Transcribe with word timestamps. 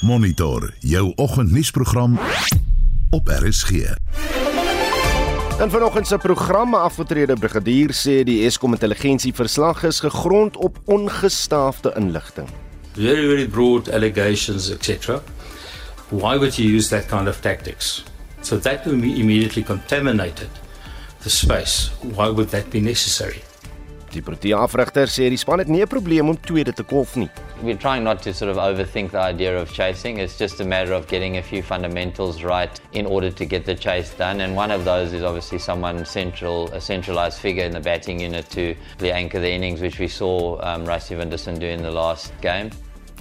Monitor 0.00 0.72
jou 0.78 1.12
oggendnuusprogram 1.14 2.18
op 3.10 3.28
RSG. 3.28 3.70
In 5.60 5.70
vanoggend 5.70 6.06
se 6.06 6.18
programme 6.18 6.76
afgetrede 6.76 7.36
brigadier 7.36 7.92
sê 7.92 8.22
die 8.24 8.44
Eskom 8.44 8.72
intelligensieverslag 8.72 9.82
is 9.82 10.00
gegrond 10.00 10.56
op 10.56 10.78
ongestaafde 10.84 11.92
inligting. 11.96 12.48
Very 12.92 13.26
very 13.26 13.48
broad 13.48 13.92
allegations 13.92 14.70
etc. 14.70 15.20
Why 16.08 16.36
would 16.38 16.54
you 16.54 16.76
use 16.76 16.88
that 16.88 17.06
kind 17.06 17.28
of 17.28 17.40
tactics? 17.40 18.04
So 18.40 18.58
that 18.58 18.86
immediately 18.86 19.62
contaminated 19.62 20.48
the 21.22 21.30
space. 21.30 21.90
Why 22.00 22.28
would 22.32 22.48
that 22.48 22.70
be 22.70 22.80
necessary? 22.80 23.49
Die 24.10 24.22
Protea 24.26 24.58
afrigter 24.58 25.06
sê 25.06 25.28
die 25.30 25.38
span 25.38 25.60
het 25.62 25.68
nie 25.68 25.82
'n 25.82 25.86
probleem 25.86 26.28
om 26.28 26.36
tweede 26.36 26.72
te 26.72 26.82
kolf 26.82 27.14
nie. 27.16 27.30
We're 27.62 27.78
trying 27.78 28.02
not 28.02 28.22
to 28.22 28.32
sort 28.32 28.50
of 28.50 28.56
overthink 28.56 29.12
the 29.12 29.20
idea 29.20 29.60
of 29.60 29.70
chasing. 29.70 30.18
It's 30.18 30.36
just 30.36 30.60
a 30.60 30.64
matter 30.64 30.92
of 30.92 31.06
getting 31.06 31.36
a 31.36 31.42
few 31.42 31.62
fundamentals 31.62 32.42
right 32.42 32.80
in 32.92 33.06
order 33.06 33.30
to 33.30 33.44
get 33.44 33.64
the 33.64 33.74
chase 33.74 34.10
done. 34.16 34.40
And 34.40 34.56
one 34.56 34.72
of 34.72 34.84
those 34.84 35.12
is 35.12 35.22
obviously 35.22 35.58
someone 35.58 36.04
central, 36.04 36.68
a 36.72 36.80
centralized 36.80 37.38
figure 37.38 37.64
in 37.64 37.72
the 37.72 37.80
batting 37.80 38.18
unit 38.20 38.50
to 38.50 38.74
anchor 39.00 39.40
the 39.40 39.52
innings, 39.52 39.80
which 39.80 40.00
we 40.00 40.08
saw 40.08 40.58
um, 40.62 40.84
Rassie 40.86 41.16
Vanderson 41.16 41.60
do 41.60 41.66
in 41.66 41.82
the 41.82 41.90
last 41.92 42.32
game. 42.40 42.70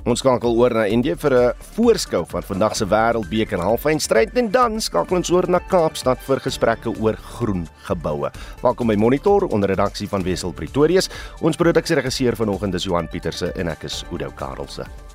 Ons 0.08 0.22
skakel 0.24 0.56
oor 0.56 0.72
na 0.74 0.86
Indië 0.88 1.16
vir 1.20 1.34
'n 1.34 1.54
voorskou 1.76 2.24
van 2.26 2.44
vandag 2.44 2.76
se 2.76 2.86
Wêreldbeker 2.86 3.60
halfeindstryd 3.60 4.38
en 4.38 4.52
dan 4.52 4.82
skakel 4.82 5.18
ons 5.18 5.32
oor 5.32 5.50
na 5.50 5.60
Kaapstad 5.60 6.20
vir 6.28 6.40
gesprekke 6.40 6.90
oor 7.02 7.16
groen 7.16 7.68
geboue. 7.84 8.32
Welkom 8.62 8.88
by 8.88 8.96
Monitor 8.96 9.48
onder 9.48 9.70
redaksie 9.70 10.08
van 10.08 10.24
Wessel 10.24 10.54
Pretorius. 10.54 11.10
Ons 11.42 11.58
produksieregisseur 11.58 12.36
vanoggend 12.36 12.74
is 12.74 12.84
Johan 12.84 13.08
Pieterse 13.08 13.52
en 13.56 13.68
ek 13.68 13.84
is 13.84 14.06
Udo 14.12 14.32
Karlse. 14.36 15.09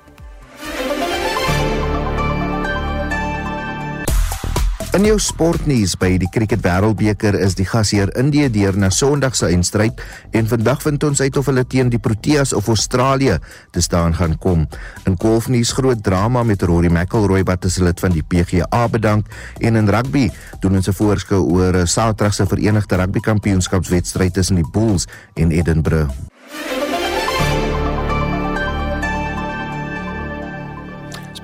In 4.95 5.03
jou 5.03 5.17
sportnuus 5.19 5.97
by 5.99 6.13
die 6.15 6.29
Cricket 6.31 6.61
Wêreldbeker 6.63 7.35
is 7.43 7.57
die 7.59 7.65
gasheer 7.67 8.13
Indië 8.15 8.47
deur 8.47 8.77
na 8.79 8.87
Sondag 8.95 9.33
se 9.35 9.49
eindstryd 9.51 9.99
en 10.31 10.47
vandag 10.47 10.85
vind 10.85 11.03
ons 11.03 11.19
uit 11.19 11.39
of 11.41 11.49
hulle 11.51 11.65
teen 11.67 11.89
die 11.91 11.99
Proteas 11.99 12.53
of 12.55 12.69
Australië 12.71 13.35
te 13.75 13.83
staan 13.83 14.15
gaan 14.15 14.37
kom. 14.39 14.63
In 15.03 15.17
golfnuus 15.19 15.73
groot 15.75 15.99
drama 15.99 16.45
met 16.47 16.63
Rory 16.63 16.87
McIlroy 16.87 17.43
wat 17.43 17.67
as 17.67 17.75
lid 17.83 17.99
van 17.99 18.15
die 18.15 18.23
PGA 18.23 18.85
bedank 18.87 19.27
en 19.59 19.75
in 19.75 19.91
rugby 19.91 20.29
doen 20.63 20.79
ons 20.79 20.87
'n 20.87 20.95
voorskou 20.95 21.43
oor 21.43 21.75
'n 21.75 21.87
Saterdag 21.87 22.33
se 22.33 22.47
Verenigde 22.47 22.95
Rugby 22.95 23.19
Kampioenskapswedstryd 23.19 24.33
tussen 24.33 24.55
die 24.55 24.69
Bulls 24.71 25.07
en 25.35 25.51
Edinburgh. 25.51 26.15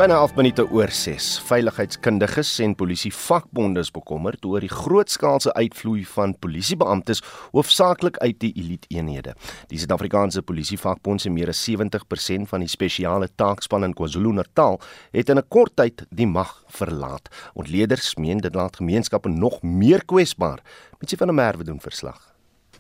Byna 0.02 0.16
11 0.18 0.36
minute 0.36 0.64
oor 0.74 0.90
6. 0.90 1.26
Veiligheidskundiges 1.46 2.56
en 2.66 2.72
polisie 2.74 3.12
vakbonde 3.14 3.84
is 3.86 3.92
bekommerd 3.94 4.48
oor 4.50 4.64
die 4.66 4.72
grootskaalse 4.72 5.54
uitvloei 5.54 6.02
van 6.16 6.34
polisiebeamptes 6.42 7.22
hoofsaaklik 7.52 8.18
uit 8.26 8.40
die 8.42 8.50
elite 8.58 8.90
eenhede. 8.90 9.36
Die 9.70 9.78
Suid-Afrikaanse 9.78 10.42
Polisie 10.42 10.80
Vakbond 10.82 11.22
se 11.22 11.30
meer 11.30 11.54
as 11.54 11.62
70% 11.70 12.50
van 12.50 12.66
die 12.66 12.72
spesiale 12.74 13.30
taakspan 13.38 13.86
in 13.86 13.94
KwaZulu-Natal 13.94 14.82
het 15.14 15.30
in 15.30 15.38
'n 15.38 15.48
kort 15.54 15.76
tyd 15.76 16.02
die 16.10 16.28
mag 16.28 16.64
verlaat. 16.66 17.30
Ontleeders 17.54 18.16
meen 18.16 18.42
dit 18.42 18.56
laat 18.56 18.82
gemeenskappe 18.82 19.30
nog 19.30 19.62
meer 19.62 20.06
kwesbaar. 20.06 20.66
Mitsie 21.00 21.18
van 21.18 21.28
der 21.28 21.36
Merwe 21.36 21.64
doen 21.64 21.80
verslag. 21.80 22.31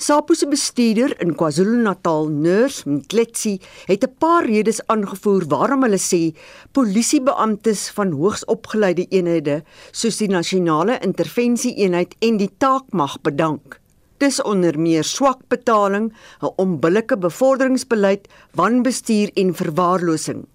SAPO 0.01 0.33
se 0.33 0.47
bestuurder 0.49 1.11
in 1.21 1.35
KwaZulu-Natal, 1.37 2.31
Nurse 2.33 2.89
Mkletsi, 2.89 3.59
het 3.85 4.03
'n 4.03 4.15
paar 4.17 4.45
redes 4.45 4.79
aangevoer 4.87 5.43
waarom 5.47 5.83
hulle 5.83 6.01
sê 6.01 6.33
polisiebeamptes 6.71 7.89
van 7.89 8.11
hoogs 8.11 8.45
opgeleide 8.45 9.05
eenhede 9.09 9.63
soos 9.91 10.17
die 10.17 10.27
nasionale 10.27 10.97
intervensie 10.99 11.75
eenheid 11.75 12.15
en 12.19 12.37
die 12.37 12.49
taakmag 12.57 13.21
bedank. 13.21 13.79
Dis 14.17 14.41
onder 14.41 14.79
meer 14.79 15.03
swak 15.03 15.41
betaling, 15.47 16.13
'n 16.41 16.53
onbillike 16.55 17.17
bevorderingsbeleid, 17.17 18.27
wanbestuur 18.55 19.29
en 19.33 19.53
verwaarlosing. 19.53 20.47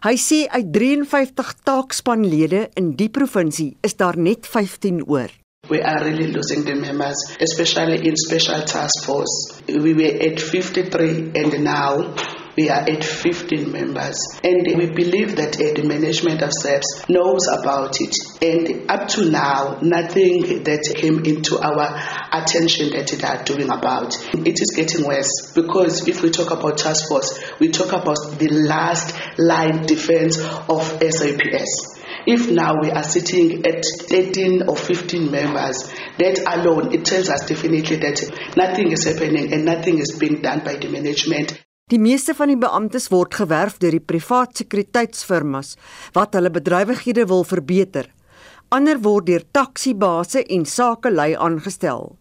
Hy 0.00 0.16
sê 0.16 0.48
uit 0.48 0.72
53 0.72 1.54
taakspanlede 1.62 2.68
in 2.74 2.96
die 2.96 3.10
provinsie 3.10 3.76
is 3.80 3.96
daar 3.96 4.18
net 4.18 4.46
15 4.46 5.04
oor. 5.06 5.45
We 5.68 5.82
are 5.82 6.04
really 6.04 6.28
losing 6.28 6.64
the 6.64 6.74
members, 6.74 7.16
especially 7.40 8.06
in 8.06 8.14
special 8.16 8.62
task 8.62 9.04
force. 9.04 9.62
We 9.66 9.94
were 9.94 10.16
at 10.20 10.40
53 10.40 11.32
and 11.34 11.64
now 11.64 12.14
we 12.56 12.70
are 12.70 12.88
at 12.88 13.04
15 13.04 13.70
members. 13.70 14.16
And 14.42 14.66
we 14.78 14.86
believe 14.86 15.36
that 15.36 15.56
uh, 15.56 15.74
the 15.74 15.86
management 15.86 16.42
of 16.42 16.52
SEPS 16.52 17.08
knows 17.08 17.46
about 17.48 18.00
it. 18.00 18.14
And 18.40 18.90
up 18.90 19.08
to 19.08 19.30
now, 19.30 19.78
nothing 19.82 20.64
that 20.64 20.94
came 20.96 21.24
into 21.24 21.58
our 21.58 22.00
attention 22.32 22.90
that 22.90 23.08
they 23.08 23.26
are 23.26 23.44
doing 23.44 23.70
about. 23.70 24.16
It 24.34 24.60
is 24.60 24.72
getting 24.74 25.06
worse 25.06 25.52
because 25.54 26.08
if 26.08 26.22
we 26.22 26.30
talk 26.30 26.50
about 26.50 26.78
task 26.78 27.08
force, 27.08 27.38
we 27.60 27.68
talk 27.68 27.92
about 27.92 28.38
the 28.38 28.48
last 28.48 29.14
line 29.38 29.84
defense 29.84 30.38
of 30.38 30.82
SAPS. 31.02 31.95
If 32.24 32.50
now 32.50 32.80
we 32.80 32.90
are 32.90 33.04
sitting 33.04 33.66
at 33.66 33.84
13 34.08 34.68
or 34.68 34.76
15 34.76 35.30
members, 35.30 35.92
that 36.18 36.40
alone, 36.46 36.94
it 36.94 37.04
tells 37.04 37.28
us 37.28 37.46
definitely 37.46 37.96
that 37.96 38.22
nothing 38.56 38.92
is 38.92 39.04
happening 39.04 39.52
and 39.52 39.64
nothing 39.64 39.98
is 39.98 40.16
being 40.18 40.40
done 40.40 40.64
by 40.64 40.76
the 40.76 40.88
management. 40.88 41.58
Die 41.86 42.00
meeste 42.02 42.34
van 42.34 42.50
die 42.50 42.58
beamptes 42.58 43.04
word 43.12 43.36
gewerf 43.38 43.76
deur 43.78 43.94
die 43.94 44.02
privaat 44.02 44.58
sekuriteitsfirmas 44.58 45.76
wat 46.16 46.34
hulle 46.34 46.50
bedrywighede 46.50 47.28
wil 47.30 47.44
verbeter. 47.46 48.08
Ander 48.74 48.98
word 49.04 49.28
deur 49.28 49.44
taksiebase 49.54 50.42
en 50.50 50.64
sakelei 50.66 51.36
aangestel. 51.38 52.16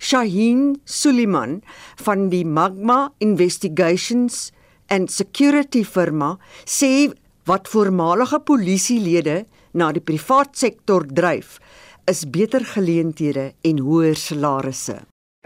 Shaheen 0.00 0.78
Suliman 0.88 1.58
van 2.00 2.30
die 2.32 2.46
Magma 2.48 3.10
Investigations 3.20 4.48
and 4.88 5.12
Security 5.12 5.84
firma 5.84 6.38
sê 6.64 7.10
wat 7.50 7.68
voormalige 7.68 8.38
polisielede 8.46 9.40
na 9.74 9.88
die 9.90 10.02
privaat 10.06 10.52
sektor 10.54 11.02
dryf, 11.02 11.56
is 12.06 12.20
beter 12.30 12.62
geleenthede 12.74 13.46
en 13.66 13.80
hoër 13.82 14.14
salarisse. 14.14 15.00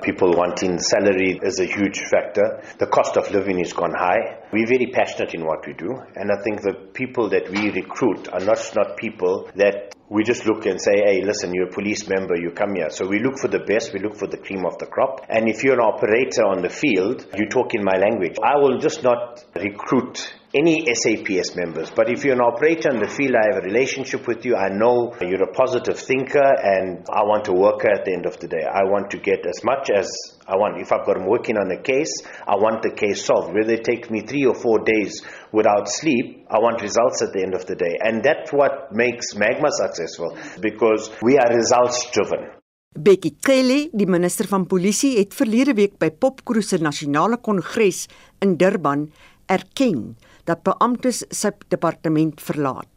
People 0.04 0.37
wanting 0.37 0.76
salary 0.84 1.38
is 1.48 1.60
a 1.64 1.69
huge 1.76 2.03
factor. 2.10 2.60
The 2.82 2.91
cost 2.97 3.16
of 3.16 3.31
living 3.31 3.62
has 3.62 3.72
gone 3.72 3.97
high. 3.97 4.20
We're 4.53 4.69
very 4.69 4.91
passionate 4.93 5.32
in 5.38 5.47
what 5.48 5.64
we 5.66 5.72
do, 5.72 5.97
and 6.19 6.28
I 6.28 6.38
think 6.44 6.60
the 6.60 6.76
people 6.93 7.31
that 7.31 7.48
we 7.48 7.70
recruit 7.70 8.28
are 8.34 8.44
not 8.44 8.60
not 8.76 8.98
people 9.00 9.48
that 9.62 9.94
we 10.10 10.25
just 10.25 10.44
look 10.44 10.66
and 10.66 10.78
say, 10.78 10.97
hey, 11.06 11.22
listen, 11.25 11.54
you're 11.54 11.70
a 11.72 11.76
police 11.81 12.06
member, 12.06 12.37
you 12.37 12.50
come 12.50 12.75
here. 12.75 12.91
So 12.91 13.09
we 13.09 13.19
look 13.25 13.38
for 13.38 13.48
the 13.48 13.64
best, 13.72 13.94
we 13.94 14.00
look 14.00 14.16
for 14.16 14.28
the 14.28 14.37
cream 14.37 14.66
of 14.66 14.76
the 14.76 14.87
crop. 14.87 15.25
And 15.31 15.48
if 15.48 15.64
you're 15.64 15.81
an 15.81 15.88
operator 15.94 16.44
on 16.44 16.60
the 16.60 16.75
field, 16.82 17.26
you 17.34 17.48
talk 17.48 17.72
in 17.72 17.82
my 17.82 17.97
language. 17.97 18.37
I 18.44 18.60
will 18.60 18.78
just 18.78 19.03
not 19.03 19.43
recruit 19.56 20.34
any 20.54 20.87
SAPS 20.87 21.56
members. 21.56 21.91
But 21.91 22.09
if 22.09 22.25
you're 22.25 22.34
an 22.34 22.41
operator 22.41 22.88
in 22.91 23.00
the 23.00 23.09
field, 23.09 23.34
I 23.34 23.53
have 23.53 23.65
a 23.65 23.66
relationship 23.66 24.28
with 24.28 24.47
you. 24.47 24.54
I 24.54 24.69
know 24.70 25.12
you're 25.20 25.42
a 25.42 25.53
positive 25.53 25.98
thinker 25.98 26.47
and 26.47 27.04
I 27.10 27.26
want 27.26 27.47
to 27.47 27.53
work 27.53 27.84
at 27.84 28.04
the 28.04 28.12
end 28.15 28.25
of 28.25 28.38
the 28.38 28.47
day. 28.47 28.62
I 28.62 28.87
want 28.87 29.10
to 29.10 29.19
get 29.19 29.44
as 29.44 29.64
much 29.64 29.91
as 29.91 30.06
I 30.47 30.54
want. 30.54 30.81
If 30.81 30.93
I've 30.93 31.04
got 31.04 31.19
them 31.19 31.26
working 31.26 31.56
on 31.59 31.70
a 31.75 31.82
case, 31.82 32.22
I 32.47 32.54
want 32.54 32.82
the 32.82 32.94
case 32.94 33.25
solved. 33.25 33.53
Whether 33.53 33.75
it 33.75 33.84
takes 33.84 34.10
me 34.10 34.22
three 34.22 34.47
or 34.47 34.54
four 34.54 34.78
days 34.84 35.26
without 35.50 35.88
sleep, 35.88 36.47
I 36.48 36.62
want 36.62 36.81
results 36.82 37.20
at 37.22 37.32
the 37.34 37.43
end 37.43 37.54
of 37.54 37.66
the 37.66 37.75
day. 37.75 37.98
And 37.98 38.22
that's 38.22 38.53
what 38.53 38.94
makes 38.94 39.34
Magma 39.34 39.75
successful 39.75 40.38
because 40.60 41.10
we 41.20 41.37
are 41.37 41.50
results 41.50 42.10
driven. 42.12 42.54
Becky 42.94 43.34
Kelly, 43.43 43.88
die 43.91 44.06
minister 44.06 44.47
van 44.47 44.69
polisie, 44.70 45.16
het 45.19 45.34
verlede 45.34 45.75
week 45.75 45.97
by 45.98 46.12
Popcruise 46.14 46.76
se 46.76 46.78
nasionale 46.78 47.41
kongres 47.43 48.04
in 48.38 48.54
Durban 48.54 49.09
erken 49.50 50.14
dat 50.47 50.62
beamptes 50.65 51.25
sy 51.31 51.50
departement 51.71 52.41
verlaat. 52.41 52.88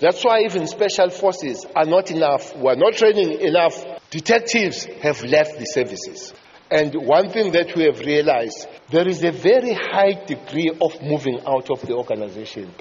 That's 0.00 0.24
why 0.24 0.40
even 0.44 0.66
special 0.66 1.10
forces 1.10 1.66
are 1.76 1.84
not 1.84 2.10
enough. 2.10 2.56
We're 2.56 2.76
not 2.76 2.94
training 2.94 3.40
enough. 3.40 3.84
Detectives 4.10 4.86
have 5.02 5.22
left 5.24 5.58
the 5.58 5.66
services. 5.66 6.32
And 6.72 6.94
one 6.94 7.30
thing 7.30 7.50
that 7.52 7.74
we 7.74 7.82
have 7.84 7.98
realized, 7.98 8.68
there 8.90 9.08
is 9.08 9.24
a 9.24 9.32
very 9.32 9.72
high 9.74 10.24
degree 10.24 10.70
of 10.80 11.02
moving 11.02 11.40
out 11.44 11.68
of 11.68 11.82
the 11.82 11.94
organization. 11.96 12.72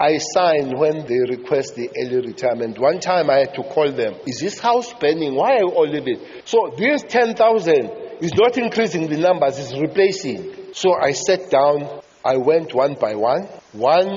I 0.00 0.18
signed 0.18 0.76
when 0.76 1.06
they 1.06 1.20
request 1.30 1.76
the 1.76 1.88
early 1.96 2.26
retirement. 2.26 2.78
One 2.78 2.98
time 2.98 3.30
I 3.30 3.38
had 3.46 3.54
to 3.54 3.62
call 3.62 3.92
them, 3.92 4.16
is 4.26 4.40
this 4.40 4.58
house 4.58 4.92
burning? 4.94 5.36
Why 5.36 5.54
are 5.54 5.60
you 5.60 5.70
all 5.70 5.88
leaving? 5.88 6.20
So 6.44 6.74
this 6.76 7.04
10,000 7.08 7.90
is 8.20 8.34
not 8.34 8.58
increasing 8.58 9.08
the 9.08 9.16
numbers, 9.16 9.60
it's 9.60 9.78
replacing. 9.78 10.72
So 10.72 10.94
I 10.94 11.12
sat 11.12 11.48
down, 11.48 12.02
I 12.26 12.36
went 12.38 12.74
one 12.74 12.94
by 12.94 13.14
one. 13.14 13.46
One 13.72 14.10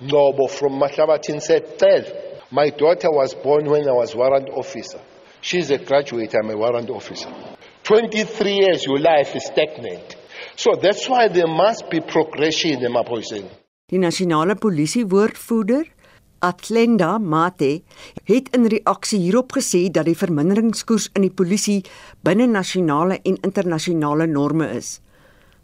noble 0.00 0.48
from 0.48 0.80
Mahlabatin 0.80 1.40
said, 1.40 1.78
Tell, 1.78 2.02
my 2.50 2.70
daughter 2.70 3.10
was 3.10 3.34
born 3.34 3.70
when 3.70 3.88
I 3.88 3.92
was 3.92 4.16
warrant 4.16 4.48
officer. 4.50 5.00
She's 5.40 5.70
a 5.70 5.78
graduate, 5.78 6.34
I'm 6.34 6.50
a 6.50 6.56
warrant 6.56 6.90
officer. 6.90 7.30
23 7.84 8.52
years, 8.52 8.84
your 8.84 8.98
life 8.98 9.36
is 9.36 9.46
stagnant. 9.46 10.16
So 10.56 10.74
that's 10.74 11.08
why 11.08 11.28
there 11.28 11.46
must 11.46 11.88
be 11.88 12.00
progression 12.00 12.84
in 12.84 12.92
Mapoisen. 12.92 13.46
Die 13.90 13.98
nasionale 13.98 14.56
polisie 14.56 15.04
woordvoerder, 15.06 15.84
Atlenda 16.40 17.18
Mate 17.18 17.82
het 18.24 18.50
in 18.56 18.66
reaksie 18.72 19.20
hierop 19.20 19.52
gesê 19.52 19.88
dat 19.92 20.06
die 20.08 20.16
verminderingskoers 20.16 21.10
in 21.14 21.26
die 21.26 21.34
polisie 21.34 21.80
binne 22.26 22.46
nasionale 22.50 23.20
en 23.22 23.38
internasionale 23.44 24.26
norme 24.26 24.70
is. 24.78 24.98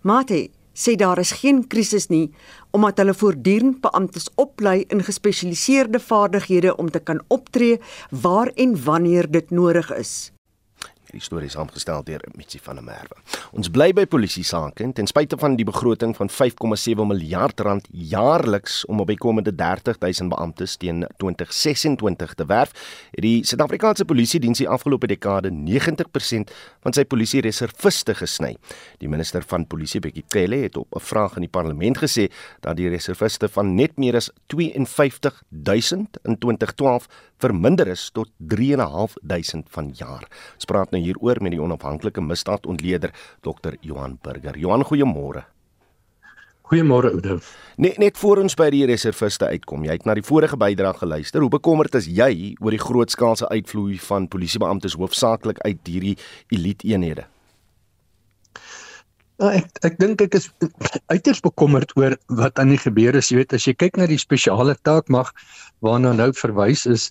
Mate 0.02 0.48
sê 0.76 0.94
daar 1.00 1.19
is 1.19 1.32
geen 1.40 1.64
krisis 1.67 2.11
nie 2.12 2.28
omdat 2.76 3.00
hulle 3.00 3.17
voortdurend 3.17 3.81
beamptes 3.81 4.28
oplei 4.37 4.84
in 4.93 5.02
gespesialiseerde 5.02 6.00
vaardighede 6.00 6.76
om 6.76 6.90
te 6.90 7.00
kan 7.00 7.23
optree 7.28 7.81
waar 8.11 8.52
en 8.55 8.76
wanneer 8.84 9.31
dit 9.31 9.50
nodig 9.50 9.93
is. 9.96 10.35
Die 11.16 11.24
storie 11.24 11.48
is 11.48 11.54
saamgestel 11.56 12.02
deur 12.04 12.20
Mitsi 12.36 12.58
van 12.60 12.76
der 12.76 12.84
Merwe. 12.84 13.16
Ons 13.56 13.70
bly 13.72 13.88
by 13.96 14.04
polisie 14.10 14.44
sake 14.44 14.84
en 14.84 14.92
ten 14.92 15.08
spyte 15.08 15.38
van 15.40 15.54
die 15.56 15.64
begroting 15.64 16.12
van 16.18 16.28
5,7 16.28 17.06
miljard 17.08 17.60
rand 17.64 17.86
jaarliks 17.88 18.82
om 18.92 19.00
op 19.00 19.08
bykomende 19.08 19.54
30000 19.56 20.28
beamptes 20.34 20.74
teen 20.82 21.06
2026 21.22 22.34
te 22.36 22.46
werf, 22.50 22.74
het 23.14 23.24
die 23.24 23.38
Suid-Afrikaanse 23.48 24.04
polisie 24.04 24.42
diens 24.44 24.60
die 24.60 24.68
afgelope 24.68 25.08
dekade 25.08 25.48
90% 25.54 26.52
van 26.84 26.96
sy 26.96 27.06
polisie 27.08 27.40
reserviste 27.46 28.12
gesny. 28.18 28.52
Die 29.00 29.08
minister 29.08 29.46
van 29.48 29.64
polisie 29.64 30.02
Bekkie 30.04 30.26
Cele 30.28 30.66
het 30.66 30.76
op 30.76 30.92
'n 30.92 31.00
vraag 31.00 31.36
in 31.40 31.48
die 31.48 31.54
parlement 31.56 31.96
gesê 31.96 32.28
dat 32.60 32.76
die 32.76 32.90
reserviste 32.92 33.48
van 33.48 33.74
net 33.74 33.96
meer 33.96 34.16
as 34.16 34.30
52000 34.48 36.18
in 36.24 36.38
2012 36.38 37.08
verminder 37.42 37.88
is 37.92 38.10
tot 38.14 38.30
3.500 38.52 39.68
van 39.74 39.90
jaar. 39.98 40.24
Ons 40.54 40.68
praat 40.68 40.94
nou 40.94 41.02
hieroor 41.02 41.42
met 41.44 41.54
die 41.54 41.62
onafhanklike 41.62 42.24
misdaadontleder 42.24 43.12
Dr. 43.44 43.76
Johan 43.80 44.18
Burger. 44.22 44.58
Johan, 44.58 44.84
goeiemôre. 44.84 45.44
Goeiemôre 46.66 47.12
Oude. 47.14 47.38
Net 47.78 47.98
net 48.02 48.16
voor 48.18 48.40
ons 48.42 48.56
by 48.58 48.66
die 48.74 48.82
reserviste 48.90 49.46
uitkom, 49.46 49.84
jy 49.86 49.94
het 49.94 50.08
na 50.08 50.16
die 50.18 50.24
vorige 50.26 50.58
bydrae 50.58 50.98
geluister. 50.98 51.44
Hoe 51.44 51.52
bekommerd 51.52 51.94
is 51.94 52.08
jy 52.10 52.56
oor 52.58 52.74
die 52.74 52.82
grootskaalse 52.82 53.46
uitvloei 53.52 54.00
van 54.08 54.26
polisiebeamptes 54.26 54.98
hoofsaaklik 54.98 55.62
uit 55.62 55.86
hierdie 55.86 56.16
elite 56.50 56.90
eenhede? 56.90 57.28
Nou, 59.36 59.50
ek 59.52 59.80
ek 59.84 59.96
dink 60.00 60.22
ek 60.24 60.34
is 60.38 60.46
uiters 61.12 61.42
bekommerd 61.44 61.90
oor 62.00 62.14
wat 62.38 62.56
aan 62.62 62.70
die 62.72 62.80
gebeur 62.80 63.16
is. 63.18 63.28
Jy 63.28 63.42
weet 63.42 63.52
as 63.56 63.66
jy 63.68 63.74
kyk 63.76 63.98
na 64.00 64.06
die 64.08 64.20
spesiale 64.20 64.72
taakmag 64.88 65.28
waarna 65.84 66.14
nou 66.16 66.30
verwys 66.38 66.86
is, 66.88 67.10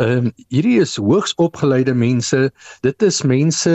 ehm 0.00 0.30
um, 0.30 0.30
hierdie 0.54 0.78
is 0.80 0.96
hoogs 0.96 1.36
opgeleide 1.42 1.92
mense. 1.92 2.46
Dit 2.86 3.04
is 3.04 3.20
mense 3.28 3.74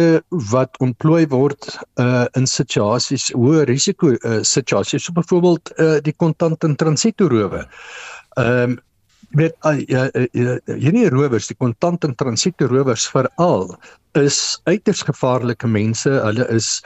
wat 0.49 0.81
ontplooi 0.81 1.27
word 1.29 1.69
uh 2.01 2.25
in 2.39 2.49
situasies, 2.49 3.29
hoë 3.37 3.67
risiko 3.69 4.15
uh, 4.17 4.39
situasies, 4.41 5.05
so 5.05 5.13
byvoorbeeld 5.13 5.73
uh 5.77 5.99
die 6.01 6.17
kontant 6.17 6.65
en 6.65 6.79
transitoerowe. 6.81 7.67
Ehm 8.41 8.71
um, 8.71 8.79
met 9.37 9.55
uh, 9.65 9.79
uh, 9.87 10.25
uh, 10.33 10.57
hierdie 10.67 11.09
rowers, 11.09 11.47
die 11.47 11.57
kontant 11.59 12.03
en 12.07 12.15
transitoerowers 12.19 13.07
veral 13.11 13.69
is 14.19 14.59
uiters 14.67 15.03
gevaarlike 15.07 15.67
mense. 15.71 16.09
Hulle 16.09 16.47
is 16.51 16.81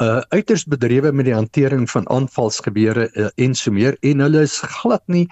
uh, 0.00 0.22
uiters 0.32 0.64
bedrewe 0.64 1.12
met 1.12 1.28
die 1.28 1.36
hantering 1.36 1.84
van 1.90 2.08
aanvalsgebeure 2.08 3.10
uh, 3.12 3.28
en 3.36 3.54
so 3.54 3.74
meer 3.74 3.98
en 4.00 4.24
hulle 4.24 4.46
is 4.46 4.58
glad 4.80 5.04
nie 5.12 5.26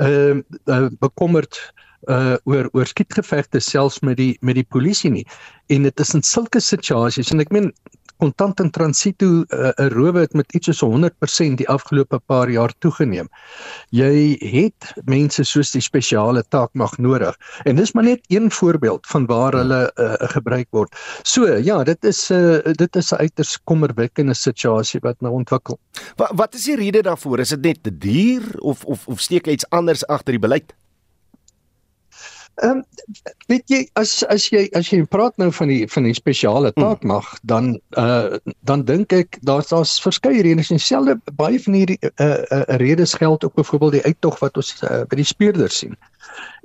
uh, 0.00 0.40
uh, 0.64 0.86
bekommerd 1.04 1.60
oor 2.44 2.68
oor 2.72 2.86
skietgevegte 2.86 3.60
selfs 3.60 4.00
met 4.02 4.16
die 4.16 4.36
met 4.40 4.54
die 4.54 4.66
polisie 4.76 5.10
nie 5.10 5.26
en 5.68 5.82
dit 5.82 6.00
is 6.00 6.14
in 6.14 6.22
sulke 6.22 6.60
situasies 6.60 7.32
en 7.32 7.40
ek 7.40 7.54
meen 7.54 7.72
kontant 8.22 8.60
en 8.60 8.70
transito 8.70 9.26
'n 9.26 9.44
uh, 9.50 9.72
uh, 9.76 9.88
rowe 9.92 10.20
het 10.20 10.32
met 10.32 10.52
iets 10.54 10.66
soos 10.66 10.80
100% 10.82 11.58
die 11.60 11.68
afgelope 11.68 12.18
paar 12.26 12.50
jaar 12.50 12.72
toegeneem. 12.78 13.28
Jy 13.90 14.36
het 14.40 14.92
mense 15.04 15.44
soos 15.44 15.70
die 15.72 15.84
spesiale 15.84 16.42
taakmag 16.48 16.96
nodig 16.98 17.36
en 17.64 17.76
dis 17.76 17.92
maar 17.92 18.04
net 18.04 18.24
een 18.28 18.50
voorbeeld 18.50 19.06
van 19.06 19.26
waar 19.26 19.52
hulle 19.52 19.92
uh, 19.94 20.14
gebruik 20.32 20.68
word. 20.70 20.96
So 21.22 21.46
ja, 21.46 21.82
dit 21.84 22.04
is 22.04 22.30
'n 22.30 22.34
uh, 22.34 22.72
dit 22.72 22.96
is 22.96 23.12
'n 23.12 23.20
uiters 23.20 23.58
kommerwekkende 23.64 24.34
situasie 24.34 25.00
wat 25.00 25.20
nou 25.20 25.32
ontwikkel. 25.32 25.78
Wat 26.16 26.32
wat 26.34 26.54
is 26.54 26.64
die 26.64 26.76
rede 26.76 27.02
daarvoor? 27.02 27.38
Is 27.38 27.48
dit 27.48 27.62
net 27.62 27.82
te 27.82 27.98
duur 27.98 28.42
of 28.58 28.84
of 28.84 29.06
of 29.06 29.20
steek 29.20 29.46
iets 29.46 29.68
anders 29.70 30.06
agter 30.06 30.32
die 30.32 30.40
beleid? 30.40 30.74
Ehm 32.56 32.70
um, 32.70 32.84
weet 33.50 33.68
jy 33.68 33.78
as 34.00 34.22
as 34.32 34.46
jy 34.48 34.62
as 34.78 34.88
jy 34.88 35.02
praat 35.12 35.36
nou 35.36 35.50
van 35.52 35.68
die 35.68 35.82
van 35.92 36.06
die 36.08 36.14
spesiale 36.16 36.70
hmm. 36.72 36.82
taakmag 36.82 37.28
hmm. 37.28 37.42
dan 37.52 37.66
uh 38.00 38.38
dan 38.64 38.84
dink 38.88 39.12
ek 39.12 39.36
daar's 39.44 39.68
daar's 39.68 39.98
verskeie 40.00 40.40
redes 40.46 40.72
en 40.72 40.80
selfde 40.80 41.18
baie 41.36 41.60
van 41.60 41.76
hierdie 41.76 41.98
uh, 42.00 42.40
uh 42.56 42.62
redes 42.80 43.12
geld 43.14 43.44
ook 43.44 43.54
byvoorbeeld 43.60 43.98
die 43.98 44.06
uittog 44.08 44.40
wat 44.40 44.56
ons 44.56 44.72
uh, 44.82 45.02
by 45.10 45.20
die 45.20 45.28
speurders 45.28 45.82
sien. 45.84 45.98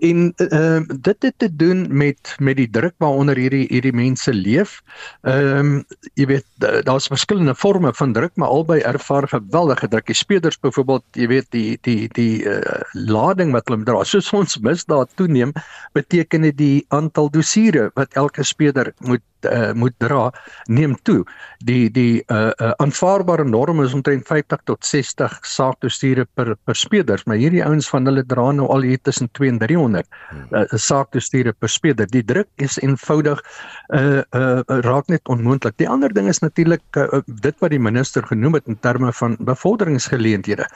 En 0.01 0.33
ehm 0.36 0.81
uh, 0.89 0.98
dit 1.01 1.24
het 1.24 1.33
te 1.38 1.56
doen 1.56 1.86
met 1.89 2.36
met 2.38 2.57
die 2.57 2.69
druk 2.69 2.94
waaronder 2.98 3.38
hierdie 3.38 3.68
hierdie 3.69 3.94
mense 3.94 4.33
leef. 4.33 4.80
Ehm 5.21 5.57
um, 5.57 5.86
jy 6.18 6.25
weet 6.25 6.45
daar's 6.88 7.09
verskillende 7.12 7.56
forme 7.56 7.94
van 7.94 8.13
druk, 8.13 8.33
maar 8.36 8.50
albei 8.50 8.80
ervaar 8.80 9.27
geweldige 9.27 9.88
druk. 9.88 10.06
Die 10.09 10.18
speurders 10.18 10.59
byvoorbeeld, 10.59 11.06
jy 11.12 11.27
weet 11.27 11.51
die 11.53 11.77
die 11.81 12.09
die 12.18 12.44
uh, 12.50 12.81
lading 12.92 13.53
wat 13.53 13.69
hulle 13.69 13.86
dra. 13.86 14.01
Soos 14.12 14.33
ons 14.33 14.57
misdaad 14.65 15.13
toeneem, 15.15 15.53
beteken 15.94 16.50
dit 16.50 16.57
die 16.57 16.86
aantal 16.89 17.30
dosiere 17.30 17.92
wat 17.94 18.18
elke 18.18 18.44
speurder 18.44 18.94
moet 19.06 19.21
uh, 19.45 19.71
moet 19.74 19.94
dra 19.98 20.31
neem 20.65 20.95
toe. 21.03 21.21
Die 21.65 21.89
die 21.94 22.24
uh, 22.27 22.50
uh, 22.57 22.71
aanvaarbare 22.81 23.45
norm 23.45 23.83
is 23.83 23.94
omtrent 23.94 24.27
50 24.27 24.65
tot 24.65 24.86
60 24.86 25.38
saakdossiere 25.45 26.25
per 26.33 26.56
per 26.65 26.75
speurder, 26.75 27.21
maar 27.25 27.39
hierdie 27.42 27.63
ouens 27.65 27.89
van 27.89 28.06
hulle 28.09 28.25
dra 28.25 28.51
nou 28.51 28.68
al 28.74 28.86
hier 28.89 29.01
tussen 29.01 29.30
2 29.38 29.50
en 29.56 29.62
300 29.62 29.90
uh, 29.99 30.63
saakdossiere 30.69 31.53
per 31.53 31.69
speurder. 31.69 32.07
Die 32.11 32.23
druk 32.23 32.47
is 32.63 32.77
eenvoudig 32.81 33.41
uh, 33.93 34.21
uh, 34.31 34.61
raak 34.85 35.11
net 35.11 35.27
onmoontlik. 35.29 35.77
Die 35.81 35.89
ander 35.89 36.13
ding 36.13 36.29
is 36.31 36.39
natuurlik 36.39 36.83
uh, 36.97 37.21
dit 37.27 37.57
wat 37.59 37.73
die 37.73 37.81
minister 37.81 38.23
genoem 38.27 38.59
het 38.59 38.67
in 38.71 38.79
terme 38.79 39.13
van 39.13 39.38
bevorderingsgeleenthede. 39.39 40.67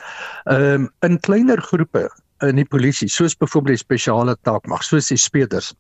Ehm 0.45 0.85
um, 0.85 0.91
in 1.05 1.19
kleiner 1.19 1.61
groepe 1.61 2.09
in 2.43 2.59
die 2.59 2.67
polisie, 2.67 3.07
soos 3.09 3.35
byvoorbeeld 3.37 3.77
die 3.77 3.83
spesiale 3.83 4.35
taakmag, 4.43 4.83
soos 4.83 5.07
die 5.07 5.19
speurders, 5.19 5.73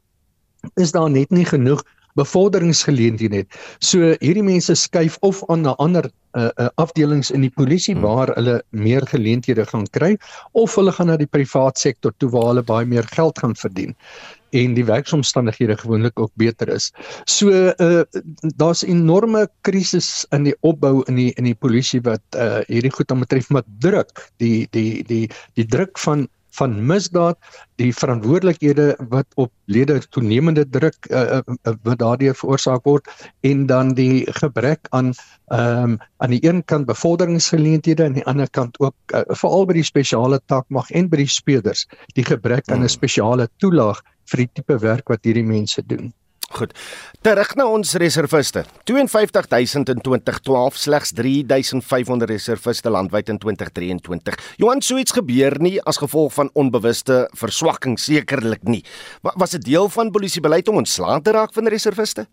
is 0.81 0.93
daar 0.95 1.09
net 1.11 1.29
nie 1.29 1.45
genoeg 1.45 1.83
bevorderingsgeleenthede 2.19 3.43
het. 3.43 3.57
So 3.79 4.13
hierdie 4.21 4.45
mense 4.45 4.75
skuif 4.79 5.17
of 5.21 5.43
aan 5.51 5.65
na 5.67 5.75
ander 5.83 6.07
uh, 6.35 6.49
uh, 6.55 6.69
afdelings 6.81 7.31
in 7.31 7.45
die 7.45 7.51
polisie 7.53 7.95
hmm. 7.95 8.05
waar 8.05 8.31
hulle 8.35 8.61
meer 8.69 9.05
geleenthede 9.11 9.65
gaan 9.65 9.87
kry 9.95 10.15
of 10.53 10.75
hulle 10.79 10.93
gaan 10.95 11.11
na 11.11 11.19
die 11.19 11.29
privaat 11.29 11.79
sektor 11.81 12.15
toe 12.19 12.31
waar 12.33 12.53
hulle 12.53 12.65
baie 12.65 12.87
meer 12.89 13.07
geld 13.15 13.39
gaan 13.39 13.55
verdien 13.59 13.95
en 14.55 14.75
die 14.77 14.85
werksomstandighede 14.87 15.75
gewoonlik 15.81 16.19
ook 16.19 16.31
beter 16.39 16.69
is. 16.71 16.91
So 17.27 17.51
uh 17.51 18.03
daar's 18.55 18.85
enorme 18.87 19.47
krisis 19.67 20.25
in 20.31 20.47
die 20.47 20.55
opbou 20.61 21.03
in 21.09 21.19
die 21.19 21.31
in 21.35 21.49
die 21.49 21.57
polisie 21.57 22.01
wat 22.05 22.23
uh 22.39 22.61
hierdie 22.69 22.93
goed 22.93 23.11
aan 23.11 23.25
betref 23.25 23.49
met 23.49 23.67
druk, 23.83 24.29
die 24.37 24.67
die 24.71 25.03
die 25.03 25.25
die 25.59 25.67
druk 25.67 25.99
van 25.99 26.27
van 26.57 26.75
misdaad, 26.87 27.37
die 27.81 27.91
verantwoordelikhede 27.93 28.95
wat 29.11 29.27
op 29.35 29.51
lede 29.65 29.99
toenemende 30.09 30.65
druk 30.69 31.07
uh, 31.09 31.39
uh, 31.39 31.73
wat 31.83 31.99
daardeur 31.99 32.35
veroorsaak 32.35 32.83
word 32.87 33.09
en 33.47 33.65
dan 33.71 33.93
die 33.97 34.25
gebrek 34.41 34.87
aan 34.89 35.13
ehm 35.53 35.95
um, 35.95 35.97
aan 36.17 36.31
die 36.33 36.41
een 36.47 36.63
kant 36.65 36.87
bevorderingsgeleenthede 36.89 38.03
en 38.03 38.07
aan 38.07 38.19
die 38.19 38.25
ander 38.25 38.49
kant 38.49 38.79
ook 38.79 38.95
uh, 39.13 39.21
veral 39.27 39.65
by 39.69 39.75
die 39.77 39.85
spesiale 39.85 40.39
takmag 40.45 40.89
en 40.91 41.09
by 41.09 41.21
die 41.21 41.29
speurders 41.29 41.85
die 42.17 42.25
gebrek 42.25 42.69
aan 42.69 42.79
'n 42.81 42.87
hmm. 42.87 42.97
spesiale 42.97 43.49
toelaag 43.57 44.01
vir 44.31 44.45
die 44.45 44.49
tipe 44.53 44.79
werk 44.81 45.09
wat 45.09 45.23
hierdie 45.23 45.45
mense 45.45 45.83
doen. 45.85 46.13
Goed. 46.53 46.73
Terug 47.25 47.55
na 47.57 47.65
ons 47.65 47.93
reserviste. 47.97 48.61
52000 48.85 49.89
in 49.89 50.01
2012, 50.01 50.77
slegs 50.77 51.11
3500 51.17 52.29
reserviste 52.29 52.89
landwyd 52.89 53.29
in 53.29 53.39
2023. 53.41 54.37
Johan 54.61 54.81
sou 54.81 54.99
iets 55.01 55.15
gebeur 55.15 55.57
nie 55.59 55.79
as 55.83 55.97
gevolg 55.97 56.33
van 56.37 56.51
onbewuste 56.53 57.25
verswakking 57.33 57.97
sekerlik 57.99 58.63
nie. 58.63 58.83
Was 59.25 59.57
dit 59.57 59.65
deel 59.65 59.89
van 59.89 60.11
polisiebeleid 60.11 60.69
om 60.69 60.83
ontslae 60.83 61.21
te 61.21 61.33
raak 61.33 61.53
van 61.53 61.67
reserviste? 61.67 62.27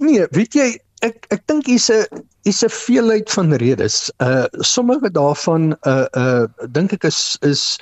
Nee, 0.00 0.26
weet 0.32 0.56
jy, 0.56 0.72
ek 1.04 1.28
ek 1.32 1.42
dink 1.48 1.68
hier's 1.68 1.90
'n 1.90 2.24
is 2.44 2.64
'n 2.64 2.70
veelheid 2.70 3.30
van 3.30 3.52
redes. 3.52 4.10
Uh 4.20 4.46
sommige 4.60 5.10
daarvan 5.10 5.76
uh 5.84 6.06
uh 6.16 6.46
dink 6.70 6.92
ek 6.92 7.04
is 7.04 7.36
is 7.40 7.78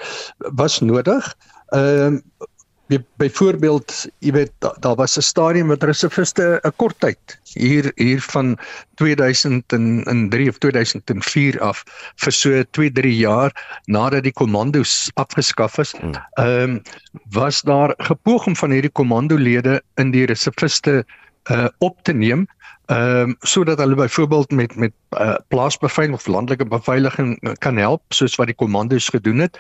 was 0.55 0.81
nodig. 0.81 1.35
Ehm 1.71 2.14
uh, 2.14 2.47
byvoorbeeld, 3.17 4.07
jy 4.21 4.33
weet 4.33 4.53
daar 4.61 4.76
da 4.81 4.95
was 4.95 5.17
'n 5.17 5.23
stadium 5.23 5.67
met 5.67 5.83
reserviste 5.83 6.61
'n 6.62 6.73
kort 6.76 7.00
tyd 7.00 7.41
hier 7.55 7.93
hier 7.95 8.21
van 8.21 8.59
2003 8.95 10.49
of 10.49 10.59
2004 10.59 11.61
af 11.61 11.85
vir 12.17 12.33
so 12.33 12.62
2-3 12.71 13.09
jaar 13.09 13.81
nadat 13.87 14.23
die 14.23 14.33
kommandos 14.33 15.11
afgeskaf 15.14 15.79
is. 15.79 15.93
Hmm. 15.93 16.12
Ehm 16.35 16.71
um, 16.71 16.83
was 17.31 17.62
daar 17.62 17.95
gepoog 17.97 18.47
om 18.47 18.57
van 18.57 18.71
hierdie 18.71 18.93
kommandolede 18.93 19.83
in 19.95 20.11
die 20.11 20.26
reserviste 20.26 21.05
uh 21.50 21.69
op 21.79 22.03
te 22.03 22.12
neem 22.12 22.47
ehm 22.87 23.21
um, 23.21 23.37
sodat 23.40 23.78
hulle 23.78 23.95
byvoorbeeld 23.95 24.50
met 24.50 24.76
met 24.76 24.93
uh, 25.11 25.35
plaasbeveiliging 25.49 26.19
of 26.19 26.26
landelike 26.26 26.66
beveiliging 26.66 27.57
kan 27.59 27.76
help 27.76 28.02
soos 28.09 28.35
wat 28.37 28.50
die 28.50 28.57
kommandos 28.61 29.09
gedoen 29.09 29.38
het. 29.38 29.59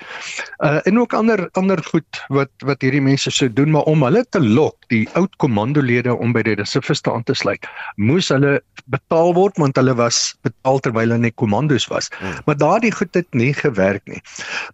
Uh 0.58 0.80
en 0.82 0.98
ook 1.00 1.12
ander 1.12 1.48
ander 1.52 1.80
goed 1.84 2.24
wat 2.28 2.50
wat 2.58 2.82
hierdie 2.82 3.00
mense 3.00 3.30
sou 3.30 3.48
doen 3.52 3.70
maar 3.70 3.88
om 3.88 4.02
hulle 4.02 4.26
te 4.28 4.40
lok, 4.40 4.76
die 4.92 5.08
oud 5.12 5.36
kommandolede 5.36 6.14
om 6.14 6.32
by 6.36 6.42
die 6.42 6.54
reserviste 6.60 7.12
aan 7.12 7.24
te 7.24 7.34
sluit, 7.34 7.64
moes 7.96 8.28
hulle 8.28 8.60
betaal 8.92 9.32
word 9.34 9.56
want 9.56 9.76
hulle 9.80 9.94
was 9.96 10.34
betaal 10.44 10.80
terwyl 10.84 11.08
hulle 11.08 11.18
net 11.18 11.36
kommandos 11.40 11.86
was. 11.88 12.10
Hmm. 12.18 12.36
Maar 12.44 12.56
daardie 12.60 12.92
goed 12.92 13.14
het 13.14 13.28
nie 13.32 13.54
gewerk 13.54 14.04
nie. 14.04 14.20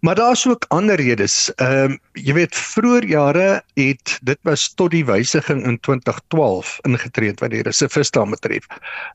Maar 0.01 0.15
daar's 0.15 0.47
ook 0.47 0.65
ander 0.69 0.99
redes. 0.99 1.53
Ehm 1.55 1.95
um, 1.95 1.99
jy 2.13 2.33
weet 2.33 2.55
vroeër 2.55 3.05
jare 3.07 3.47
het 3.79 4.17
dit 4.21 4.39
was 4.43 4.67
tot 4.75 4.91
die 4.91 5.05
wysiging 5.05 5.63
in 5.63 5.79
2012 5.79 6.79
ingetree 6.83 7.33
wat 7.39 7.55
die 7.55 7.63
reserviste 7.63 8.19
betref. 8.31 8.67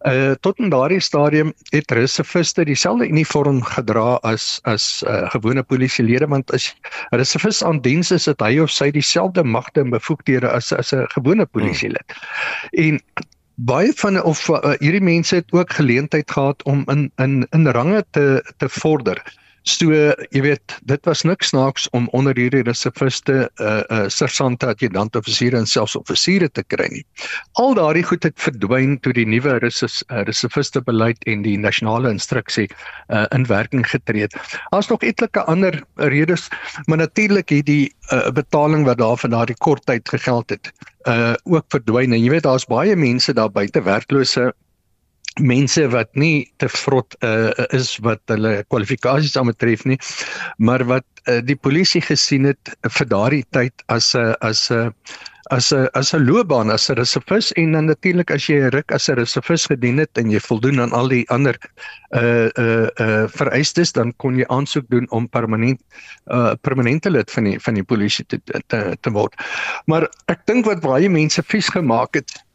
Uh 0.06 0.35
tot 0.40 0.58
in 0.62 0.70
daardie 0.73 1.00
stadium 1.00 1.52
het 1.75 1.90
reserviste 1.90 2.64
dieselfde 2.64 3.08
uniform 3.08 3.62
gedra 3.62 4.18
as 4.23 4.61
as 4.64 5.02
uh, 5.06 5.25
gewone 5.35 5.62
polisielede 5.62 6.28
want 6.28 6.52
as 6.52 6.70
reservis 7.11 7.62
aan 7.64 7.80
diens 7.80 8.11
is 8.11 8.28
dit 8.28 8.40
hy 8.40 8.58
of 8.62 8.70
sy 8.70 8.90
dieselfde 8.90 9.44
magte 9.44 9.80
en 9.80 9.90
bevoegdhede 9.94 10.50
as 10.50 10.73
as 10.73 10.92
'n 10.94 11.06
gewone 11.14 11.46
polisielid. 11.46 12.12
Hmm. 12.12 12.85
En 12.85 13.25
baie 13.56 13.92
van 13.96 14.23
of 14.23 14.49
uh, 14.49 14.76
hierdie 14.78 15.02
mense 15.02 15.35
het 15.35 15.52
ook 15.52 15.73
geleentheid 15.73 16.30
gehad 16.30 16.62
om 16.62 16.85
in 16.87 17.11
in 17.16 17.46
in 17.50 17.68
range 17.68 18.04
te 18.11 18.44
te 18.56 18.68
vorder. 18.68 19.23
So 19.66 19.90
jy 19.90 20.40
weet, 20.44 20.76
dit 20.87 21.08
was 21.08 21.25
niks 21.26 21.49
snaaks 21.50 21.88
om 21.96 22.04
onder 22.14 22.37
hierdie 22.38 22.62
reserviste 22.62 23.35
'n 23.35 23.62
uh, 23.62 23.66
eh, 23.66 23.82
'n 23.90 23.94
uh, 23.94 24.04
eh, 24.04 24.08
sersante, 24.08 24.66
adjutant, 24.66 25.16
offisiere 25.16 25.58
en 25.58 25.66
selfs 25.66 25.96
offisiere 25.99 26.49
te 26.49 26.62
kry 26.62 26.87
nie. 26.92 27.04
Al 27.58 27.75
daardie 27.75 28.04
goed 28.06 28.23
het 28.23 28.38
verdwyn 28.38 29.00
toe 29.00 29.12
die 29.12 29.26
nuwe 29.26 29.58
eh, 29.58 30.23
reserviste 30.23 30.80
beleid 30.80 31.18
en 31.26 31.42
die 31.42 31.58
nasionale 31.58 32.11
instruksie 32.11 32.68
uh, 33.08 33.26
in 33.35 33.46
werking 33.46 33.87
getree 33.90 34.23
het. 34.23 34.37
Daar's 34.70 34.88
nog 34.88 35.02
etlike 35.02 35.42
ander 35.44 35.82
redes, 35.94 36.49
maar 36.87 36.99
natuurlik 36.99 37.49
het 37.49 37.66
die 37.66 37.92
uh, 38.12 38.30
betaling 38.30 38.85
wat 38.87 38.99
daar 38.99 39.18
van 39.18 39.30
daardie 39.30 39.58
kort 39.58 39.87
tyd 39.87 40.08
gegeld 40.08 40.50
het, 40.50 40.70
uh 41.08 41.35
ook 41.44 41.64
verdwyn 41.68 42.12
en 42.12 42.23
jy 42.23 42.30
weet 42.30 42.42
daar's 42.42 42.66
baie 42.66 42.96
mense 42.96 43.32
daar 43.32 43.50
buite 43.50 43.82
werklose 43.82 44.52
mense 45.40 45.88
wat 45.93 46.09
nie 46.14 46.49
te 46.57 46.69
vrot 46.69 47.16
uh, 47.21 47.50
is 47.76 47.97
wat 48.05 48.23
hulle 48.33 48.64
kwalifikasies 48.73 49.37
aanbetref 49.37 49.85
nie 49.85 49.99
maar 50.59 50.85
wat 50.88 51.07
uh, 51.28 51.40
die 51.45 51.57
polisie 51.57 52.00
gesien 52.00 52.49
het 52.52 52.76
vir 52.99 53.09
daardie 53.12 53.45
tyd 53.52 53.87
as 53.93 54.14
'n 54.14 54.35
as 54.40 54.71
'n 54.71 54.93
as 55.50 55.73
'n 55.73 55.88
as 55.95 56.12
'n 56.14 56.25
loopbaan 56.26 56.71
as 56.71 56.88
'n 56.90 56.97
reservis 56.97 57.52
en 57.52 57.73
dan 57.73 57.87
natuurlik 57.87 58.31
as 58.31 58.47
jy 58.49 58.59
'n 58.61 58.71
ruk 58.71 58.93
as 58.93 59.09
'n 59.09 59.14
reservis 59.14 59.66
gedien 59.66 59.99
het 59.99 60.11
en 60.19 60.31
jy 60.31 60.40
voldoen 60.40 60.81
aan 60.81 60.93
al 60.93 61.09
die 61.09 61.28
ander 61.31 61.57
uh 62.11 62.49
uh 62.59 62.88
uh 63.00 63.28
vereistes 63.28 63.93
dan 63.93 64.12
kon 64.16 64.37
jy 64.37 64.47
aansoek 64.49 64.88
doen 64.88 65.07
om 65.11 65.28
permanent 65.28 65.81
uh 66.26 66.55
permanente 66.61 67.11
lid 67.11 67.31
van 67.31 67.45
die 67.45 67.59
van 67.61 67.75
die 67.75 67.85
polisie 67.85 68.26
te 68.26 68.40
te, 68.66 68.97
te 69.00 69.11
word. 69.11 69.35
Maar 69.87 70.09
ek 70.26 70.47
dink 70.47 70.64
wat 70.66 70.81
baie 70.81 71.09
mense 71.09 71.43
vies 71.43 71.69
gemaak 71.69 72.14
het 72.14 72.46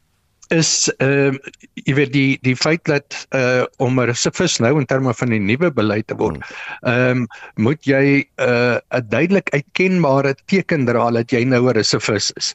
is 0.52 0.92
ehm 1.00 1.36
uh, 1.36 1.52
jy 1.88 1.94
weet 1.98 2.12
die 2.14 2.38
die 2.46 2.56
feit 2.56 2.84
dat 2.86 3.16
uh 3.36 3.64
om 3.82 4.00
'n 4.00 4.10
reservis 4.12 4.60
nou 4.60 4.78
in 4.80 4.86
terme 4.86 5.14
van 5.14 5.30
die 5.30 5.40
nuwe 5.40 5.72
beleid 5.72 6.08
te 6.08 6.16
word. 6.16 6.44
Ehm 6.82 7.24
um, 7.24 7.28
moet 7.56 7.84
jy 7.88 8.04
'n 8.22 8.26
uh, 8.38 8.78
'n 8.92 9.08
duidelik 9.10 9.50
uitkenbare 9.50 10.36
teken 10.46 10.86
dra 10.86 11.12
dat 11.12 11.32
jy 11.32 11.44
nou 11.44 11.70
'n 11.70 11.76
reservis 11.76 12.32
is. 12.36 12.54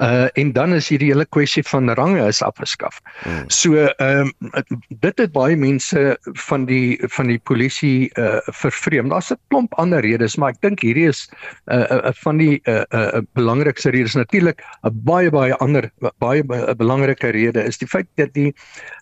Uh 0.00 0.26
en 0.34 0.52
dan 0.52 0.74
is 0.74 0.88
hierdie 0.88 1.10
hele 1.12 1.26
kwessie 1.26 1.62
van 1.62 1.90
range 1.90 2.26
is 2.26 2.42
afgeskaf. 2.42 3.00
Hmm. 3.22 3.44
So 3.48 3.86
ehm 3.86 4.30
um, 4.40 4.82
dit 4.88 5.18
het 5.18 5.32
baie 5.32 5.56
mense 5.56 6.18
van 6.48 6.66
die 6.66 6.98
van 7.16 7.26
die 7.26 7.38
polisie 7.38 8.10
uh 8.18 8.40
vervreem. 8.44 9.08
Daar's 9.08 9.30
'n 9.30 9.38
klomp 9.48 9.74
ander 9.74 10.00
redes, 10.00 10.36
maar 10.36 10.50
ek 10.50 10.60
dink 10.60 10.80
hierdie 10.80 11.08
is 11.08 11.28
'n 11.66 11.78
uh, 11.78 11.90
uh, 11.90 12.12
van 12.12 12.36
die 12.36 12.60
uh, 12.64 12.82
uh 12.90 13.22
belangrikste 13.32 13.90
redes 13.90 14.14
natuurlik 14.14 14.62
'n 14.82 14.90
baie 15.04 15.30
baie 15.30 15.54
ander 15.56 15.90
baie 16.18 16.42
'n 16.42 16.76
belangrike 16.76 17.27
rede 17.30 17.64
is 17.64 17.78
die 17.78 17.88
feit 17.88 18.08
dat 18.14 18.34
die 18.34 18.54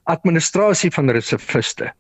administrasie 0.04 0.90
van 0.90 1.11
reserviste 1.11 1.92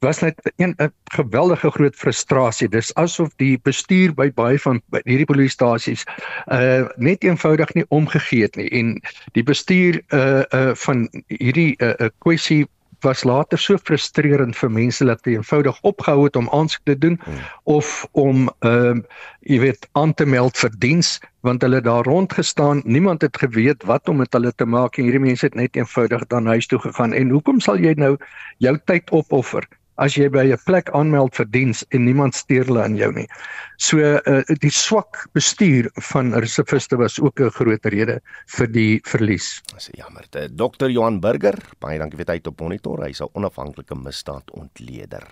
was 0.00 0.20
net 0.20 0.52
'n 0.56 0.74
geweldige 1.04 1.70
groot 1.70 1.96
frustrasie. 1.96 2.68
Dis 2.68 2.94
asof 2.94 3.30
die 3.36 3.58
bestuur 3.62 4.14
by 4.14 4.30
baie 4.30 4.58
van 4.58 4.80
by 4.90 5.00
hierdie 5.04 5.26
polisiestasies 5.26 6.04
uh 6.46 6.86
net 6.96 7.24
eenvoudig 7.24 7.74
nie 7.74 7.84
omgegee 7.88 8.42
het 8.42 8.56
nie 8.56 8.68
en 8.70 9.02
die 9.32 9.42
bestuur 9.42 10.02
uh 10.08 10.42
uh 10.50 10.74
van 10.74 11.08
hierdie 11.26 11.74
uh 11.82 12.08
kwessie 12.18 12.66
was 13.04 13.24
later 13.24 13.58
so 13.58 13.78
frustrerend 13.78 14.56
vir 14.56 14.70
mense 14.70 15.04
dat 15.04 15.24
hulle 15.24 15.38
eenvoudig 15.38 15.78
opgehou 15.90 16.24
het 16.24 16.36
om 16.36 16.48
aansoek 16.52 16.84
te 16.84 16.98
doen 16.98 17.18
hmm. 17.24 17.40
of 17.64 18.06
om 18.12 18.48
ehm 18.58 19.02
uh, 19.02 19.24
jy 19.48 19.58
weet 19.62 19.88
aan 19.92 20.14
te 20.14 20.26
meld 20.26 20.58
vir 20.60 20.72
diens 20.78 21.18
want 21.46 21.62
hulle 21.62 21.80
daar 21.80 22.04
rond 22.04 22.32
gestaan 22.32 22.82
niemand 22.84 23.22
het 23.22 23.38
geweet 23.38 23.84
wat 23.88 24.08
om 24.08 24.20
met 24.20 24.32
hulle 24.32 24.52
te 24.52 24.66
maak 24.66 24.98
en 24.98 25.06
hierdie 25.08 25.22
mense 25.22 25.46
het 25.46 25.54
net 25.54 25.76
eenvoudig 25.76 26.26
dan 26.26 26.46
huis 26.46 26.66
toe 26.66 26.78
gegaan 26.78 27.12
en 27.12 27.30
hoekom 27.30 27.60
sal 27.60 27.78
jy 27.78 27.94
nou 27.96 28.16
jou 28.58 28.74
tyd 28.90 29.10
opoffer 29.10 29.64
as 29.98 30.16
jy 30.16 30.28
by 30.30 30.46
'n 30.52 30.58
plek 30.66 30.90
aanmeld 30.94 31.34
vir 31.34 31.46
diens 31.50 31.84
en 31.90 32.04
niemand 32.04 32.34
steur 32.34 32.64
hulle 32.66 32.82
aan 32.82 32.96
jou 32.96 33.10
nie. 33.12 33.26
So 33.78 33.98
uh, 33.98 34.42
die 34.62 34.70
swak 34.70 35.26
bestuur 35.34 35.90
van 36.12 36.34
reserviste 36.34 36.96
was 36.96 37.20
ook 37.20 37.40
'n 37.40 37.50
groot 37.50 37.84
rede 37.84 38.20
vir 38.46 38.66
die 38.66 39.00
verlies. 39.04 39.62
Dis 39.74 39.90
jammer. 39.94 40.24
Dr. 40.30 40.88
Johan 40.88 41.20
Burger, 41.20 41.58
baie 41.80 41.98
dankie 41.98 42.18
vir 42.18 42.26
tyd 42.26 42.46
op 42.46 42.60
monitor. 42.60 43.04
Hy's 43.04 43.20
'n 43.20 43.30
onafhanklike 43.34 43.94
misdaadontleder. 43.94 45.26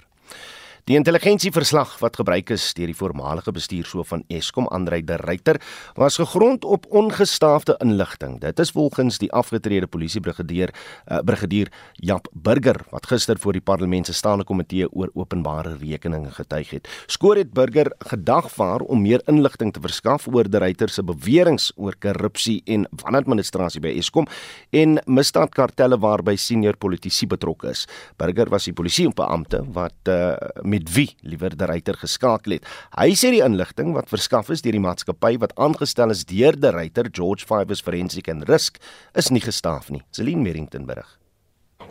Die 0.86 0.94
intelligensieverslag 0.94 1.96
wat 1.98 2.14
gebruik 2.14 2.52
is 2.54 2.68
deur 2.78 2.86
die 2.86 2.94
voormalige 2.94 3.50
bestuurshoof 3.50 4.12
van 4.12 4.20
Eskom, 4.30 4.68
Andrei 4.70 5.00
de 5.02 5.16
Ruyter, 5.18 5.56
was 5.98 6.14
gegrond 6.20 6.62
op 6.64 6.84
ongestaafde 6.94 7.74
inligting. 7.82 8.36
Dit 8.38 8.60
is 8.62 8.70
volgens 8.70 9.18
die 9.18 9.26
afgetrede 9.34 9.88
polisiebrigadier 9.90 10.70
uh, 10.70 11.18
brigadier 11.26 11.72
Jap 11.92 12.28
Burger 12.30 12.78
wat 12.92 13.08
gister 13.10 13.38
voor 13.42 13.58
die 13.58 13.62
parlement 13.66 14.06
se 14.06 14.14
staande 14.14 14.46
komitee 14.46 14.86
oor 14.92 15.10
openbare 15.14 15.72
rekeninge 15.80 16.30
getuig 16.36 16.70
het. 16.70 16.86
Skoor 17.10 17.42
het 17.42 17.50
Burger 17.50 17.90
gedagvaar 18.06 18.86
om 18.86 19.02
meer 19.02 19.26
inligting 19.26 19.74
te 19.74 19.82
verskaf 19.82 20.28
oor 20.30 20.46
de 20.46 20.62
Ruyter 20.62 20.94
se 20.94 21.02
beweringe 21.02 21.72
oor 21.74 21.98
korrupsie 21.98 22.60
en 22.64 22.86
wanadministrasie 23.02 23.82
by 23.82 23.96
Eskom 23.98 24.30
en 24.70 25.00
misdaadkartelle 25.06 25.98
waarby 25.98 26.36
senior 26.38 26.78
politici 26.78 27.26
betrokke 27.26 27.74
is. 27.74 27.88
Burger 28.22 28.54
was 28.54 28.70
die 28.70 28.78
polisiebeampte 28.78 29.64
wat 29.74 30.14
uh, 30.14 30.38
met 30.76 30.92
wie 30.94 31.10
liewer 31.24 31.56
die 31.56 31.68
ryter 31.68 31.96
geskakel 32.00 32.58
het. 32.58 32.66
Hy 32.96 33.12
sê 33.16 33.32
die 33.34 33.44
inligting 33.44 33.94
wat 33.96 34.10
verskaf 34.12 34.50
is 34.52 34.64
deur 34.64 34.76
die 34.76 34.84
maatskappy 34.84 35.36
wat 35.42 35.54
aangestel 35.56 36.12
is 36.14 36.26
deur 36.28 36.56
die 36.56 36.72
ryter 36.74 37.08
George 37.12 37.46
Fivers 37.48 37.82
Forensic 37.84 38.28
and 38.32 38.48
Risk 38.50 38.80
is 39.16 39.30
nie 39.32 39.44
gestaaf 39.44 39.90
nie. 39.90 40.02
Celine 40.12 40.44
Merrington 40.44 40.86
berig. 40.88 41.08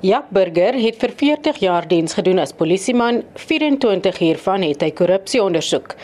Jaap 0.06 0.28
Burger 0.36 0.76
het 0.76 1.00
vir 1.00 1.14
40 1.18 1.62
jaar 1.64 1.86
diens 1.88 2.14
gedoen 2.18 2.42
as 2.44 2.54
polisieman. 2.54 3.24
24 3.40 4.18
hiervan 4.20 4.66
het 4.66 4.84
hy 4.84 4.92
korrupsie 4.92 5.42
ondersoek. 5.42 5.96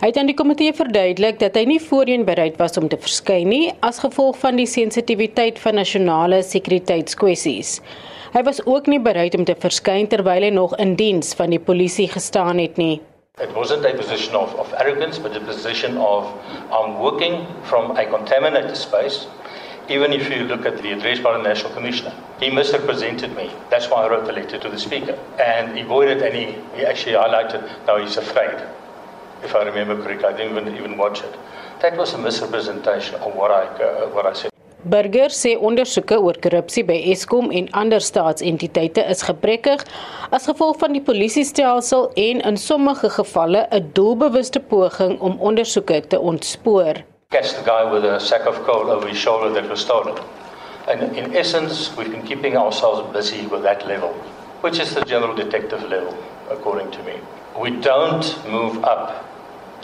Hy 0.00 0.10
het 0.10 0.18
aan 0.18 0.30
die 0.30 0.36
komitee 0.36 0.72
verduidelik 0.74 1.38
dat 1.40 1.54
hy 1.58 1.66
nie 1.68 1.80
voorheen 1.82 2.24
bereid 2.26 2.56
was 2.58 2.78
om 2.80 2.88
te 2.90 2.98
verskyn 3.00 3.50
nie 3.52 3.68
as 3.84 4.00
gevolg 4.02 4.40
van 4.40 4.58
die 4.58 4.66
sensitiwiteit 4.68 5.60
van 5.62 5.78
nasionale 5.78 6.42
sekuriteitskwessies. 6.42 7.78
Hy 8.34 8.42
was 8.42 8.58
ook 8.66 8.88
nie 8.90 8.98
bereid 8.98 9.34
om 9.38 9.44
te 9.46 9.54
verskyn 9.54 10.08
terwyl 10.10 10.42
hy 10.42 10.48
nog 10.50 10.72
in 10.82 10.96
diens 10.98 11.28
van 11.38 11.52
die 11.54 11.60
polisie 11.62 12.08
gestaan 12.10 12.58
het 12.58 12.80
nie. 12.82 12.96
It 13.38 13.52
wasn't 13.54 13.84
a 13.86 13.92
position 13.94 14.34
of, 14.34 14.54
of 14.58 14.72
arrogance, 14.82 15.20
but 15.22 15.36
a 15.38 15.42
position 15.46 15.94
of 16.02 16.32
I'm 16.74 16.96
working 16.98 17.46
from 17.70 17.92
a 17.94 18.04
contaminated 18.10 18.74
space. 18.76 19.28
Even 19.88 20.12
if 20.12 20.26
you 20.32 20.48
look 20.50 20.66
at 20.66 20.82
the 20.82 20.90
address 20.90 21.20
by 21.22 21.36
the 21.36 21.44
National 21.44 21.70
Commissioner, 21.74 22.10
he 22.40 22.50
misrepresented 22.50 23.36
me. 23.36 23.52
That's 23.70 23.86
why 23.88 24.02
I 24.02 24.08
wrote 24.10 24.26
the 24.26 24.32
letter 24.32 24.58
to 24.58 24.68
the 24.68 24.80
Speaker. 24.82 25.14
And 25.38 25.76
he 25.76 25.82
avoided 25.82 26.22
any, 26.22 26.58
he 26.74 26.84
actually 26.84 27.14
highlighted, 27.14 27.62
now 27.86 27.98
he's 28.02 28.16
afraid. 28.16 28.58
If 29.44 29.54
I 29.54 29.62
remember 29.62 30.02
correctly, 30.02 30.26
I 30.26 30.32
didn't 30.32 30.58
even, 30.58 30.74
even 30.74 30.96
watch 30.96 31.22
it. 31.22 31.38
That 31.82 31.96
was 31.96 32.14
a 32.14 32.18
misrepresentation 32.18 33.14
of 33.22 33.36
what 33.36 33.52
I, 33.52 33.62
uh, 33.78 34.08
what 34.08 34.26
I 34.26 34.32
said. 34.32 34.53
Burger 34.84 35.32
sê 35.32 35.54
ondersoeke 35.56 36.18
oor 36.20 36.36
korrupsie 36.44 36.82
by 36.84 36.96
Eskom 37.12 37.46
en 37.56 37.70
ander 37.80 38.04
staatsentiteite 38.04 39.00
is 39.14 39.22
gebrekkig 39.24 39.80
as 40.36 40.44
gevolg 40.50 40.76
van 40.82 40.92
die 40.92 41.00
polisiestelsel 41.06 42.10
en 42.20 42.42
in 42.50 42.58
sommige 42.60 43.08
gevalle 43.14 43.62
'n 43.70 43.88
doelbewuste 43.96 44.60
poging 44.60 45.16
om 45.20 45.40
ondersoeke 45.40 46.02
te 46.08 46.20
ontspoor. 46.20 47.00
Catch 47.30 47.54
the 47.56 47.64
guy 47.64 47.88
with 47.94 48.04
a 48.04 48.18
sack 48.18 48.46
of 48.46 48.60
coal 48.66 48.90
over 48.90 49.08
his 49.08 49.18
shoulder 49.18 49.50
that 49.54 49.68
was 49.68 49.80
stolen. 49.80 50.20
And 50.86 51.16
in 51.16 51.34
essence, 51.34 51.90
we've 51.96 52.10
been 52.10 52.26
keeping 52.28 52.56
ourselves 52.56 53.00
busy 53.12 53.48
with 53.50 53.62
that 53.62 53.86
level, 53.86 54.12
which 54.60 54.78
is 54.78 54.92
the 54.92 55.04
general 55.06 55.34
detective 55.34 55.82
level, 55.88 56.14
according 56.50 56.90
to 56.90 57.02
me. 57.02 57.14
We 57.56 57.70
don't 57.70 58.26
move 58.50 58.84
up 58.84 59.24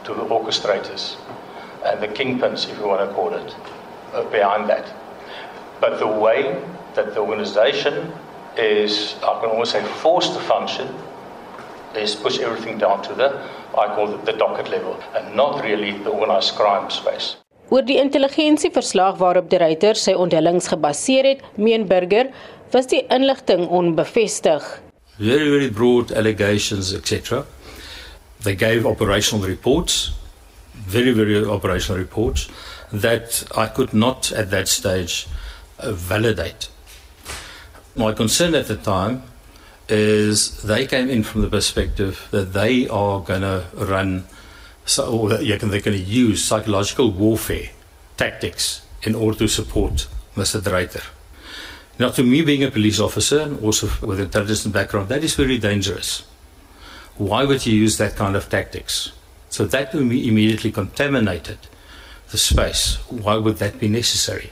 to 0.05 0.15
the 0.15 0.29
orchestrators 0.29 1.17
and 1.85 2.01
the 2.01 2.09
kingpins, 2.09 2.69
if 2.69 2.79
you 2.79 2.87
want 2.87 3.01
to 3.09 3.15
call 3.15 3.33
it. 3.33 3.55
Behind 4.31 4.69
that. 4.69 4.87
But 5.81 5.99
the 5.99 6.07
way 6.07 6.61
that 6.95 7.15
the 7.15 7.21
organisation 7.21 8.13
is, 8.57 9.15
I 9.23 9.41
can 9.41 9.51
almost 9.51 9.73
say, 9.73 9.83
forced 10.03 10.35
to 10.35 10.41
function, 10.41 10.89
is 11.95 12.15
push 12.15 12.39
everything 12.39 12.79
down 12.79 13.03
to 13.03 13.15
the, 13.15 13.29
I 13.79 13.95
call 13.95 14.15
it 14.15 14.25
the 14.25 14.33
docket 14.33 14.69
level, 14.71 14.97
and 15.15 15.35
not 15.35 15.63
really 15.63 15.93
the 15.93 16.11
organised 16.11 16.57
crime 16.57 16.91
space. 16.91 17.37
Oor 17.71 17.85
die 17.87 18.01
intelligensieverslag 18.03 19.21
waarop 19.23 19.51
die 19.51 19.61
Reiter 19.63 19.95
sy 19.95 20.17
onthullings 20.19 20.67
gebaseer 20.73 21.29
het, 21.29 21.45
meen 21.55 21.87
Burger, 21.87 22.33
was 22.75 22.89
die 22.91 23.05
inligting 23.15 23.69
onbevestig. 23.69 24.67
Very, 25.19 25.51
very 25.51 25.71
broad 25.71 26.11
allegations, 26.13 26.91
etc. 26.95 27.45
They 28.43 28.57
gave 28.57 28.89
operational 28.89 29.47
reports, 29.47 30.11
very, 30.91 31.13
very 31.13 31.45
operational 31.45 31.99
reports, 31.99 32.49
that 32.93 33.45
I 33.57 33.67
could 33.67 33.95
not 33.95 34.33
at 34.33 34.51
that 34.51 34.69
stage 34.69 35.29
uh, 35.79 35.93
validate. 35.93 36.69
My 37.97 38.13
concern 38.13 38.55
at 38.55 38.67
the 38.67 38.77
time 38.77 39.23
is 39.89 40.63
they 40.63 40.87
came 40.87 41.09
in 41.11 41.23
from 41.23 41.43
the 41.43 41.49
perspective 41.49 42.29
that 42.31 42.53
they 42.53 42.89
are 42.89 43.21
going 43.21 43.43
to 43.43 43.65
run, 43.75 44.25
so, 44.85 45.11
or 45.11 45.29
they're 45.29 45.59
going 45.59 45.83
to 45.83 45.99
use 45.99 46.45
psychological 46.45 47.11
warfare 47.11 47.71
tactics 48.17 48.83
in 49.03 49.15
order 49.15 49.39
to 49.39 49.49
support 49.49 50.07
Mr. 50.37 50.61
Dreiter. 50.61 51.05
Now, 51.99 52.11
to 52.11 52.23
me, 52.23 52.43
being 52.43 52.65
a 52.65 52.71
police 52.71 52.99
officer 53.01 53.41
and 53.41 53.63
also 53.63 53.89
with 54.07 54.21
intelligence 54.21 54.67
background, 54.67 55.09
that 55.09 55.23
is 55.23 55.35
very 55.35 55.59
dangerous. 55.59 56.25
Why 57.17 57.45
would 57.45 57.67
you 57.67 57.75
use 57.75 57.99
that 57.99 58.17
kind 58.17 58.37
of 58.37 58.49
tactics? 58.49 59.13
So 59.51 59.67
that 59.67 59.95
immediately 59.95 60.71
contaminated 60.71 61.59
the 62.31 62.39
space. 62.39 62.99
Why 63.11 63.37
would 63.37 63.59
that 63.59 63.79
be 63.79 63.89
necessary? 63.89 64.51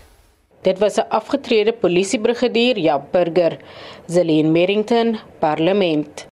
Dit 0.62 0.78
was 0.78 0.98
'n 0.98 1.06
afgetrede 1.08 1.72
polisiebrigadier, 1.72 2.76
Jap 2.76 3.12
Burger, 3.12 3.58
Zelene 4.06 4.50
Merrington, 4.50 5.18
Parlement. 5.38 6.26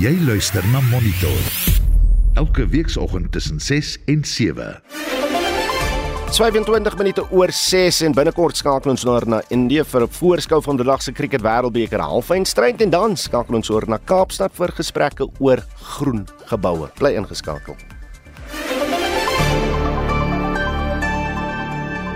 Jy 0.00 0.16
luister 0.24 0.64
na 0.72 0.80
Monitor. 0.80 1.40
Elke 2.34 2.66
weekoggend 2.66 3.32
tussen 3.32 3.60
6 3.60 3.98
en 4.06 4.24
7. 4.24 5.15
25 6.26 6.96
minute 6.98 7.22
oor 7.30 7.52
6 7.54 8.00
en 8.02 8.14
binnekort 8.14 8.58
skakel 8.58 8.90
ons 8.92 9.04
nou 9.06 9.14
na 9.30 9.40
Indië 9.54 9.84
vir 9.84 10.02
'n 10.02 10.08
voorskou 10.10 10.60
van 10.62 10.76
die 10.76 10.84
dag 10.84 11.02
se 11.02 11.12
krieket 11.12 11.42
wêreldbeker 11.42 12.00
halfeindstryd 12.00 12.80
en 12.80 12.90
dan 12.90 13.16
skakel 13.16 13.54
ons 13.54 13.70
oor 13.70 13.84
na 13.88 13.98
Kaapstad 13.98 14.52
vir 14.52 14.72
gesprekke 14.72 15.28
oor 15.38 15.62
groen 15.80 16.26
geboue. 16.46 16.90
Bly 16.98 17.14
ingeskakel. 17.16 17.76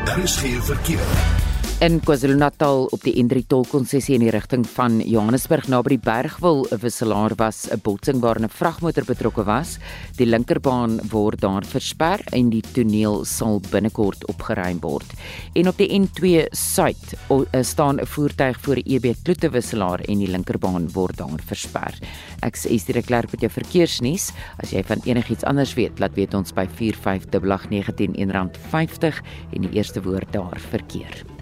Daar 0.05 0.19
is 0.19 0.37
geen 0.37 0.63
verkeer. 0.63 1.40
In 1.81 1.95
KwaZulu-Natal 2.05 2.83
op 2.93 3.01
die 3.07 3.15
N3 3.23 3.41
tolkonssessie 3.49 4.13
in 4.13 4.21
die 4.21 4.33
rigting 4.35 4.67
van 4.69 4.99
Johannesburg 5.01 5.65
naby 5.73 5.95
die 5.95 6.03
Bergwil 6.05 6.67
'n 6.69 6.81
wisselaar 6.83 7.33
was 7.41 7.71
'n 7.73 7.81
botsing 7.81 8.21
waarin 8.21 8.45
'n 8.45 8.53
vragmotor 8.53 9.05
betrokke 9.05 9.45
was. 9.45 9.79
Die 10.17 10.27
linkerbaan 10.27 11.01
word 11.11 11.41
daar 11.41 11.65
versper 11.65 12.21
en 12.33 12.51
die 12.51 12.61
toneel 12.61 13.25
sal 13.25 13.63
binnekort 13.71 14.29
opgeruim 14.29 14.81
word. 14.81 15.07
En 15.55 15.69
op 15.69 15.79
die 15.79 15.89
N2 15.89 16.49
suid 16.53 17.17
staan 17.63 17.99
'n 17.99 18.07
voertuig 18.07 18.61
voor 18.61 18.77
'n 18.77 18.85
EB 18.85 19.15
Kloete 19.23 19.51
wisselaar 19.51 20.01
en 20.01 20.19
die 20.19 20.29
linkerbaan 20.29 20.93
word 20.93 21.17
daar 21.17 21.41
versper. 21.47 21.99
Ek 22.43 22.57
is 22.57 22.85
die 22.85 23.03
Klerk 23.03 23.31
met 23.31 23.41
jou 23.41 23.51
verkeersnuus. 23.51 24.33
As 24.59 24.71
jy 24.71 24.83
van 24.85 25.01
enigiets 25.05 25.45
anders 25.45 25.75
weet, 25.75 25.99
laat 25.99 26.15
weet 26.15 26.35
ons 26.35 26.53
by 26.53 26.67
458919 26.69 28.29
R50 28.29 29.23
en 29.53 29.63
die 29.63 29.73
eerste 29.73 30.03
woord 30.03 30.33
daar 30.33 30.61
verkeer. 30.71 31.40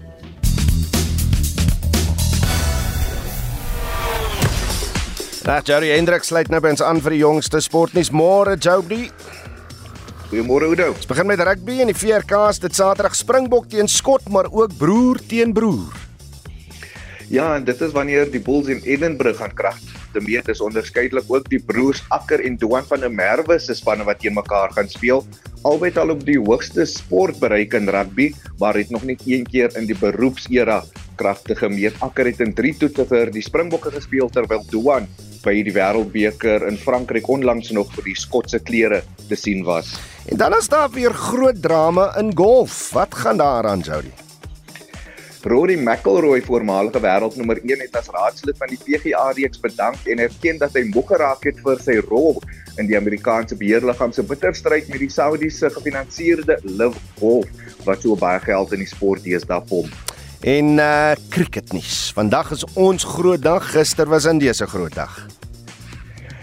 Dag 5.49 5.65
Jerry 5.65 5.87
Hendrik 5.89 6.21
sluit 6.21 6.51
nou 6.53 6.59
by 6.61 6.75
ons 6.75 6.81
aan 6.85 6.99
vir 7.01 7.15
die 7.15 7.23
jongste 7.23 7.57
sportnuus. 7.65 8.11
Môre 8.13 8.51
Jody. 8.61 9.07
Goeiemôre 10.29 10.67
Oudo. 10.69 10.91
Ons 10.93 11.09
begin 11.09 11.25
met 11.25 11.41
rugby 11.41 11.79
en 11.81 11.89
die 11.89 11.95
VRK's 11.97 12.61
dit 12.61 12.77
Saterdag 12.77 13.17
Springbok 13.17 13.65
teen 13.71 13.89
Skot, 13.89 14.27
maar 14.29 14.45
ook 14.53 14.77
broer 14.77 15.17
teen 15.25 15.49
broer. 15.57 15.89
Ja, 17.33 17.55
en 17.55 17.65
dit 17.65 17.81
is 17.81 17.95
wanneer 17.97 18.29
die 18.29 18.43
Bulls 18.45 18.69
in 18.69 18.85
Edinburgh 18.85 19.41
gaan 19.41 19.57
krag. 19.57 19.88
Te 20.13 20.21
meet 20.25 20.47
is 20.49 20.61
onderskeidelik 20.65 21.27
ook 21.29 21.49
die 21.51 21.59
broers 21.61 22.01
Akker 22.09 22.41
en 22.41 22.57
Doan 22.57 22.85
van 22.89 23.03
der 23.05 23.11
Merwe 23.13 23.59
se 23.61 23.75
spanne 23.77 24.07
wat 24.07 24.19
teen 24.23 24.33
mekaar 24.33 24.73
gaan 24.73 24.89
speel. 24.89 25.21
Albei 25.67 25.91
al 26.01 26.13
op 26.15 26.23
die 26.25 26.39
hoogste 26.39 26.85
sport 26.89 27.37
bereik 27.39 27.75
in 27.77 27.89
rugby, 27.91 28.31
maar 28.57 28.77
het 28.79 28.89
nog 28.89 29.03
net 29.05 29.21
een 29.27 29.45
keer 29.45 29.75
in 29.77 29.85
die 29.85 29.97
beroepsera 29.99 30.83
kragte 31.19 31.55
gemeet. 31.55 31.99
Akker 32.01 32.31
het 32.31 32.39
in 32.41 32.53
3 32.57 32.77
toetse 32.79 33.05
vir 33.09 33.33
die 33.35 33.43
Springbokke 33.45 33.91
gespeel 33.93 34.31
terwyl 34.33 34.63
Doan 34.71 35.05
by 35.43 35.53
die 35.63 35.73
Wêreldbeker 35.75 36.65
in 36.67 36.79
Frankryk 36.79 37.29
onlangs 37.29 37.69
nog 37.75 37.91
vir 37.95 38.09
die 38.09 38.17
Skotse 38.17 38.59
klere 38.59 39.03
te 39.29 39.37
sien 39.37 39.61
was. 39.67 39.93
En 40.25 40.41
dan 40.41 40.57
is 40.57 40.71
daar 40.71 40.89
weer 40.95 41.13
groot 41.13 41.61
drama 41.61 42.09
in 42.17 42.33
golf. 42.35 42.89
Wat 42.97 43.15
gaan 43.15 43.37
daar 43.37 43.69
aan, 43.69 43.85
Jody? 43.85 44.28
Rory 45.43 45.77
McIlroy, 45.79 46.41
voormalige 46.43 46.99
wêreldnommer 46.99 47.61
1, 47.63 47.79
het 47.85 47.93
as 47.95 48.09
raadslid 48.11 48.57
van 48.59 48.67
die 48.73 48.79
PGA 48.83 49.29
reeks 49.37 49.61
bedank 49.63 50.09
en 50.11 50.19
erken 50.19 50.59
dat 50.59 50.75
hy 50.75 50.83
moeg 50.91 51.07
geraak 51.13 51.47
het 51.47 51.61
vir 51.63 51.79
sy 51.79 51.95
rol 52.09 52.41
in 52.81 52.89
die 52.91 52.97
Amerikaanse 52.99 53.55
beheerliggaam 53.55 54.11
se 54.11 54.25
bitterstryd 54.27 54.91
met 54.91 54.99
die 54.99 55.11
Saudiese 55.13 55.71
gefinansierde 55.71 56.59
LIV 56.67 56.99
Golf 57.21 57.87
wat 57.87 58.03
so 58.03 58.19
baie 58.19 58.43
geld 58.43 58.75
in 58.75 58.83
die 58.83 58.91
sport 58.91 59.23
deesdae 59.23 59.63
pomp. 59.71 59.95
En 60.43 60.75
uh 60.75 61.15
cricketnuus. 61.31 62.09
Vandag 62.15 62.51
is 62.59 62.67
ons 62.75 63.07
groot 63.07 63.41
dag. 63.43 63.71
Gister 63.71 64.11
was 64.11 64.27
Indië 64.27 64.53
se 64.53 64.67
groot 64.67 64.95
dag. 64.95 65.23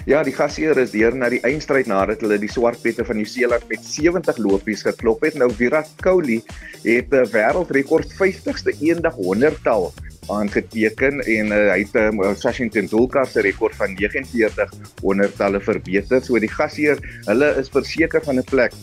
Ja, 0.07 0.21
die 0.23 0.31
gasheer 0.31 0.79
is 0.79 0.93
deur 0.95 1.17
na 1.19 1.27
die 1.33 1.41
eindstryd 1.43 1.89
nadat 1.91 2.21
hulle 2.23 2.37
die 2.39 2.51
Swartpette 2.51 3.03
van 3.09 3.19
Nieu-Seeland 3.19 3.65
met 3.67 3.83
70 3.83 4.37
lopies 4.39 4.85
geklop 4.87 5.25
het. 5.27 5.35
Nou 5.35 5.49
Virat 5.51 5.89
Kohli 5.99 6.37
het 6.85 7.11
'n 7.11 7.27
wêreldrekord 7.33 8.15
50ste 8.15 8.71
eendag 8.79 9.19
100-tal 9.19 9.91
aangeteken 10.31 11.19
en 11.27 11.51
uh, 11.51 11.59
hy 11.73 11.83
het 11.83 11.99
uh, 11.99 12.35
Sachin 12.39 12.71
Tendulkar 12.71 13.27
se 13.27 13.43
rekord 13.43 13.75
van 13.75 13.99
49 13.99 14.71
100-talle 15.03 15.61
verbeter. 15.61 16.23
So 16.23 16.39
die 16.39 16.55
gasheer, 16.55 17.03
hulle 17.27 17.51
is 17.59 17.69
verseker 17.69 18.23
van 18.23 18.39
'n 18.39 18.47
plek 18.47 18.79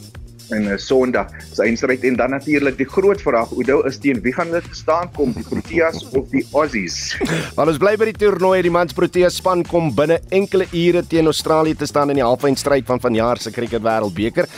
en 0.54 0.68
uh, 0.72 0.78
Sondag 0.78 1.32
se 1.54 1.64
eindstryd 1.66 2.04
en 2.08 2.18
dan 2.20 2.34
natuurlik 2.36 2.78
die 2.80 2.88
groot 2.90 3.22
vraag 3.22 3.52
Oudo 3.56 3.82
is 3.90 4.00
teen 4.02 4.22
wie 4.24 4.34
gaan 4.34 4.52
dit 4.54 4.68
staan 4.72 5.12
kom 5.16 5.34
die 5.36 5.46
Proteas 5.48 6.04
of 6.14 6.30
die 6.32 6.46
Aussies. 6.54 7.18
Want 7.58 7.74
ons 7.74 7.82
bly 7.82 7.96
by 8.00 8.12
die 8.12 8.20
toernooi 8.26 8.62
die 8.66 8.74
mans 8.74 8.96
Proteas 8.96 9.40
span 9.42 9.66
kom 9.68 9.92
binne 9.96 10.22
enkele 10.30 10.70
ure 10.72 11.04
teen 11.08 11.30
Australië 11.32 11.76
te 11.80 11.90
staan 11.90 12.14
in 12.14 12.22
die 12.22 12.26
halfeindstryd 12.26 12.88
van 12.90 13.02
vanjaar 13.04 13.42
se 13.42 13.52
Cricket 13.52 13.84
Wêreldbeker. 13.84 14.50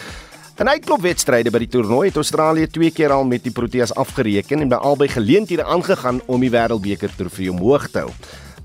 In 0.55 0.71
uitklopwedstryde 0.71 1.51
by 1.51 1.59
die 1.65 1.71
toernooi 1.73 2.07
het 2.07 2.21
Australië 2.21 2.69
twee 2.71 2.93
keer 2.95 3.11
al 3.11 3.25
met 3.27 3.43
die 3.43 3.51
Proteas 3.51 3.91
afgereken 3.91 4.63
en 4.63 4.71
by 4.71 4.79
albei 4.79 5.09
geleenthede 5.11 5.65
aangegaan 5.67 6.21
om 6.31 6.43
die 6.43 6.53
Wêreldbeker 6.53 7.11
trofee 7.17 7.51
omhoog 7.51 7.89
te 7.91 8.05
hou. 8.05 8.13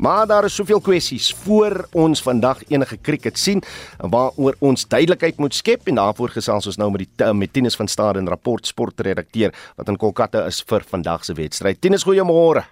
Maar 0.00 0.26
daar 0.26 0.44
is 0.44 0.54
soveel 0.54 0.80
kwessies 0.80 1.34
voor 1.44 1.84
ons 1.92 2.22
vandag 2.22 2.62
enige 2.68 2.96
cricket 3.00 3.38
sien 3.38 3.62
waaroor 3.98 4.56
ons 4.58 4.86
duidelikheid 4.88 5.36
moet 5.36 5.54
skep 5.54 5.90
en 5.92 5.94
daarvoor 6.00 6.32
gesels 6.32 6.66
ons 6.66 6.78
nou 6.80 6.88
met 6.90 7.04
die 7.04 7.32
met 7.36 7.52
Tinus 7.52 7.76
van 7.76 7.88
Staden 7.88 8.28
rapport 8.28 8.66
sportredakteur 8.66 9.52
wat 9.76 9.88
in 9.92 10.00
Kolkata 10.00 10.46
is 10.48 10.62
vir 10.64 10.86
vandag 10.88 11.24
se 11.24 11.36
wedstryd. 11.36 11.80
Tinus, 11.80 12.06
goeiemôre. 12.08 12.64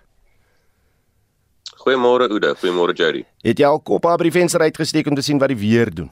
Goeiemôre 1.85 2.31
Oude, 2.31 2.55
goeiemôre 2.63 2.97
Jerry. 2.97 3.27
Het 3.45 3.61
jy 3.61 3.69
al 3.69 3.81
kop 3.81 4.09
op 4.09 4.17
by 4.17 4.31
die 4.31 4.39
venster 4.41 4.65
uitgesteek 4.65 5.07
om 5.07 5.15
te 5.15 5.23
sien 5.23 5.39
wat 5.39 5.53
die 5.53 5.61
weer 5.61 5.93
doen? 5.95 6.09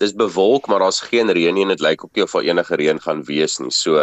Dis 0.00 0.14
bewolk, 0.16 0.66
maar 0.66 0.80
daar's 0.80 1.02
geen 1.04 1.28
reën 1.28 1.54
nie 1.54 1.66
en 1.66 1.74
dit 1.74 1.82
lyk 1.84 2.04
ook 2.04 2.16
nie 2.16 2.24
of 2.24 2.32
daar 2.32 2.46
enige 2.48 2.76
reën 2.80 3.00
gaan 3.04 3.20
wees 3.28 3.58
nie. 3.60 3.72
So 3.74 4.00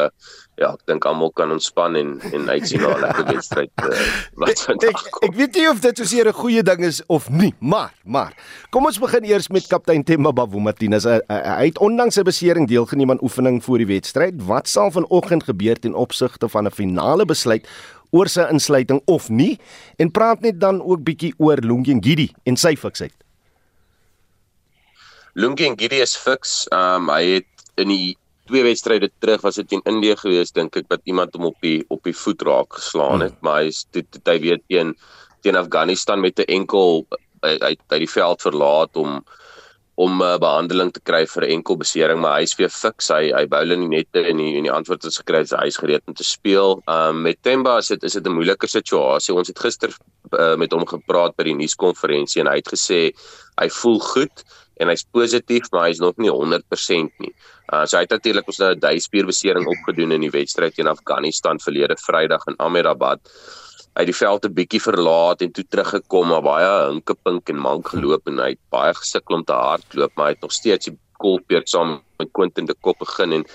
ja, 0.57 0.69
ek 0.73 0.83
dink 0.89 1.05
almal 1.05 1.31
kan 1.37 1.51
ontspan 1.53 1.97
en 1.97 2.15
en 2.33 2.49
uitsien 2.49 2.81
na 2.81 2.93
'n 2.93 3.01
lekker 3.01 3.25
wedstryd 3.33 3.71
uh, 3.81 4.05
wat 4.41 4.61
vandag 4.65 5.01
kom. 5.09 5.21
Ek, 5.21 5.29
ek 5.29 5.35
weet 5.37 5.57
nie 5.57 5.67
of 5.69 5.81
dit 5.81 6.01
so 6.01 6.21
'n 6.21 6.33
goeie 6.33 6.63
ding 6.63 6.85
is 6.85 7.01
of 7.07 7.29
nie, 7.29 7.53
maar 7.59 7.93
maar 8.05 8.33
kom 8.69 8.85
ons 8.85 8.99
begin 9.01 9.25
eers 9.25 9.49
met 9.49 9.67
kaptein 9.67 10.03
Themba 10.03 10.31
Bavuma-Martinez. 10.33 11.05
Hy, 11.05 11.19
hy 11.29 11.65
het 11.65 11.77
ondanks 11.77 12.15
sy 12.15 12.23
besering 12.23 12.67
deelgeneem 12.67 13.11
aan 13.11 13.21
oefening 13.21 13.61
vir 13.63 13.77
die 13.77 13.91
wedstryd. 13.93 14.41
Wat 14.45 14.67
sal 14.67 14.91
vanoggend 14.91 15.43
gebeur 15.43 15.79
ten 15.79 15.93
opsigte 15.93 16.49
van 16.49 16.65
'n 16.65 16.71
finale 16.71 17.25
besluit 17.25 17.67
oor 18.11 18.27
sy 18.29 18.45
insluiting 18.49 19.01
of 19.05 19.29
nie? 19.29 19.59
En 19.97 20.11
praat 20.11 20.41
net 20.41 20.59
dan 20.59 20.81
ook 20.81 21.03
bietjie 21.03 21.33
oor 21.37 21.57
Lungi 21.57 22.33
en 22.45 22.57
sy 22.57 22.75
fiksheid. 22.75 23.13
Lungi 25.37 25.67
en 25.67 25.77
Gidi 25.77 26.01
is 26.01 26.15
fiks. 26.17 26.65
Um 26.73 27.11
hy 27.13 27.37
het 27.37 27.69
in 27.77 27.91
die 27.93 28.17
twee 28.49 28.63
wedstryde 28.65 29.11
terug 29.21 29.43
was 29.45 29.59
dit 29.59 29.75
in 29.75 29.83
Indië 29.85 30.15
gewees 30.17 30.53
dink 30.55 30.77
ek 30.79 30.87
wat 30.89 31.03
iemand 31.05 31.35
hom 31.37 31.51
op 31.51 31.57
die 31.61 31.83
op 31.93 32.01
die 32.07 32.15
voet 32.15 32.41
raak 32.47 32.79
geslaan 32.79 33.21
het, 33.21 33.35
hmm. 33.35 33.43
maar 33.45 33.61
hy 33.61 33.71
is 33.73 33.83
dit 33.93 34.19
hy 34.25 34.37
weet 34.41 34.63
teen 34.71 34.95
teen 35.45 35.59
Afghanistan 35.59 36.23
met 36.23 36.39
'n 36.39 36.49
enkel 36.59 37.05
hy 37.45 37.53
hy 37.61 37.99
die 38.01 38.09
veld 38.09 38.41
verlaat 38.41 38.97
om 38.97 39.21
om 39.97 40.21
uh, 40.21 40.35
behandeling 40.37 40.91
te 40.93 41.01
kry 41.01 41.23
vir 41.25 41.43
'n 41.45 41.53
enkel 41.57 41.77
besering, 41.81 42.19
maar 42.21 42.37
hy's 42.37 42.53
weer 42.59 42.69
fiks. 42.69 43.09
Hy 43.09 43.31
hy 43.33 43.45
bou 43.49 43.61
hulle 43.63 43.77
net 43.81 44.19
en 44.21 44.37
die 44.37 44.51
en 44.59 44.67
die 44.67 44.73
antwoord 44.73 45.07
is 45.09 45.17
gekry 45.17 45.41
dat 45.41 45.57
hy's 45.63 45.79
gereed 45.81 46.05
om 46.05 46.13
te 46.13 46.23
speel. 46.23 46.77
Um 46.85 47.23
met 47.25 47.41
Temba 47.41 47.77
is 47.81 47.89
dit 47.89 48.03
is 48.03 48.13
dit 48.13 48.27
'n 48.27 48.37
moeilike 48.37 48.67
situasie. 48.69 49.33
Ons 49.33 49.47
het 49.47 49.59
gister 49.59 49.89
uh, 50.37 50.55
met 50.55 50.71
hom 50.71 50.85
gepraat 50.85 51.35
by 51.35 51.43
die 51.49 51.57
nuuskonferensie 51.57 52.41
en 52.41 52.47
hy 52.47 52.57
het 52.61 52.69
gesê 52.69 53.11
hy 53.57 53.69
voel 53.81 53.99
goed 53.99 54.45
en 54.77 54.87
hy's 54.87 55.05
positief, 55.11 55.65
maar 55.71 55.87
hy's 55.87 55.99
nog 55.99 56.13
nie 56.17 56.29
100% 56.29 57.09
nie. 57.17 57.33
Uh 57.73 57.85
so 57.85 57.97
hy 57.97 58.03
het 58.05 58.13
natuurlik 58.13 58.47
ons 58.47 58.59
nou 58.59 58.75
'n 58.75 58.79
duispierbesering 58.79 59.65
opgedoen 59.65 60.11
in 60.11 60.21
die 60.21 60.35
wedstryd 60.39 60.75
teen 60.75 60.87
Afghanistan 60.87 61.57
verlede 61.59 61.97
Vrydag 61.97 62.45
in 62.47 62.55
Ahmedabad 62.57 63.19
uit 63.97 64.09
die 64.09 64.15
veld 64.15 64.45
'n 64.45 64.53
bietjie 64.53 64.81
verlaat 64.81 65.41
en 65.41 65.51
toe 65.51 65.65
teruggekom 65.65 66.27
maar 66.31 66.45
baie 66.45 66.73
hinkepink 66.89 67.49
en 67.49 67.63
mank 67.69 67.89
geloop 67.93 68.27
en 68.27 68.37
hy 68.43 68.49
het 68.53 68.63
baie 68.69 68.93
gesukkel 68.93 69.39
om 69.39 69.43
te 69.43 69.57
hardloop 69.57 70.11
maar 70.15 70.29
hy 70.29 70.35
het 70.35 70.45
nog 70.45 70.53
steeds 70.53 70.89
die 70.89 70.97
kolpeer 71.17 71.65
saam 71.65 71.99
met 72.19 72.29
Quentin 72.31 72.65
de 72.65 72.75
Kop 72.81 72.99
begin 72.99 73.33
en 73.39 73.45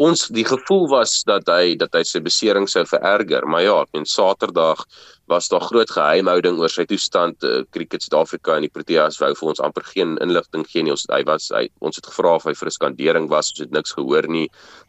ons 0.00 0.28
die 0.32 0.44
gevoel 0.44 0.88
was 0.88 1.22
dat 1.28 1.48
hy 1.52 1.76
dat 1.76 1.92
hy 1.92 2.02
sy 2.02 2.20
besering 2.24 2.68
sou 2.68 2.84
vererger 2.88 3.44
maar 3.46 3.62
ja 3.62 3.84
en 3.92 4.06
Saterdag 4.06 4.86
was 5.30 5.48
daar 5.48 5.62
groot 5.62 5.90
geheimhouding 5.94 6.58
oor 6.58 6.72
sy 6.72 6.84
toestand. 6.90 7.44
Uh, 7.46 7.62
cricket 7.74 8.02
Suid-Afrika 8.02 8.56
en 8.56 8.66
die 8.66 8.72
Proteas 8.72 9.20
wou 9.22 9.30
vir 9.38 9.50
ons 9.52 9.62
amper 9.62 9.86
geen 9.92 10.16
inligting 10.24 10.64
gee 10.66 10.82
nie. 10.82 10.94
Ons 10.96 11.06
hy 11.12 11.20
was 11.28 11.50
hy 11.54 11.68
ons 11.86 12.00
het 12.00 12.08
gevra 12.10 12.34
of 12.40 12.48
hy 12.48 12.54
vir 12.58 12.70
'n 12.70 12.76
skandering 12.78 13.28
was 13.30 13.52
ons 13.54 13.62
het 13.62 13.70
niks 13.76 13.94
gehoor 13.94 14.26
nie. 14.28 14.48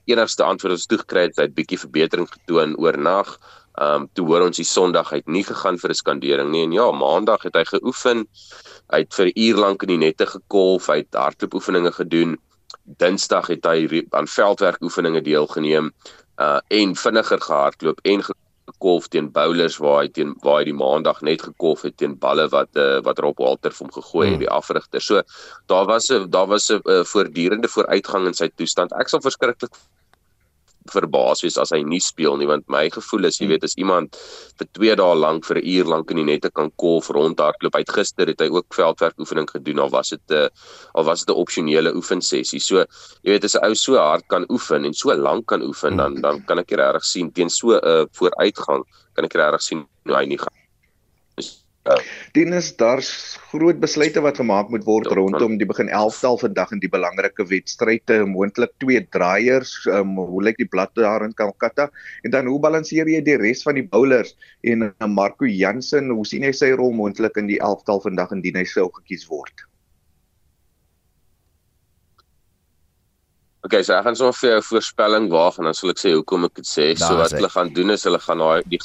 Enigste 0.10 0.44
antwoord 0.44 0.74
wat 0.74 0.82
ons 0.82 0.90
toe 0.90 1.02
gekry 1.04 1.28
het 1.30 1.38
hy 1.38 1.46
het 1.50 1.58
bietjie 1.60 1.82
verbetering 1.86 2.28
getoon 2.28 2.74
oornag 2.82 3.38
Ehm 3.80 4.02
um, 4.02 4.10
toe 4.14 4.26
hoor 4.28 4.44
ons 4.50 4.58
die 4.60 4.68
Sondag 4.68 5.10
het 5.16 5.28
nie 5.28 5.44
gegaan 5.48 5.78
vir 5.80 5.90
'n 5.90 6.00
skandering 6.04 6.50
nie 6.52 6.64
en 6.64 6.72
ja, 6.72 6.92
Maandag 6.92 7.44
het 7.44 7.56
hy 7.56 7.64
geoefen. 7.64 8.28
Hy 8.92 9.00
het 9.00 9.14
vir 9.14 9.26
'n 9.28 9.40
uur 9.40 9.56
lank 9.56 9.84
in 9.84 9.88
die 9.88 9.98
nette 10.06 10.26
gekolf, 10.26 10.88
hy 10.88 10.98
het 10.98 11.14
hardloopoefeninge 11.14 11.92
gedoen. 11.92 12.38
Dinsdag 12.84 13.48
het 13.48 13.66
hy 13.66 14.06
aan 14.12 14.28
veldwerk 14.28 14.82
oefeninge 14.82 15.22
deelgeneem 15.22 15.92
uh 16.40 16.60
en 16.68 16.96
vinniger 16.96 17.42
gehardloop 17.42 18.00
en 18.04 18.24
gekolf 18.24 19.08
teen 19.08 19.32
bowlers 19.32 19.78
waar 19.78 20.02
hy 20.02 20.10
teen 20.10 20.36
waar 20.44 20.60
hy 20.60 20.66
die 20.66 20.74
Maandag 20.74 21.22
net 21.22 21.42
gekolf 21.42 21.82
het 21.82 21.98
teen 21.98 22.18
balle 22.20 22.48
wat 22.50 22.76
uh, 22.76 23.00
wat 23.06 23.20
Rob 23.20 23.38
Walter 23.38 23.72
vir 23.72 23.86
hom 23.86 23.94
gegooi 23.94 24.26
het 24.28 24.36
hmm. 24.36 24.46
die 24.46 24.50
afrigter. 24.50 25.02
So 25.02 25.22
daar 25.68 25.86
was 25.86 26.12
'n 26.12 26.30
daar 26.30 26.48
was 26.48 26.70
'n 26.70 26.82
uh, 26.86 27.04
voortdurende 27.04 27.68
vooruitgang 27.68 28.28
in 28.28 28.34
sy 28.34 28.50
toestand. 28.56 28.92
Ek 28.92 29.10
sal 29.10 29.22
verskriklik 29.22 29.72
verbaas 30.90 31.44
wees 31.44 31.58
as 31.62 31.72
hy 31.76 31.82
nie 31.86 32.02
speel 32.02 32.38
nie 32.38 32.48
want 32.50 32.66
my 32.74 32.88
gevoel 32.90 33.28
is 33.30 33.38
jy 33.38 33.46
hmm. 33.46 33.54
weet 33.54 33.66
as 33.68 33.76
iemand 33.78 34.18
vir 34.60 34.68
2 34.80 34.96
dae 35.02 35.16
lank 35.16 35.46
vir 35.46 35.62
'n 35.62 35.68
uur 35.76 35.92
lank 35.94 36.12
in 36.12 36.22
die 36.22 36.28
nette 36.32 36.50
kan 36.50 36.72
kolf 36.84 37.10
rondhardloop 37.14 37.76
uit 37.76 37.92
gister 37.98 38.28
het 38.28 38.42
hy 38.42 38.50
ook 38.50 38.74
veldwerk 38.74 39.20
oefening 39.20 39.50
gedoen 39.50 39.80
al 39.80 39.94
was 39.94 40.10
dit 40.10 40.32
'n 40.32 40.50
al 40.96 41.04
was 41.04 41.26
dit 41.26 41.36
'n 41.36 41.42
opsionele 41.44 41.94
oefensessie. 41.94 42.60
So 42.60 42.86
jy 43.24 43.32
weet 43.36 43.46
as 43.46 43.56
'n 43.56 43.66
ou 43.66 43.76
so 43.76 43.98
hard 43.98 44.28
kan 44.28 44.46
oefen 44.50 44.86
en 44.86 44.94
so 44.94 45.14
lank 45.14 45.46
kan 45.48 45.62
oefen 45.62 45.98
dan 45.98 46.22
dan 46.22 46.44
kan 46.46 46.60
ek 46.60 46.72
regtig 46.72 47.06
sien 47.06 47.32
teen 47.32 47.50
so 47.50 47.78
'n 47.78 47.82
uh, 47.84 48.06
vooruitgang 48.12 48.84
kan 49.14 49.26
ek 49.26 49.34
regtig 49.34 49.62
sien 49.62 49.86
hoe 50.06 50.16
hy 50.16 50.26
nie 50.26 50.38
gaan 50.38 50.62
Dienes 52.36 52.68
daar's 52.78 53.08
groot 53.50 53.80
besluite 53.82 54.22
wat 54.22 54.38
gemaak 54.38 54.70
moet 54.70 54.84
word 54.86 55.08
ja, 55.10 55.16
rondom 55.18 55.56
die 55.58 55.66
begin 55.66 55.90
11tal 55.90 56.38
vandag 56.38 56.76
in 56.76 56.82
die 56.84 56.92
belangrike 56.94 57.46
wedstryde, 57.50 58.20
moontlik 58.30 58.76
twee 58.84 59.02
draaiers. 59.16 59.74
Um, 59.90 60.14
hoe 60.20 60.44
lyk 60.46 60.62
die 60.62 60.70
blad 60.70 60.94
daar 61.00 61.26
in 61.26 61.34
Calcutta? 61.34 61.90
En 62.22 62.36
dan 62.38 62.52
hoe 62.52 62.60
balanseer 62.62 63.10
jy 63.10 63.24
die 63.26 63.40
res 63.42 63.66
van 63.66 63.82
die 63.82 63.88
bowlers 63.88 64.36
en 64.62 64.92
uh, 64.92 65.10
Marco 65.10 65.50
Jansen, 65.50 66.14
hoe 66.14 66.28
sien 66.28 66.46
jy 66.46 66.54
sy 66.54 66.72
rol 66.78 66.94
moontlik 66.94 67.42
in 67.42 67.50
die 67.50 67.60
11tal 67.60 68.06
vandag 68.06 68.38
indien 68.38 68.62
hy 68.62 68.68
sou 68.70 68.86
gekies 69.02 69.26
word? 69.34 69.66
Okay, 73.62 73.84
so 73.86 73.94
ek 73.94 74.08
gaan 74.08 74.16
sommer 74.18 74.34
vir 74.34 74.50
jou 74.50 74.58
'n 74.58 74.66
voorspelling 74.66 75.26
waag 75.30 75.58
en 75.60 75.68
dan 75.70 75.76
sal 75.78 75.92
ek 75.92 76.00
sê 76.02 76.12
hoekom 76.18 76.46
ek 76.46 76.56
dit 76.60 76.66
sê. 76.66 76.86
So 76.98 77.14
wat 77.20 77.30
hulle 77.30 77.50
gaan 77.56 77.70
doen 77.70 77.92
is 77.94 78.04
hulle 78.08 78.18
gaan 78.18 78.40
daai 78.42 78.64
die 78.66 78.80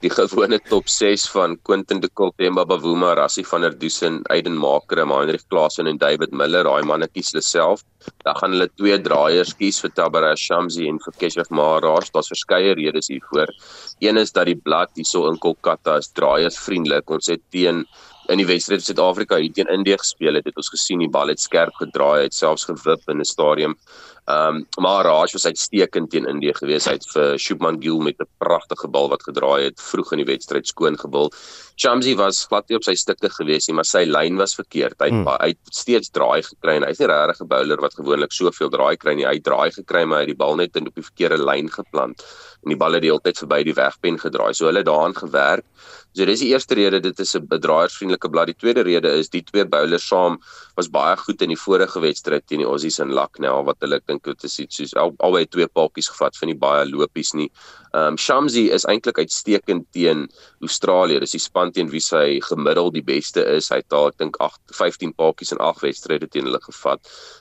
die 0.00 0.08
gewone 0.08 0.58
top 0.70 0.88
6 0.88 1.26
van 1.34 1.58
Quentin 1.68 2.00
de 2.00 2.08
Kock, 2.08 2.32
Themba 2.38 2.64
Bavuma, 2.64 3.12
Rassie 3.14 3.44
van 3.44 3.60
der 3.60 3.74
Dusen, 3.76 4.22
Aiden 4.30 4.56
Maker, 4.56 5.04
Heinrich 5.04 5.44
Klaasen 5.50 5.86
en 5.86 5.98
David 5.98 6.32
Miller. 6.32 6.64
Daai 6.64 6.82
manne 6.82 7.08
kies 7.08 7.32
hulle 7.32 7.42
self. 7.42 7.84
Dan 8.24 8.34
gaan 8.36 8.52
hulle 8.52 8.68
twee 8.78 8.98
draaiers 8.98 9.52
kies 9.52 9.80
vir 9.82 9.90
Tabara 9.90 10.34
Shamsi 10.34 10.88
en 10.88 10.98
vir 10.98 11.12
Keshav 11.20 11.50
Maharaj. 11.50 12.08
Daar's 12.14 12.32
verskeie 12.32 12.72
redes 12.74 13.08
hiervoor. 13.08 13.52
Een 14.00 14.16
is 14.16 14.32
dat 14.32 14.46
die 14.46 14.56
blad 14.56 14.88
hierso 14.96 15.28
in 15.28 15.36
Kolkata 15.38 15.98
is 15.98 16.08
draaiers 16.08 16.56
vriendelik. 16.56 17.10
Ons 17.10 17.26
het 17.26 17.42
teen 17.50 17.84
in 18.30 18.38
die 18.38 18.46
wedstryd 18.46 18.80
in 18.80 18.86
Suid-Afrika 18.86 19.36
hier 19.36 19.52
teen 19.52 19.70
Indië 19.72 19.98
gespeel 19.98 20.38
het, 20.38 20.46
het 20.46 20.56
ons 20.56 20.70
gesien 20.72 21.02
die 21.02 21.10
bal 21.10 21.32
het 21.32 21.42
skerp 21.42 21.74
gedraai, 21.80 22.22
het 22.28 22.34
selfs 22.36 22.64
gewip 22.68 23.08
in 23.10 23.20
'n 23.20 23.24
stadium. 23.28 23.76
Ehm 24.24 24.56
um, 24.56 24.66
maar 24.78 25.04
Raj 25.04 25.32
was 25.32 25.46
uitstekend 25.46 26.10
teen 26.10 26.26
Indië 26.30 26.54
gewees. 26.54 26.84
Hy 26.86 26.92
het 26.94 27.06
vir 27.10 27.38
Shubman 27.38 27.80
Gill 27.82 27.98
met 27.98 28.20
'n 28.22 28.28
pragtige 28.38 28.88
bal 28.88 29.08
wat 29.08 29.22
gedraai 29.22 29.64
het 29.64 29.80
vroeg 29.80 30.12
in 30.12 30.22
die 30.22 30.30
wedstryd 30.30 30.66
skoon 30.66 30.98
gebul. 30.98 31.32
Shamsi 31.76 32.14
was 32.14 32.46
glad 32.46 32.68
nie 32.68 32.76
op 32.76 32.84
sy 32.84 32.94
stukke 32.94 33.28
gewees 33.28 33.66
nie, 33.66 33.74
maar 33.74 33.84
sy 33.84 34.04
lyn 34.04 34.36
was 34.36 34.54
verkeerd. 34.54 34.94
Hy 35.00 35.08
het, 35.10 35.14
hmm. 35.14 35.26
hy 35.40 35.48
het 35.48 35.74
steeds 35.74 36.10
draai 36.10 36.42
gekry 36.42 36.76
en 36.76 36.86
hy's 36.86 36.98
nie 37.00 37.08
regtig 37.08 37.40
'n 37.40 37.48
bowler 37.48 37.80
wat 37.80 37.94
gewoonlik 37.94 38.32
soveel 38.32 38.70
draai 38.70 38.96
kry 38.96 39.14
nie. 39.14 39.26
Hy 39.26 39.34
het 39.34 39.44
draai 39.44 39.70
gekry 39.72 40.04
maar 40.04 40.18
hy 40.18 40.22
het 40.22 40.36
die 40.38 40.44
bal 40.44 40.56
net 40.56 40.76
in 40.76 40.86
op 40.86 40.94
die 40.94 41.08
verkeerde 41.10 41.42
lyn 41.44 41.68
geplant 41.68 42.22
en 42.62 42.68
die 42.68 42.78
bal 42.78 42.92
het 42.92 43.02
die 43.02 43.10
hele 43.10 43.20
tyd 43.20 43.38
verby 43.38 43.64
die 43.64 43.74
wegpen 43.74 44.18
gedraai. 44.18 44.54
So 44.54 44.66
hulle 44.66 44.84
daaraan 44.84 45.14
gewerk. 45.14 45.64
So 46.12 46.26
dis 46.28 46.42
die 46.44 46.50
eerste 46.52 46.76
rede 46.76 47.00
dit 47.00 47.20
is 47.24 47.34
'n 47.36 47.46
bedraiersvriendelike 47.48 48.28
blad. 48.28 48.46
Die 48.46 48.60
tweede 48.60 48.82
rede 48.84 49.08
is 49.20 49.30
die 49.32 49.42
twee 49.42 49.64
bowlers 49.64 50.06
saam 50.06 50.38
was 50.76 50.88
baie 50.88 51.16
goed 51.16 51.40
in 51.42 51.48
die 51.48 51.56
vorige 51.56 52.00
wedstryd 52.00 52.46
teen 52.46 52.60
die 52.60 52.66
Aussies 52.68 52.98
in 52.98 53.14
Lucknow 53.16 53.64
wat 53.64 53.80
hulle 53.80 53.96
ek 53.96 54.06
dink 54.06 54.22
dit 54.24 54.44
is 54.44 54.58
iets 54.60 54.76
soos 54.76 54.94
al, 54.94 55.14
albei 55.20 55.46
twee 55.46 55.66
paadjies 55.66 56.10
gevat 56.12 56.36
van 56.36 56.48
die 56.48 56.58
baie 56.58 56.84
lopies 56.84 57.32
nie. 57.32 57.50
Ehm 57.94 58.12
um, 58.12 58.16
Shamsi 58.16 58.68
is 58.70 58.84
eintlik 58.84 59.18
uitstekend 59.18 59.86
teen 59.92 60.28
Australië. 60.60 61.20
Dis 61.20 61.32
die 61.32 61.40
span 61.40 61.72
teen 61.72 61.88
wie 61.88 62.00
sy 62.00 62.40
gemiddeld 62.40 62.92
die 62.92 63.04
beste 63.04 63.44
is. 63.56 63.70
Hy 63.70 63.80
het 63.80 63.88
daar 63.88 64.08
ek 64.12 64.18
dink 64.18 64.36
8 64.40 64.60
15 64.76 65.14
paadjies 65.16 65.52
in 65.52 65.64
8 65.64 65.80
wedstryde 65.80 66.28
teen 66.28 66.44
hulle 66.44 66.60
gevat. 66.60 67.00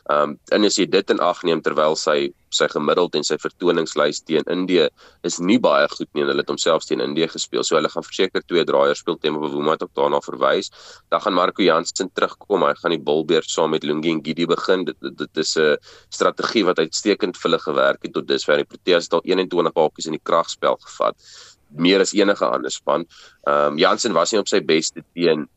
Ehm 0.09 0.31
um, 0.31 0.39
en 0.51 0.65
as 0.65 0.79
jy 0.79 0.85
dit 0.85 1.09
in 1.09 1.19
ag 1.19 1.43
neem 1.43 1.61
terwyl 1.61 1.95
sy 1.95 2.31
sy 2.55 2.67
gemiddeld 2.71 3.15
en 3.15 3.25
sy 3.27 3.37
vertoningslys 3.41 4.21
teen 4.27 4.47
Indië 4.51 4.87
is 5.27 5.39
nie 5.39 5.57
baie 5.61 5.87
goed 5.91 6.09
nie 6.13 6.25
en 6.25 6.31
hulle 6.31 6.43
het 6.43 6.51
homself 6.51 6.85
teen 6.87 7.03
Indië 7.03 7.29
gespeel. 7.31 7.63
So 7.63 7.77
hulle 7.77 7.91
gaan 7.91 8.05
verseker 8.05 8.43
twee 8.47 8.65
draaiers 8.67 9.03
speel 9.03 9.17
teen 9.21 9.37
Mboma 9.37 9.75
het 9.77 9.85
ook 9.85 9.93
daarna 9.97 10.21
verwys. 10.25 10.71
Dan 11.13 11.21
gaan 11.21 11.37
Marco 11.37 11.63
Jansen 11.63 12.11
terugkom. 12.13 12.65
Hy 12.67 12.73
gaan 12.81 12.95
die 12.95 13.01
bolbeerd 13.11 13.49
saam 13.49 13.71
met 13.75 13.83
Lungi 13.87 14.11
en 14.11 14.23
Gidi 14.25 14.47
begin. 14.49 14.85
Dit 14.85 14.99
dit, 15.01 15.17
dit 15.17 15.37
is 15.37 15.55
'n 15.57 15.77
strategie 16.09 16.65
wat 16.65 16.79
uitstekend 16.79 17.37
vir 17.37 17.49
hulle 17.49 17.59
gewerk 17.59 18.03
het 18.03 18.13
tot 18.13 18.27
dusver. 18.27 18.57
Die 18.57 18.65
Proteas 18.65 19.03
het 19.03 19.13
al 19.13 19.23
21 19.23 19.73
paadjies 19.73 20.05
in 20.05 20.17
die 20.17 20.23
kragspel 20.23 20.77
gevat 20.79 21.15
meer 21.71 22.01
as 22.01 22.13
enige 22.13 22.45
ander 22.45 22.71
span. 22.71 23.05
Ehm 23.47 23.73
um, 23.73 23.77
Jansen 23.77 24.13
was 24.13 24.31
nie 24.31 24.39
op 24.39 24.47
sy 24.47 24.61
beste 24.61 25.03
teen 25.13 25.47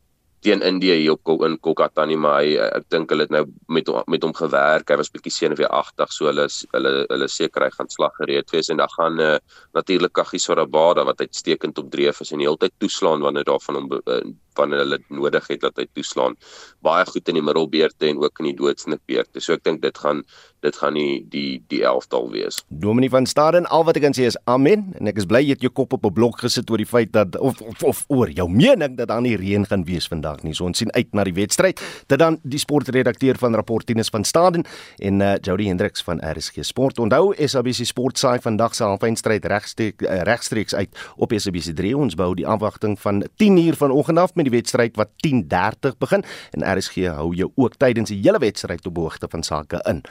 teen 0.45 0.61
Indië 0.65 0.99
hier 0.99 1.15
op 1.15 1.43
in 1.45 1.57
Kolkata 1.63 2.05
nie 2.05 2.17
maar 2.21 2.43
hy 2.43 2.55
ek 2.61 2.87
dink 2.93 3.11
hulle 3.13 3.25
het 3.25 3.33
nou 3.33 3.43
met 3.73 3.89
met 4.11 4.23
hom 4.25 4.33
gewerk. 4.37 4.89
Hy 4.89 4.97
was 5.01 5.11
bietjie 5.13 5.33
senuweeagtig 5.33 6.13
so 6.13 6.29
hulle 6.29 6.47
hulle 6.73 6.93
hulle 7.09 7.29
seker 7.31 7.65
hy 7.65 7.71
gaan 7.73 7.91
slag 7.93 8.15
gereed 8.21 8.53
wees 8.53 8.69
en 8.69 8.81
dan 8.81 8.91
gaan 8.93 9.21
uh, 9.23 9.35
natuurlik 9.77 10.13
Kagiso 10.15 10.55
Rabada 10.57 11.05
wat 11.07 11.23
uitstekend 11.25 11.81
op 11.81 11.91
dreef 11.91 12.21
is 12.21 12.33
en 12.33 12.43
die 12.43 12.49
hele 12.49 12.61
tyd 12.61 12.75
toeslaan 12.83 13.25
wanneer 13.25 13.47
daarvan 13.49 13.81
hom 13.81 13.89
uh, 13.97 14.21
wanneer 14.55 14.83
hulle 14.85 14.99
nodig 15.09 15.47
het 15.51 15.63
dat 15.65 15.81
hy 15.81 15.87
toeslaan. 15.97 16.37
Baie 16.85 17.05
goed 17.09 17.31
in 17.31 17.39
die 17.39 17.45
middelbeerte 17.45 18.09
en 18.09 18.21
ook 18.23 18.39
in 18.43 18.51
die 18.51 18.57
doodsnikbeerte. 18.59 19.43
So 19.43 19.57
ek 19.57 19.65
dink 19.67 19.81
dit 19.83 19.97
gaan 19.99 20.23
dit 20.65 20.77
gaan 20.81 20.95
nie 20.97 21.25
die 21.29 21.63
die 21.71 21.81
elftal 21.85 22.29
wees. 22.33 22.61
Dominie 22.67 23.09
van 23.13 23.27
Staden, 23.29 23.67
al 23.69 23.85
wat 23.87 23.97
ek 23.99 24.05
kan 24.07 24.15
sê 24.17 24.27
is 24.29 24.37
amen 24.49 24.89
en 24.99 25.09
ek 25.11 25.19
is 25.21 25.27
bly 25.29 25.41
jy 25.43 25.55
het 25.55 25.65
jou 25.65 25.71
kop 25.73 25.93
op 25.97 26.05
'n 26.05 26.13
blok 26.13 26.41
gesit 26.43 26.69
oor 26.71 26.81
die 26.81 26.89
feit 26.89 27.11
dat 27.13 27.37
of 27.37 27.61
of, 27.61 27.83
of 27.83 28.03
oor 28.07 28.29
jou 28.29 28.47
mening 28.49 28.97
dat 28.97 29.07
daar 29.07 29.21
nie 29.21 29.35
reën 29.37 29.65
gaan 29.65 29.85
wees 29.85 30.07
vandag 30.07 30.43
nie. 30.43 30.53
So 30.53 30.65
ons 30.65 30.77
sien 30.77 30.91
uit 30.93 31.13
na 31.13 31.23
die 31.23 31.33
wedstryd. 31.33 31.81
Dit 32.07 32.19
dan 32.19 32.39
die 32.43 32.59
sportredakteur 32.59 33.37
van 33.37 33.55
Rapportines 33.55 34.09
van 34.09 34.23
Staden 34.23 34.65
en 34.99 35.21
uh, 35.21 35.35
Jody 35.41 35.67
Hendriks 35.67 36.03
van 36.03 36.19
RSG 36.19 36.63
Sport. 36.63 36.99
Onthou 36.99 37.33
SABC 37.35 37.85
Sport 37.85 38.17
saai 38.17 38.39
vandag 38.39 38.75
se 38.75 38.83
halfeindstryd 38.83 39.45
regstreeks 39.45 40.05
uh, 40.05 40.21
regstreeks 40.23 40.75
uit 40.75 40.89
op 41.17 41.31
SABC 41.35 41.75
3. 41.75 41.97
Ons 41.97 42.15
bou 42.15 42.33
die 42.35 42.47
afwagting 42.47 42.99
van 42.99 43.23
10 43.37 43.57
uur 43.57 43.75
vanoggend 43.75 44.19
af 44.19 44.35
met 44.35 44.45
die 44.45 44.55
wedstryd 44.55 44.95
wat 44.95 45.09
10:30 45.27 45.97
begin 45.99 46.23
en 46.51 46.77
RSG 46.77 47.07
hou 47.07 47.33
jou 47.35 47.51
ook 47.55 47.75
tydens 47.77 48.09
die 48.09 48.21
hele 48.21 48.39
wedstryd 48.39 48.85
op 48.85 48.97
hoogte 48.97 49.27
van 49.29 49.43
sake 49.43 49.81
in 49.89 50.01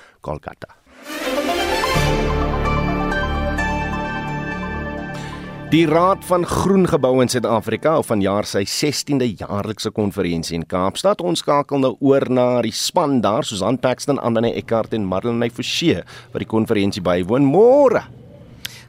Kolkata. 0.44 0.74
Die 5.70 5.86
Raad 5.86 6.22
van 6.24 6.44
Groen 6.46 6.86
Gebou 6.86 7.18
in 7.22 7.28
Suid-Afrika 7.28 7.96
hou 7.96 8.04
vanjaar 8.06 8.46
sy 8.46 8.62
16de 8.68 9.26
jaarlikse 9.40 9.90
konferensie 9.90 10.54
in 10.54 10.66
Kaapstad. 10.70 11.24
Ons 11.24 11.42
skakel 11.42 11.82
nou 11.82 11.96
oor 11.98 12.28
na 12.30 12.62
die 12.62 12.74
span 12.74 13.18
daar, 13.24 13.42
Susan 13.42 13.80
Paxton, 13.82 14.20
Andane 14.22 14.52
Eckart 14.54 14.94
en 14.94 15.08
Marlene 15.08 15.50
Forsie 15.50 16.04
wat 16.04 16.44
die 16.44 16.50
konferensie 16.50 17.02
bywoon. 17.02 17.48
Môre 17.48 18.04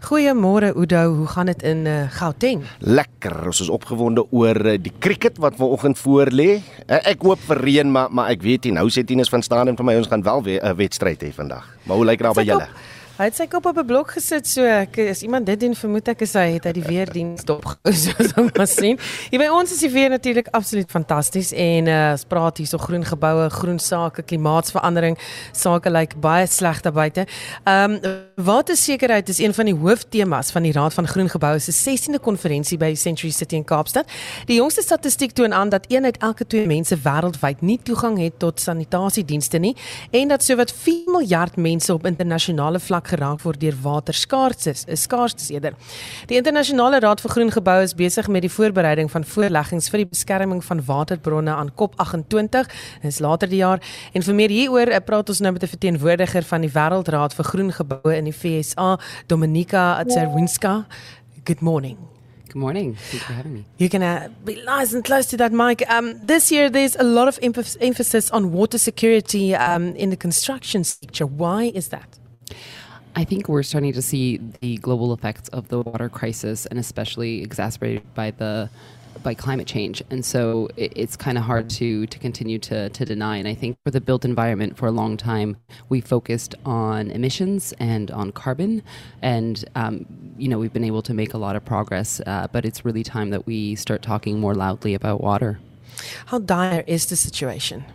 Goeiemôre 0.03 0.73
Udo, 0.75 1.13
hoe 1.15 1.27
gaan 1.27 1.45
dit 1.45 1.63
in 1.63 1.86
uh, 1.86 2.05
Gauteng? 2.12 2.63
Lekker. 2.79 3.45
Ons 3.45 3.62
is 3.63 3.69
opgewonde 3.69 4.25
oor 4.31 4.60
uh, 4.65 4.75
die 4.81 4.91
cricket 4.99 5.38
wat 5.38 5.55
vanoggend 5.55 5.99
voor 5.99 6.31
lê. 6.36 6.60
Uh, 6.86 6.99
ek 7.08 7.23
hoop 7.23 7.39
vir 7.47 7.62
reën, 7.63 7.91
maar 7.91 8.12
maar 8.12 8.29
ek 8.34 8.43
weet 8.43 8.67
nie 8.67 8.75
nou 8.75 8.89
sê 8.91 9.05
Tinus 9.08 9.31
van 9.31 9.41
staan 9.45 9.71
en 9.71 9.77
vir 9.79 9.88
my 9.88 9.95
ons 9.95 10.12
gaan 10.12 10.23
wel 10.23 10.43
weer 10.43 10.60
'n 10.62 10.67
uh, 10.67 10.75
wedstryd 10.75 11.23
hê 11.23 11.31
vandag. 11.34 11.63
Maar 11.88 11.95
hoe 11.95 12.05
lyk 12.05 12.19
dit 12.19 12.27
nou 12.27 12.36
by 12.36 12.43
julle? 12.43 12.67
Op? 12.67 12.94
Hy 13.15 13.30
het 13.30 13.38
sy 13.38 13.45
kop 13.47 13.63
op 13.69 13.78
'n 13.80 13.88
blok 13.88 14.10
gesit 14.12 14.43
so 14.43 14.60
ek 14.60 14.97
as 14.99 15.21
iemand 15.23 15.45
dit 15.45 15.60
doen 15.60 15.73
vermoed 15.73 16.08
ek 16.12 16.21
is 16.21 16.34
hy 16.36 16.60
het 16.60 16.65
hy 16.67 16.71
die 16.75 16.84
weerdiens 16.84 17.45
dop 17.47 17.63
so 17.88 18.43
maar 18.58 18.67
sien. 18.67 18.99
Hier 19.32 19.39
by 19.39 19.47
ons 19.47 19.71
is 19.71 19.80
die 19.80 19.89
weer 19.89 20.10
natuurlik 20.10 20.49
absoluut 20.51 20.91
fantasties 20.91 21.54
en 21.54 21.88
uh 21.88 22.12
ons 22.12 22.25
praat 22.28 22.58
hier 22.58 22.67
so 22.67 22.78
groen 22.78 23.06
geboue, 23.08 23.49
groen 23.49 23.80
sake, 23.80 24.21
klimaatsverandering, 24.21 25.15
sake 25.54 25.89
lyk 25.89 26.12
like 26.12 26.19
baie 26.19 26.45
sleg 26.45 26.82
daar 26.82 26.91
buite. 26.91 27.25
Um 27.63 28.01
watersekerheid 28.36 29.30
is 29.30 29.39
een 29.39 29.54
van 29.54 29.65
die 29.65 29.75
hooftemas 29.75 30.51
van 30.51 30.63
die 30.63 30.73
Raad 30.75 30.93
van 30.93 31.08
Groen 31.08 31.30
Geboue 31.30 31.60
se 31.60 31.71
16de 31.71 32.19
konferensie 32.19 32.78
by 32.78 32.95
Century 32.95 33.32
City 33.32 33.56
in 33.56 33.63
Kaapstad. 33.63 34.12
Die 34.45 34.58
jongste 34.60 34.82
statistiek 34.82 35.32
toon 35.32 35.54
aan 35.54 35.69
dat 35.69 35.86
een 35.88 36.04
uit 36.04 36.17
elke 36.17 36.47
twee 36.47 36.67
mense 36.67 36.97
wêreldwyd 36.99 37.62
nie 37.62 37.80
toegang 37.84 38.19
het 38.19 38.39
tot 38.39 38.60
sanitasiedienste 38.60 39.58
nie 39.58 39.75
en 40.12 40.28
dat 40.28 40.43
sowat 40.43 40.71
4 40.71 41.12
miljard 41.15 41.56
mense 41.56 41.93
op 41.93 42.06
internasionale 42.06 42.80
vlak 42.80 43.05
raak 43.06 43.13
geraak 43.13 43.44
word 43.44 43.60
deur 43.62 43.76
waterskaarses, 43.82 44.86
is 44.88 45.04
skaarses 45.06 45.50
eerder. 45.52 45.76
Die 46.28 46.38
internasionale 46.38 47.00
raad 47.00 47.22
vir 47.22 47.32
groen 47.32 47.52
geboue 47.52 47.84
is 47.84 47.94
besig 47.94 48.28
met 48.28 48.41
die 48.41 48.50
voorbereiding 48.50 49.10
van 49.12 49.24
voorleggings 49.24 49.89
vir 49.89 50.04
die 50.04 50.10
beskerming 50.10 50.63
van 50.63 50.82
waterbronne 50.86 51.52
aan 51.52 51.72
COP28. 51.72 52.65
Dit 53.02 53.12
is 53.12 53.20
later 53.20 53.50
die 53.50 53.62
jaar 53.62 53.82
en 54.13 54.24
vir 54.24 54.36
meer 54.36 54.50
hieroor 54.50 54.91
eh, 54.91 55.04
praat 55.04 55.30
ons 55.30 55.39
nou 55.41 55.52
met 55.54 55.63
'n 55.63 55.68
verteenwoordiger 55.68 56.44
van 56.44 56.62
die 56.62 56.72
Wêreldraad 56.72 57.34
vir 57.34 57.46
groen 57.46 57.72
geboue 57.72 58.15
in 58.15 58.26
die 58.26 58.34
FSA, 58.34 59.00
Dominika 59.28 60.00
Atzerwinska. 60.00 60.86
Good 61.46 61.62
morning. 61.62 61.98
Good 62.48 62.56
morning. 62.56 62.96
Thanks 62.96 63.26
for 63.26 63.34
having 63.34 63.54
me. 63.54 63.65
You're 63.78 63.89
going 63.89 64.02
to 64.02 64.32
be 64.44 64.63
nice 64.63 64.94
and 64.94 65.04
close 65.04 65.26
to 65.28 65.38
that 65.38 65.52
mic. 65.52 65.84
Um, 65.89 66.26
this 66.26 66.52
year, 66.52 66.70
there's 66.70 66.96
a 66.96 67.04
lot 67.04 67.28
of 67.28 67.38
emphasis 67.41 68.32
on 68.32 68.52
water 68.52 68.78
security 68.78 69.54
um, 69.54 69.96
in 69.96 70.10
the 70.10 70.15
construction 70.15 70.84
sector. 70.84 71.26
Why 71.26 71.72
is 71.76 71.89
that? 71.89 72.18
I 73.15 73.23
think 73.23 73.47
we're 73.47 73.63
starting 73.63 73.93
to 73.93 74.01
see 74.01 74.41
the 74.60 74.78
global 74.78 75.13
effects 75.13 75.47
of 75.49 75.69
the 75.69 75.82
water 75.82 76.10
crisis, 76.10 76.65
and 76.65 76.78
especially 76.78 77.41
exacerbated 77.41 78.13
by 78.13 78.32
the 78.32 78.69
by 79.23 79.34
climate 79.34 79.65
change. 79.65 80.04
And 80.10 80.23
so 80.23 80.69
it, 80.75 80.91
it's 80.95 81.15
kind 81.15 81.38
of 81.38 81.45
hard 81.45 81.69
to 81.71 82.06
to 82.08 82.19
continue 82.19 82.60
to 82.60 82.89
to 82.89 83.06
deny. 83.06 83.38
And 83.38 83.47
I 83.47 83.54
think 83.54 83.78
for 83.86 83.91
the 83.91 84.01
built 84.01 84.25
environment, 84.25 84.78
for 84.78 84.88
a 84.88 84.91
long 84.91 85.15
time, 85.15 85.56
we 85.88 86.01
focused 86.01 86.56
on 86.65 87.10
emissions 87.12 87.73
and 87.80 88.12
on 88.12 88.34
carbon, 88.34 88.84
and 89.21 89.63
um, 89.75 90.06
you 90.38 90.49
know 90.49 90.60
we've 90.60 90.73
been 90.73 90.84
able 90.84 91.01
to 91.04 91.13
make 91.13 91.34
a 91.34 91.38
lot 91.38 91.56
of 91.56 91.63
progress. 91.63 92.19
Uh, 92.25 92.47
but 92.51 92.65
it's 92.65 92.84
really 92.84 93.04
time 93.04 93.30
that 93.30 93.47
we 93.47 93.75
start 93.75 94.01
talking 94.01 94.39
more 94.39 94.54
loudly 94.54 94.93
about 94.93 95.21
water. 95.21 95.60
How 96.25 96.39
dire 96.39 96.84
is 96.86 97.06
the 97.06 97.15
situation? 97.15 97.86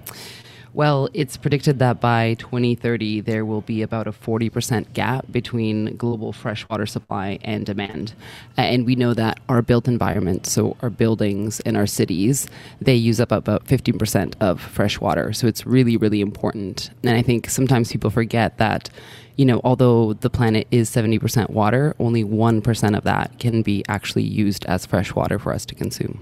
Well, 0.72 1.09
it's 1.12 1.37
predicted 1.37 1.80
that 1.80 2.00
by 2.00 2.35
2030, 2.35 3.22
there 3.22 3.44
will 3.44 3.61
be 3.61 3.83
about 3.83 4.06
a 4.06 4.12
40% 4.12 4.92
gap 4.92 5.26
between 5.30 5.96
global 5.96 6.33
freshwater 6.33 6.87
supply 6.87 7.40
and 7.42 7.66
demand. 7.66 8.14
And 8.56 8.87
we 8.87 8.94
know 8.94 9.12
that 9.14 9.40
our 9.48 9.62
built 9.62 9.88
environment, 9.88 10.46
so 10.46 10.76
our 10.80 10.90
buildings 10.90 11.59
and 11.61 11.76
our 11.76 11.88
cities, 11.88 12.46
they 12.80 12.94
use 12.94 13.20
up 13.20 13.33
about 13.33 13.64
15% 13.66 14.35
of 14.40 14.61
fresh 14.61 15.00
water. 15.00 15.33
So 15.33 15.48
it's 15.48 15.66
really, 15.66 15.96
really 15.96 16.20
important. 16.20 16.90
And 17.02 17.16
I 17.16 17.22
think 17.22 17.50
sometimes 17.50 17.90
people 17.90 18.11
forget 18.11 18.59
that 18.59 18.90
you 19.40 19.46
know, 19.46 19.59
although 19.64 20.12
the 20.12 20.29
planet 20.29 20.68
is 20.70 20.90
70% 20.90 21.48
water, 21.48 21.96
only 21.98 22.22
1% 22.22 22.94
of 22.94 23.05
that 23.05 23.38
can 23.38 23.62
be 23.62 23.83
actually 23.88 24.22
used 24.22 24.66
as 24.66 24.85
fresh 24.85 25.14
water 25.14 25.38
for 25.38 25.55
us 25.55 25.64
to 25.64 25.74
consume. 25.74 26.20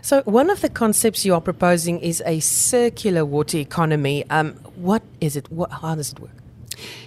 So, 0.00 0.22
one 0.22 0.48
of 0.48 0.62
the 0.62 0.70
concepts 0.70 1.26
you 1.26 1.34
are 1.34 1.42
proposing 1.42 2.00
is 2.00 2.22
a 2.24 2.40
circular 2.40 3.26
water 3.26 3.58
economy. 3.58 4.24
Um, 4.30 4.54
what 4.74 5.02
is 5.20 5.36
it? 5.36 5.52
What, 5.52 5.70
how 5.70 5.96
does 5.96 6.12
it 6.12 6.18
work? 6.18 6.30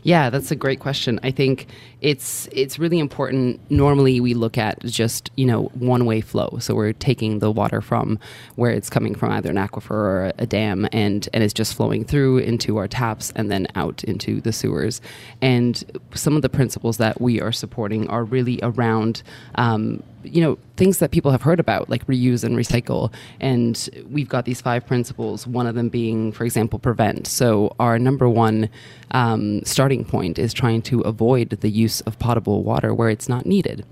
Yeah, 0.04 0.30
that's 0.30 0.52
a 0.52 0.56
great 0.56 0.80
question. 0.80 1.20
I 1.24 1.32
think 1.32 1.68
it's 2.02 2.48
it's 2.52 2.80
really 2.80 3.00
important. 3.00 3.60
Normally, 3.70 4.20
we 4.20 4.34
look 4.34 4.58
at 4.58 4.84
just 4.86 5.32
you 5.36 5.46
know 5.46 5.66
one 5.74 6.06
way 6.06 6.22
flow. 6.22 6.58
So 6.60 6.76
we're 6.76 6.94
taking 6.94 7.40
the 7.40 7.52
water 7.52 7.82
from 7.82 8.20
where 8.56 8.72
it's 8.72 8.90
coming 8.90 9.16
from, 9.16 9.32
either 9.32 9.50
an 9.50 9.58
aquifer 9.58 9.92
or 9.92 10.34
a 10.38 10.46
dam, 10.46 10.88
and 10.92 11.28
and 11.34 11.44
it's 11.44 11.54
just 11.54 11.74
flowing 11.74 12.06
through 12.06 12.40
into 12.40 12.78
our 12.78 12.88
taps 12.88 13.32
and 13.36 13.52
then 13.52 13.68
out 13.76 14.04
into 14.04 14.42
the 14.42 14.54
sewers. 14.54 15.02
And 15.42 15.84
some 16.14 16.36
of 16.36 16.42
the 16.42 16.50
principles 16.50 16.98
that 16.98 17.20
we 17.20 17.42
are 17.42 17.52
supporting 17.52 18.08
are 18.10 18.24
really 18.24 18.60
around. 18.64 19.24
Um, 19.56 20.04
you 20.24 20.42
know 20.42 20.58
things 20.76 21.00
that 21.00 21.12
people 21.12 21.32
have 21.32 21.42
heard 21.42 21.60
about 21.60 21.90
like 21.90 22.06
reuse 22.08 22.44
and 22.44 22.56
recycle 22.56 23.12
and 23.40 23.90
we've 24.10 24.28
got 24.28 24.46
these 24.46 24.60
five 24.62 24.86
principles 24.86 25.48
one 25.48 25.66
of 25.66 25.76
them 25.76 25.90
being 25.90 26.32
for 26.32 26.44
example 26.44 26.78
prevent 26.78 27.26
so 27.28 27.74
our 27.80 27.98
number 27.98 28.28
one 28.28 28.70
um, 29.12 29.64
starting 29.64 29.99
point 30.06 30.40
is 30.40 30.54
trying 30.54 30.82
to 30.84 31.02
avoid 31.02 31.50
the 31.50 31.70
use 31.70 32.02
of 32.02 32.20
potable 32.20 32.64
water 32.64 32.94
where 32.94 33.10
it's 33.10 33.30
not 33.30 33.46
needed. 33.46 33.86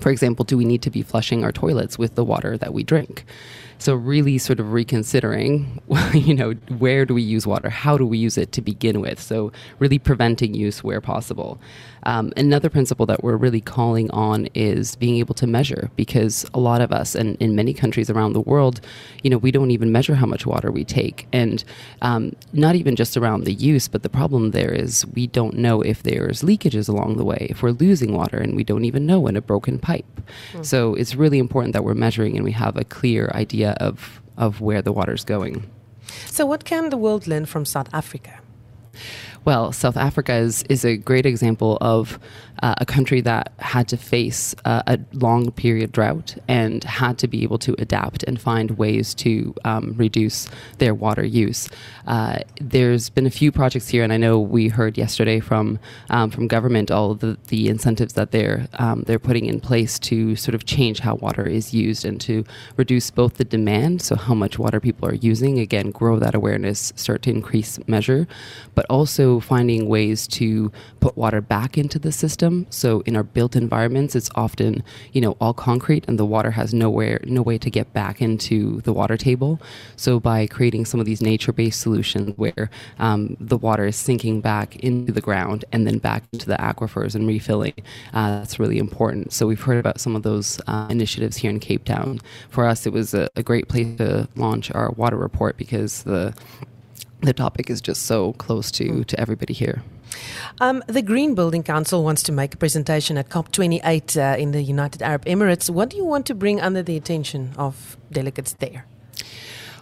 For 0.00 0.10
example, 0.10 0.44
do 0.44 0.56
we 0.56 0.64
need 0.64 0.82
to 0.82 0.90
be 0.90 1.02
flushing 1.02 1.44
our 1.44 1.52
toilets 1.52 1.98
with 1.98 2.14
the 2.14 2.24
water 2.24 2.56
that 2.56 2.72
we 2.72 2.82
drink? 2.82 3.24
So 3.80 3.94
really 3.94 4.36
sort 4.36 4.60
of 4.60 4.74
reconsidering, 4.74 5.80
you 6.12 6.34
know, 6.34 6.52
where 6.78 7.06
do 7.06 7.14
we 7.14 7.22
use 7.22 7.46
water? 7.46 7.70
How 7.70 7.96
do 7.96 8.04
we 8.04 8.18
use 8.18 8.36
it 8.36 8.52
to 8.52 8.60
begin 8.60 9.00
with? 9.00 9.20
So 9.20 9.52
really 9.78 9.98
preventing 9.98 10.52
use 10.52 10.84
where 10.84 11.00
possible. 11.00 11.58
Um, 12.04 12.32
another 12.36 12.68
principle 12.68 13.06
that 13.06 13.24
we're 13.24 13.36
really 13.36 13.60
calling 13.60 14.10
on 14.10 14.48
is 14.54 14.96
being 14.96 15.16
able 15.16 15.34
to 15.34 15.46
measure 15.46 15.90
because 15.96 16.46
a 16.52 16.60
lot 16.60 16.80
of 16.80 16.92
us, 16.92 17.14
and 17.14 17.36
in 17.40 17.54
many 17.54 17.72
countries 17.72 18.10
around 18.10 18.34
the 18.34 18.40
world, 18.40 18.82
you 19.22 19.30
know, 19.30 19.38
we 19.38 19.50
don't 19.50 19.70
even 19.70 19.92
measure 19.92 20.14
how 20.14 20.26
much 20.26 20.46
water 20.46 20.70
we 20.70 20.84
take. 20.84 21.26
And 21.32 21.64
um, 22.02 22.36
not 22.52 22.74
even 22.74 22.96
just 22.96 23.16
around 23.16 23.44
the 23.44 23.52
use, 23.52 23.88
but 23.88 24.02
the 24.02 24.08
problem 24.08 24.50
there 24.50 24.72
is 24.72 25.06
we 25.14 25.26
don't 25.26 25.56
know 25.56 25.80
if 25.80 26.02
there's 26.02 26.42
leakages 26.42 26.88
along 26.88 27.16
the 27.16 27.24
way, 27.24 27.46
if 27.48 27.62
we're 27.62 27.70
losing 27.70 28.14
water 28.14 28.38
and 28.38 28.56
we 28.56 28.64
don't 28.64 28.84
even 28.84 29.06
know 29.06 29.26
in 29.26 29.36
a 29.36 29.42
broken 29.42 29.78
pipe. 29.78 30.04
Mm. 30.52 30.64
So 30.64 30.94
it's 30.94 31.14
really 31.14 31.38
important 31.38 31.72
that 31.72 31.84
we're 31.84 31.94
measuring 31.94 32.36
and 32.36 32.44
we 32.44 32.52
have 32.52 32.76
a 32.76 32.84
clear 32.84 33.30
idea 33.34 33.69
of, 33.78 34.20
of 34.36 34.60
where 34.60 34.82
the 34.82 34.92
water's 34.92 35.24
going. 35.24 35.68
So, 36.26 36.46
what 36.46 36.64
can 36.64 36.90
the 36.90 36.96
world 36.96 37.26
learn 37.26 37.46
from 37.46 37.64
South 37.64 37.88
Africa? 37.92 38.40
Well, 39.44 39.72
South 39.72 39.96
Africa 39.96 40.34
is, 40.34 40.62
is 40.64 40.84
a 40.84 40.96
great 40.96 41.24
example 41.24 41.78
of 41.80 42.18
uh, 42.62 42.74
a 42.78 42.86
country 42.86 43.20
that 43.20 43.52
had 43.58 43.88
to 43.88 43.96
face 43.96 44.54
uh, 44.64 44.82
a 44.86 44.98
long 45.12 45.50
period 45.50 45.92
drought 45.92 46.36
and 46.48 46.84
had 46.84 47.18
to 47.18 47.28
be 47.28 47.42
able 47.42 47.58
to 47.58 47.74
adapt 47.78 48.22
and 48.24 48.40
find 48.40 48.72
ways 48.72 49.14
to 49.14 49.54
um, 49.64 49.94
reduce 49.96 50.48
their 50.78 50.94
water 50.94 51.24
use. 51.24 51.68
Uh, 52.06 52.38
there's 52.60 53.10
been 53.10 53.26
a 53.26 53.30
few 53.30 53.52
projects 53.52 53.88
here, 53.88 54.02
and 54.04 54.12
I 54.12 54.16
know 54.16 54.38
we 54.38 54.68
heard 54.68 54.98
yesterday 54.98 55.40
from 55.40 55.78
um, 56.10 56.30
from 56.30 56.48
government 56.48 56.90
all 56.90 57.14
the, 57.14 57.38
the 57.48 57.68
incentives 57.68 58.14
that 58.14 58.30
they're 58.34 58.68
um, 58.74 59.04
they're 59.06 59.18
putting 59.28 59.46
in 59.46 59.60
place 59.60 59.98
to 60.10 60.36
sort 60.36 60.54
of 60.54 60.64
change 60.64 61.00
how 61.00 61.14
water 61.16 61.46
is 61.46 61.72
used 61.72 62.04
and 62.04 62.20
to 62.22 62.44
reduce 62.76 63.10
both 63.10 63.34
the 63.34 63.44
demand, 63.44 64.02
so 64.02 64.16
how 64.16 64.34
much 64.34 64.58
water 64.58 64.80
people 64.80 65.08
are 65.08 65.14
using, 65.14 65.58
again, 65.58 65.90
grow 65.90 66.18
that 66.18 66.34
awareness, 66.34 66.92
start 66.96 67.22
to 67.22 67.30
increase 67.30 67.78
measure, 67.86 68.26
but 68.74 68.84
also 68.88 69.40
finding 69.40 69.88
ways 69.88 70.26
to 70.38 70.70
put 71.04 71.16
water 71.16 71.40
back 71.40 71.78
into 71.78 71.98
the 71.98 72.12
system. 72.12 72.49
So 72.70 73.00
in 73.06 73.16
our 73.16 73.22
built 73.22 73.56
environments, 73.56 74.14
it's 74.14 74.30
often 74.34 74.82
you 75.12 75.20
know 75.20 75.36
all 75.40 75.54
concrete, 75.54 76.04
and 76.08 76.18
the 76.18 76.24
water 76.24 76.52
has 76.52 76.72
nowhere 76.72 77.20
no 77.24 77.42
way 77.42 77.58
to 77.58 77.70
get 77.70 77.92
back 77.92 78.20
into 78.20 78.80
the 78.82 78.92
water 78.92 79.16
table. 79.16 79.60
So 79.96 80.20
by 80.20 80.46
creating 80.46 80.84
some 80.86 81.00
of 81.00 81.06
these 81.06 81.22
nature-based 81.22 81.80
solutions 81.80 82.36
where 82.36 82.70
um, 82.98 83.36
the 83.40 83.56
water 83.56 83.86
is 83.86 83.96
sinking 83.96 84.40
back 84.40 84.76
into 84.76 85.12
the 85.12 85.20
ground 85.20 85.64
and 85.72 85.86
then 85.86 85.98
back 85.98 86.24
into 86.32 86.46
the 86.46 86.56
aquifers 86.56 87.14
and 87.14 87.26
refilling, 87.26 87.74
uh, 88.12 88.38
that's 88.38 88.58
really 88.58 88.78
important. 88.78 89.32
So 89.32 89.46
we've 89.46 89.60
heard 89.60 89.78
about 89.78 90.00
some 90.00 90.16
of 90.16 90.22
those 90.22 90.60
uh, 90.66 90.86
initiatives 90.90 91.36
here 91.36 91.50
in 91.50 91.60
Cape 91.60 91.84
Town. 91.84 92.20
For 92.48 92.66
us, 92.66 92.86
it 92.86 92.92
was 92.92 93.14
a, 93.14 93.28
a 93.36 93.42
great 93.42 93.68
place 93.68 93.96
to 93.98 94.28
launch 94.36 94.70
our 94.72 94.90
water 94.92 95.16
report 95.16 95.56
because 95.56 96.02
the 96.04 96.34
the 97.22 97.32
topic 97.32 97.68
is 97.68 97.80
just 97.80 98.02
so 98.06 98.32
close 98.34 98.70
to, 98.72 98.84
mm. 98.84 99.06
to 99.06 99.20
everybody 99.20 99.52
here. 99.52 99.82
Um, 100.60 100.82
the 100.86 101.02
Green 101.02 101.34
Building 101.34 101.62
Council 101.62 102.04
wants 102.04 102.22
to 102.24 102.32
make 102.32 102.54
a 102.54 102.56
presentation 102.56 103.16
at 103.18 103.28
COP28 103.28 104.16
uh, 104.16 104.38
in 104.38 104.52
the 104.52 104.62
United 104.62 105.02
Arab 105.02 105.24
Emirates. 105.24 105.70
What 105.70 105.90
do 105.90 105.96
you 105.96 106.04
want 106.04 106.26
to 106.26 106.34
bring 106.34 106.60
under 106.60 106.82
the 106.82 106.96
attention 106.96 107.52
of 107.56 107.96
delegates 108.10 108.54
there? 108.54 108.86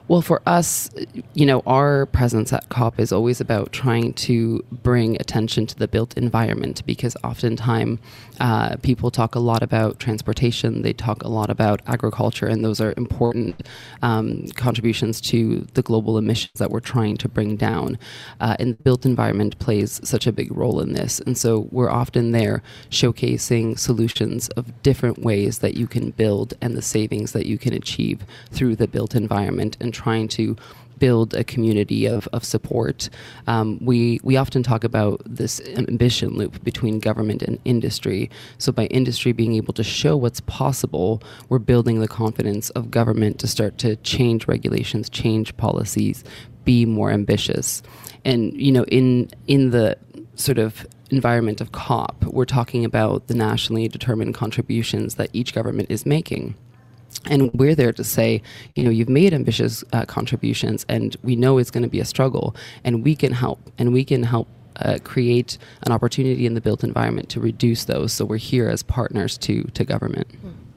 Well, 0.08 0.22
for 0.22 0.40
us, 0.46 0.88
you 1.34 1.44
know, 1.44 1.62
our 1.66 2.06
presence 2.06 2.50
at 2.54 2.70
COP 2.70 2.98
is 2.98 3.12
always 3.12 3.42
about 3.42 3.72
trying 3.72 4.14
to 4.14 4.64
bring 4.72 5.16
attention 5.16 5.66
to 5.66 5.76
the 5.76 5.86
built 5.86 6.16
environment 6.16 6.82
because 6.86 7.14
oftentimes 7.22 8.00
uh, 8.40 8.76
people 8.76 9.10
talk 9.10 9.34
a 9.34 9.38
lot 9.38 9.62
about 9.62 9.98
transportation, 10.00 10.80
they 10.80 10.94
talk 10.94 11.22
a 11.24 11.28
lot 11.28 11.50
about 11.50 11.82
agriculture, 11.86 12.46
and 12.46 12.64
those 12.64 12.80
are 12.80 12.94
important 12.96 13.68
um, 14.00 14.46
contributions 14.54 15.20
to 15.20 15.66
the 15.74 15.82
global 15.82 16.16
emissions 16.16 16.54
that 16.54 16.70
we're 16.70 16.80
trying 16.80 17.18
to 17.18 17.28
bring 17.28 17.56
down. 17.56 17.98
Uh, 18.40 18.56
and 18.58 18.78
the 18.78 18.82
built 18.82 19.04
environment 19.04 19.58
plays 19.58 20.00
such 20.04 20.26
a 20.26 20.32
big 20.32 20.50
role 20.56 20.80
in 20.80 20.94
this. 20.94 21.20
And 21.20 21.36
so 21.36 21.68
we're 21.70 21.90
often 21.90 22.32
there 22.32 22.62
showcasing 22.88 23.78
solutions 23.78 24.48
of 24.50 24.82
different 24.82 25.18
ways 25.18 25.58
that 25.58 25.74
you 25.74 25.86
can 25.86 26.12
build 26.12 26.54
and 26.62 26.74
the 26.74 26.82
savings 26.82 27.32
that 27.32 27.44
you 27.44 27.58
can 27.58 27.74
achieve 27.74 28.24
through 28.50 28.76
the 28.76 28.88
built 28.88 29.14
environment 29.14 29.76
and 29.80 29.92
trying 29.98 30.28
to 30.28 30.56
build 30.98 31.34
a 31.34 31.44
community 31.44 32.06
of, 32.06 32.28
of 32.32 32.44
support. 32.44 33.08
Um, 33.46 33.78
we, 33.80 34.20
we 34.22 34.36
often 34.36 34.62
talk 34.62 34.84
about 34.84 35.22
this 35.24 35.60
ambition 35.76 36.36
loop 36.36 36.62
between 36.64 36.98
government 36.98 37.42
and 37.42 37.58
industry. 37.64 38.30
So, 38.58 38.72
by 38.72 38.86
industry 38.86 39.32
being 39.32 39.54
able 39.54 39.72
to 39.74 39.84
show 39.84 40.16
what's 40.16 40.40
possible, 40.40 41.22
we're 41.48 41.58
building 41.58 42.00
the 42.00 42.08
confidence 42.08 42.70
of 42.70 42.90
government 42.90 43.38
to 43.40 43.46
start 43.46 43.78
to 43.78 43.96
change 43.96 44.48
regulations, 44.48 45.08
change 45.08 45.56
policies, 45.56 46.24
be 46.64 46.84
more 46.84 47.10
ambitious. 47.10 47.82
And, 48.24 48.52
you 48.60 48.72
know, 48.72 48.84
in, 48.84 49.30
in 49.46 49.70
the 49.70 49.96
sort 50.34 50.58
of 50.58 50.86
environment 51.10 51.60
of 51.60 51.72
COP, 51.72 52.24
we're 52.24 52.44
talking 52.44 52.84
about 52.84 53.28
the 53.28 53.34
nationally 53.34 53.88
determined 53.88 54.34
contributions 54.34 55.14
that 55.14 55.30
each 55.32 55.54
government 55.54 55.90
is 55.90 56.04
making. 56.04 56.54
And 57.26 57.52
we're 57.52 57.74
there 57.74 57.92
to 57.92 58.04
say, 58.04 58.42
you 58.74 58.84
know, 58.84 58.90
you've 58.90 59.08
made 59.08 59.34
ambitious 59.34 59.84
uh, 59.92 60.04
contributions, 60.04 60.86
and 60.88 61.16
we 61.22 61.36
know 61.36 61.58
it's 61.58 61.70
going 61.70 61.82
to 61.82 61.88
be 61.88 62.00
a 62.00 62.04
struggle, 62.04 62.54
and 62.84 63.04
we 63.04 63.14
can 63.16 63.32
help, 63.32 63.58
and 63.76 63.92
we 63.92 64.04
can 64.04 64.22
help 64.22 64.48
uh, 64.76 64.98
create 65.02 65.58
an 65.82 65.92
opportunity 65.92 66.46
in 66.46 66.54
the 66.54 66.60
built 66.60 66.84
environment 66.84 67.28
to 67.30 67.40
reduce 67.40 67.84
those. 67.84 68.12
So 68.12 68.24
we're 68.24 68.36
here 68.36 68.68
as 68.68 68.82
partners 68.82 69.36
to 69.38 69.64
to 69.64 69.84
government. 69.84 70.28
Mm. 70.30 70.67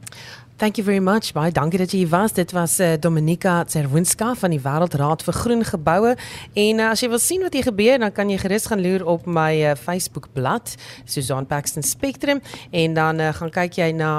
Thank 0.61 0.77
you 0.77 0.85
very 0.85 0.99
much. 0.99 1.31
Baie 1.33 1.49
dankie 1.49 1.79
dat 1.81 1.89
jy 1.89 2.03
hier 2.03 2.09
was. 2.11 2.35
Dit 2.37 2.51
was 2.53 2.75
uh, 2.79 2.91
Dominika 3.01 3.63
Zerwinska 3.65 4.35
van 4.37 4.53
die 4.53 4.59
Wêreldraad 4.61 5.23
vir 5.25 5.33
Groen 5.33 5.63
Geboue. 5.65 6.11
En 6.53 6.81
uh, 6.83 6.89
as 6.91 7.01
jy 7.01 7.07
wil 7.09 7.17
sien 7.17 7.41
wat 7.41 7.55
hier 7.57 7.65
gebeur, 7.65 7.97
dan 7.97 8.13
kan 8.13 8.29
jy 8.29 8.37
gerus 8.37 8.67
gaan 8.69 8.83
loer 8.83 9.01
op 9.09 9.25
my 9.25 9.55
uh, 9.57 9.71
Facebook 9.73 10.27
bladsy, 10.35 10.77
Susan 11.09 11.47
Paxton 11.49 11.81
Spectrum, 11.81 12.43
en 12.69 12.93
dan 12.93 13.23
uh, 13.25 13.31
gaan 13.39 13.49
kyk 13.55 13.79
jy 13.79 13.87
na 13.97 14.11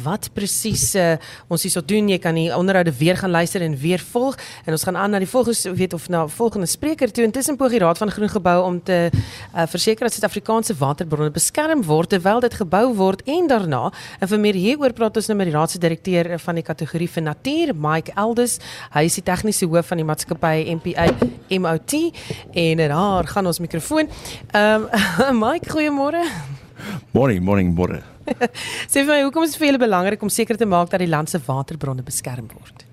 wat 0.00 0.30
presies 0.32 0.86
uh, 0.96 1.18
ons 1.52 1.66
hierso 1.68 1.84
doen. 1.84 2.08
Jy 2.08 2.18
kan 2.24 2.40
die 2.40 2.46
onderhoude 2.56 2.96
weer 2.96 3.20
gaan 3.20 3.36
luister 3.36 3.60
en 3.60 3.76
weer 3.76 4.00
volg. 4.14 4.40
En 4.64 4.72
ons 4.72 4.88
gaan 4.88 4.96
aan 4.96 5.12
na 5.12 5.20
die 5.20 5.28
volgende 5.28 5.76
weet 5.76 5.92
of 5.92 6.08
na 6.08 6.24
volgende 6.24 6.70
spreker 6.72 7.12
toe. 7.12 7.28
Intussen 7.28 7.60
poog 7.60 7.76
die 7.76 7.82
Raad 7.84 8.00
van 8.00 8.14
Groen 8.16 8.32
Geboue 8.32 8.64
om 8.64 8.80
te 8.80 9.10
uh, 9.12 9.68
verseker 9.68 10.08
dat 10.08 10.16
Suid-Afrikaanse 10.16 10.78
waterbronne 10.80 11.36
beskerm 11.36 11.84
word 11.84 12.16
terwyl 12.16 12.40
dit 12.40 12.58
gebou 12.64 12.86
word 12.96 13.20
en 13.28 13.52
daarna. 13.52 13.84
En 14.24 14.32
vir 14.32 14.44
meer 14.48 14.62
hieroor 14.64 14.96
praat 14.96 15.20
ons 15.20 15.28
nou 15.28 15.36
met 15.36 15.52
die 15.52 15.56
Raad 15.60 15.80
direkteur 15.82 16.30
van 16.42 16.60
die 16.60 16.64
kategorie 16.66 17.10
vir 17.10 17.26
natuur, 17.26 17.74
Mike 17.74 18.14
Elders. 18.16 18.58
Hy 18.94 19.04
is 19.08 19.18
die 19.18 19.26
tegniese 19.26 19.68
hoof 19.70 19.90
van 19.92 20.02
die 20.02 20.06
maatskappy 20.08 20.54
MPA 20.78 21.10
MOT 21.58 21.98
en 22.64 22.82
daar 22.94 23.28
gaan 23.34 23.50
ons 23.50 23.62
mikrofoon. 23.62 24.10
Ehm 24.52 24.88
um, 25.28 25.40
Mike, 25.42 25.70
goeiemôre. 25.72 26.24
Morning, 27.12 27.42
morning, 27.44 27.74
môre. 27.74 28.00
Sê 28.90 29.02
vir 29.02 29.10
my, 29.10 29.18
hoekom 29.26 29.44
is 29.46 29.54
dit 29.54 29.62
vir 29.62 29.72
julle 29.72 29.82
belangrik 29.82 30.22
om 30.22 30.30
seker 30.32 30.58
te 30.58 30.68
maak 30.68 30.90
dat 30.92 31.02
die 31.02 31.10
land 31.10 31.30
se 31.30 31.40
waterbronne 31.46 32.04
beskerm 32.06 32.48
word? 32.54 32.86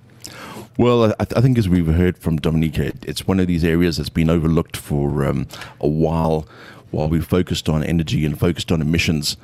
Well, 0.78 1.12
I, 1.12 1.26
I, 1.36 1.42
think 1.42 1.58
as 1.58 1.68
we've 1.68 1.88
heard 1.88 2.18
from 2.18 2.38
Dominica, 2.38 2.94
it's 3.06 3.28
one 3.28 3.40
of 3.40 3.48
these 3.48 3.66
areas 3.66 3.98
that's 3.98 4.10
been 4.10 4.30
overlooked 4.30 4.78
for 4.78 5.26
um, 5.26 5.48
a 5.82 5.88
while. 5.88 6.48
While 6.92 7.10
we've 7.10 7.26
focused 7.26 7.70
on 7.70 7.84
energy 7.84 8.26
and 8.26 8.40
focused 8.40 8.72
on 8.72 8.82
emissions, 8.82 9.38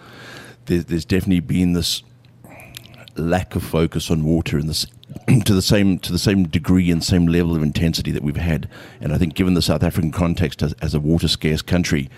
there's, 0.66 0.86
there's 0.86 1.06
definitely 1.06 1.42
been 1.42 1.74
this 1.74 2.02
lack 3.16 3.56
of 3.56 3.64
focus 3.64 4.12
on 4.12 4.24
water 4.24 4.58
in 4.58 4.68
this 4.68 4.86
to 5.46 5.54
the 5.54 5.62
same 5.62 6.00
to 6.00 6.12
the 6.12 6.20
same 6.20 6.48
degree 6.48 6.92
and 6.92 7.04
same 7.04 7.28
level 7.28 7.56
of 7.56 7.64
intensity 7.64 8.12
that 8.12 8.24
we've 8.24 8.36
had. 8.36 8.70
And 9.00 9.14
I 9.14 9.18
think, 9.18 9.34
given 9.34 9.54
the 9.54 9.62
South 9.62 9.84
African 9.84 10.12
context 10.12 10.62
as, 10.62 10.74
as 10.74 10.94
a 10.94 11.00
water 11.00 11.28
scarce 11.28 11.62
country, 11.62 12.10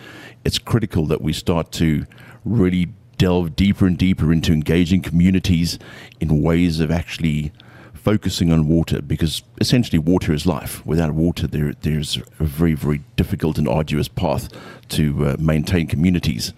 it's 0.43 0.57
critical 0.57 1.05
that 1.07 1.21
we 1.21 1.33
start 1.33 1.71
to 1.73 2.05
really 2.43 2.89
delve 3.17 3.55
deeper 3.55 3.87
and 3.87 3.97
deeper 3.97 4.31
into 4.31 4.53
engaging 4.53 5.01
communities 5.01 5.79
in 6.19 6.41
ways 6.41 6.79
of 6.79 6.91
actually 6.91 7.51
focusing 7.93 8.53
on 8.53 8.67
water 8.67 9.01
because 9.01 9.43
essentially 9.59 9.99
water 9.99 10.31
is 10.31 10.45
life. 10.45 10.85
Without 10.85 11.11
water, 11.11 11.45
there 11.45 11.73
there's 11.81 12.17
a 12.39 12.43
very 12.45 12.73
very 12.73 13.01
difficult 13.15 13.57
and 13.57 13.67
arduous 13.67 14.07
path 14.07 14.49
to 14.89 15.27
uh, 15.27 15.35
maintain 15.39 15.87
communities. 15.87 16.53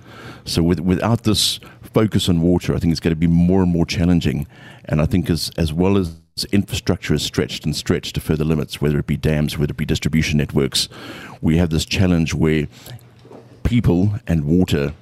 So 0.46 0.62
with, 0.62 0.80
without 0.80 1.24
this 1.24 1.60
focus 1.94 2.30
on 2.30 2.42
water, 2.42 2.76
I 2.76 2.80
think 2.80 2.92
it's 2.92 3.00
going 3.00 3.12
to 3.12 3.20
be 3.20 3.28
more 3.28 3.62
and 3.62 3.72
more 3.72 3.86
challenging. 3.86 4.48
And 4.86 5.02
I 5.02 5.06
think 5.06 5.30
as 5.30 5.52
as 5.58 5.74
well 5.74 5.98
as 5.98 6.20
infrastructure 6.52 7.14
is 7.14 7.24
stretched 7.24 7.66
and 7.66 7.76
stretched 7.76 8.16
to 8.16 8.22
further 8.22 8.46
limits, 8.46 8.82
whether 8.82 9.00
it 9.00 9.08
be 9.08 9.18
dams, 9.18 9.58
whether 9.58 9.72
it 9.72 9.78
be 9.78 9.86
distribution 9.86 10.38
networks, 10.38 10.88
we 11.42 11.58
have 11.58 11.70
this 11.70 11.86
challenge 11.86 12.34
where 12.34 12.68
people 13.64 14.16
and 14.26 14.46
water 14.46 14.94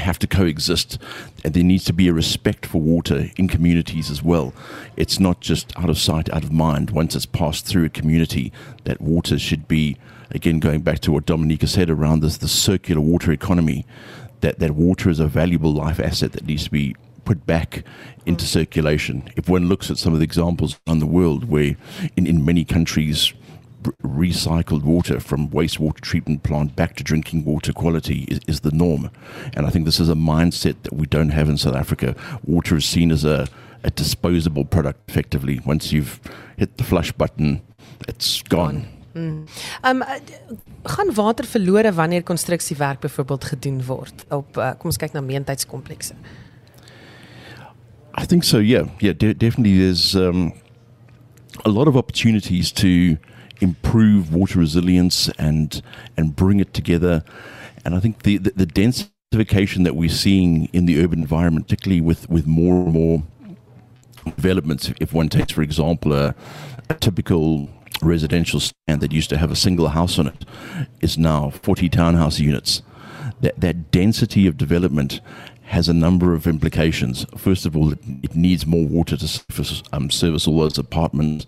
have 0.00 0.18
to 0.18 0.26
coexist. 0.26 0.98
And 1.44 1.54
there 1.54 1.62
needs 1.62 1.84
to 1.84 1.92
be 1.92 2.08
a 2.08 2.12
respect 2.12 2.66
for 2.66 2.80
water 2.80 3.30
in 3.36 3.48
communities 3.48 4.10
as 4.10 4.22
well. 4.22 4.52
It's 4.96 5.20
not 5.20 5.40
just 5.40 5.72
out 5.78 5.90
of 5.90 5.98
sight 5.98 6.32
out 6.32 6.44
of 6.44 6.52
mind. 6.52 6.90
Once 6.90 7.14
it's 7.14 7.26
passed 7.26 7.66
through 7.66 7.84
a 7.84 7.90
community 7.90 8.52
that 8.84 9.00
water 9.00 9.38
should 9.38 9.68
be 9.68 9.96
again 10.30 10.58
going 10.58 10.80
back 10.80 10.98
to 11.00 11.12
what 11.12 11.26
Dominica 11.26 11.66
said 11.66 11.90
around 11.90 12.20
this 12.20 12.38
the 12.38 12.48
circular 12.48 13.00
water 13.00 13.30
economy 13.30 13.86
that, 14.44 14.58
that 14.58 14.72
water 14.72 15.08
is 15.08 15.20
a 15.20 15.26
valuable 15.26 15.72
life 15.72 15.98
asset 15.98 16.32
that 16.32 16.46
needs 16.46 16.64
to 16.64 16.70
be 16.70 16.94
put 17.24 17.46
back 17.46 17.82
into 18.26 18.44
circulation. 18.44 19.30
If 19.36 19.48
one 19.48 19.68
looks 19.68 19.90
at 19.90 19.96
some 19.96 20.12
of 20.12 20.18
the 20.18 20.24
examples 20.24 20.78
around 20.86 20.98
the 20.98 21.06
world 21.06 21.44
where 21.44 21.76
in, 22.16 22.26
in 22.26 22.44
many 22.44 22.64
countries 22.64 23.32
recycled 24.02 24.82
water 24.82 25.20
from 25.20 25.48
wastewater 25.48 26.00
treatment 26.00 26.42
plant 26.42 26.76
back 26.76 26.96
to 26.96 27.04
drinking 27.04 27.44
water 27.44 27.72
quality 27.72 28.24
is, 28.24 28.40
is 28.46 28.60
the 28.60 28.70
norm. 28.70 29.10
And 29.54 29.66
I 29.66 29.70
think 29.70 29.86
this 29.86 30.00
is 30.00 30.10
a 30.10 30.14
mindset 30.14 30.82
that 30.82 30.92
we 30.92 31.06
don't 31.06 31.30
have 31.30 31.48
in 31.48 31.56
South 31.56 31.74
Africa. 31.74 32.14
Water 32.44 32.76
is 32.76 32.84
seen 32.84 33.10
as 33.10 33.24
a, 33.24 33.48
a 33.82 33.90
disposable 33.90 34.66
product 34.66 35.08
effectively. 35.08 35.60
Once 35.64 35.92
you've 35.92 36.20
hit 36.58 36.76
the 36.76 36.84
flush 36.84 37.12
button, 37.12 37.62
it's 38.08 38.42
gone. 38.42 38.88
Mm. 39.14 39.44
Um 39.82 40.02
gaan 40.82 41.14
water 41.14 41.44
verlore 41.44 41.92
wanneer 41.92 42.22
konstruksiewerk 42.22 43.00
byvoorbeeld 43.00 43.44
gedoen 43.44 43.84
word 43.86 44.24
op 44.28 44.56
uh, 44.56 44.70
kom 44.70 44.90
ons 44.90 44.96
kyk 44.96 45.12
na 45.12 45.20
meentheidskomplekse. 45.20 46.14
I 48.20 48.26
think 48.26 48.44
so 48.44 48.58
yeah. 48.58 48.86
Yeah, 48.98 49.18
de 49.18 49.36
definitely 49.36 49.78
there's 49.78 50.14
um 50.14 50.52
a 51.64 51.68
lot 51.68 51.88
of 51.88 51.96
opportunities 51.96 52.72
to 52.72 53.16
improve 53.60 54.32
water 54.32 54.58
resilience 54.58 55.30
and 55.38 55.82
and 56.16 56.34
bring 56.34 56.60
it 56.60 56.72
together 56.74 57.22
and 57.84 57.94
I 57.94 58.00
think 58.00 58.22
the 58.22 58.38
the, 58.38 58.52
the 58.56 58.66
densification 58.66 59.84
that 59.84 59.94
we're 59.94 60.16
seeing 60.16 60.68
in 60.72 60.86
the 60.86 61.02
urban 61.04 61.20
environment 61.20 61.66
particularly 61.66 62.00
with 62.00 62.28
with 62.28 62.46
more 62.46 62.84
and 62.84 62.92
more 62.92 63.22
developments 64.36 64.92
if 65.00 65.12
one 65.14 65.28
takes 65.28 65.52
for 65.52 65.62
example 65.62 66.12
a, 66.12 66.34
a 66.88 66.94
typical 66.94 67.68
residential 68.04 68.60
stand 68.60 69.00
that 69.00 69.12
used 69.12 69.30
to 69.30 69.38
have 69.38 69.50
a 69.50 69.56
single 69.56 69.88
house 69.88 70.18
on 70.18 70.28
it 70.28 70.44
is 71.00 71.18
now 71.18 71.50
40 71.50 71.88
townhouse 71.88 72.38
units. 72.38 72.82
That, 73.40 73.60
that 73.60 73.90
density 73.90 74.46
of 74.46 74.56
development 74.56 75.20
has 75.64 75.88
a 75.88 75.94
number 75.94 76.34
of 76.34 76.46
implications. 76.46 77.26
First 77.36 77.66
of 77.66 77.76
all, 77.76 77.92
it, 77.92 77.98
it 78.22 78.36
needs 78.36 78.66
more 78.66 78.86
water 78.86 79.16
to 79.16 79.26
service, 79.26 79.82
um, 79.92 80.10
service 80.10 80.46
all 80.46 80.60
those 80.60 80.78
apartments. 80.78 81.46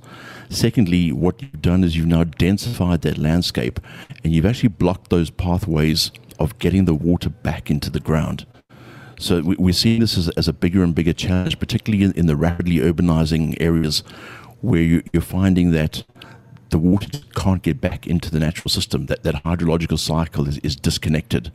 Secondly, 0.48 1.12
what 1.12 1.40
you've 1.40 1.62
done 1.62 1.84
is 1.84 1.96
you've 1.96 2.06
now 2.06 2.24
densified 2.24 3.02
that 3.02 3.18
landscape 3.18 3.78
and 4.24 4.32
you've 4.32 4.46
actually 4.46 4.70
blocked 4.70 5.10
those 5.10 5.30
pathways 5.30 6.10
of 6.38 6.58
getting 6.58 6.86
the 6.86 6.94
water 6.94 7.28
back 7.28 7.70
into 7.70 7.90
the 7.90 8.00
ground. 8.00 8.46
So 9.18 9.40
we, 9.40 9.70
are 9.70 9.72
seeing 9.72 10.00
this 10.00 10.18
as, 10.18 10.28
as, 10.30 10.46
a 10.46 10.52
bigger 10.52 10.82
and 10.82 10.94
bigger 10.94 11.14
challenge, 11.14 11.58
particularly 11.58 12.04
in, 12.04 12.12
in 12.12 12.26
the 12.26 12.36
rapidly 12.36 12.76
urbanizing 12.76 13.56
areas 13.60 14.00
where 14.60 14.82
you, 14.82 15.02
you're 15.12 15.22
finding 15.22 15.70
that 15.70 16.04
the 16.76 16.80
water 16.80 17.08
can't 17.34 17.62
get 17.62 17.80
back 17.80 18.06
into 18.06 18.30
the 18.30 18.38
natural 18.38 18.68
system. 18.68 19.06
That 19.06 19.22
that 19.22 19.44
hydrological 19.44 19.98
cycle 19.98 20.46
is, 20.46 20.58
is 20.58 20.76
disconnected, 20.76 21.50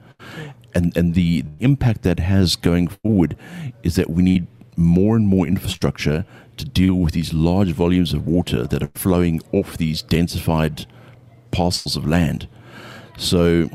and 0.74 0.98
and 0.98 1.14
the 1.14 1.46
impact 1.60 2.02
that 2.02 2.20
has 2.20 2.56
going 2.56 2.88
forward 2.88 3.38
is 3.84 3.96
that 3.98 4.10
we 4.10 4.24
need 4.24 4.48
more 4.76 5.16
and 5.16 5.28
more 5.28 5.46
infrastructure 5.46 6.26
to 6.58 6.66
deal 6.66 6.96
with 6.96 7.14
these 7.14 7.34
large 7.34 7.72
volumes 7.72 8.14
of 8.14 8.26
water 8.26 8.66
that 8.66 8.82
are 8.82 8.90
flowing 8.96 9.42
off 9.52 9.78
these 9.78 10.02
densified 10.02 10.88
parcels 11.52 11.96
of 11.96 12.08
land. 12.08 12.48
So 13.16 13.70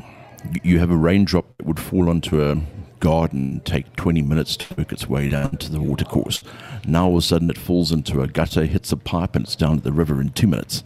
you 0.63 0.79
have 0.79 0.91
a 0.91 0.97
raindrop 0.97 1.45
that 1.57 1.65
would 1.65 1.79
fall 1.79 2.09
onto 2.09 2.43
a 2.43 2.61
garden 2.99 3.61
take 3.63 3.95
20 3.95 4.21
minutes 4.21 4.57
to 4.57 4.73
work 4.75 4.91
its 4.91 5.07
way 5.07 5.29
down 5.29 5.55
to 5.57 5.71
the 5.71 5.79
watercourse. 5.79 6.43
Now 6.85 7.05
all 7.05 7.17
of 7.17 7.19
a 7.19 7.21
sudden 7.21 7.49
it 7.49 7.57
falls 7.57 7.93
into 7.93 8.21
a 8.21 8.27
gutter, 8.27 8.65
hits 8.65 8.91
a 8.91 8.97
pipe, 8.97 9.35
and 9.35 9.45
it's 9.45 9.55
down 9.55 9.77
to 9.77 9.83
the 9.83 9.93
river 9.93 10.19
in 10.19 10.29
two 10.29 10.47
minutes. 10.47 10.83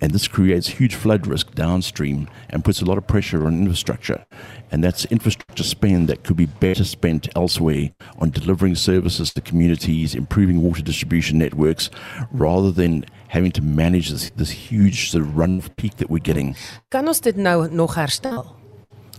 And 0.00 0.12
this 0.12 0.28
creates 0.28 0.68
huge 0.68 0.94
flood 0.94 1.26
risk 1.26 1.54
downstream 1.54 2.28
and 2.50 2.64
puts 2.64 2.82
a 2.82 2.84
lot 2.84 2.98
of 2.98 3.06
pressure 3.06 3.46
on 3.46 3.60
infrastructure. 3.60 4.26
And 4.70 4.84
that's 4.84 5.04
infrastructure 5.06 5.62
spend 5.62 6.08
that 6.08 6.24
could 6.24 6.36
be 6.36 6.46
better 6.46 6.84
spent 6.84 7.28
elsewhere 7.34 7.90
on 8.18 8.30
delivering 8.30 8.74
services 8.74 9.32
to 9.34 9.40
communities, 9.40 10.14
improving 10.14 10.60
water 10.60 10.82
distribution 10.82 11.38
networks, 11.38 11.88
rather 12.30 12.70
than 12.70 13.04
having 13.28 13.52
to 13.52 13.62
manage 13.62 14.10
this, 14.10 14.30
this 14.36 14.50
huge 14.50 15.10
sort 15.10 15.24
of 15.24 15.36
run 15.36 15.62
peak 15.76 15.96
that 15.96 16.10
we're 16.10 16.18
getting. 16.18 16.54
Kan 16.90 17.08
ons 17.08 17.20
dit 17.20 17.36
nou 17.36 17.68
nog 17.68 17.96
herstel? 17.96 18.44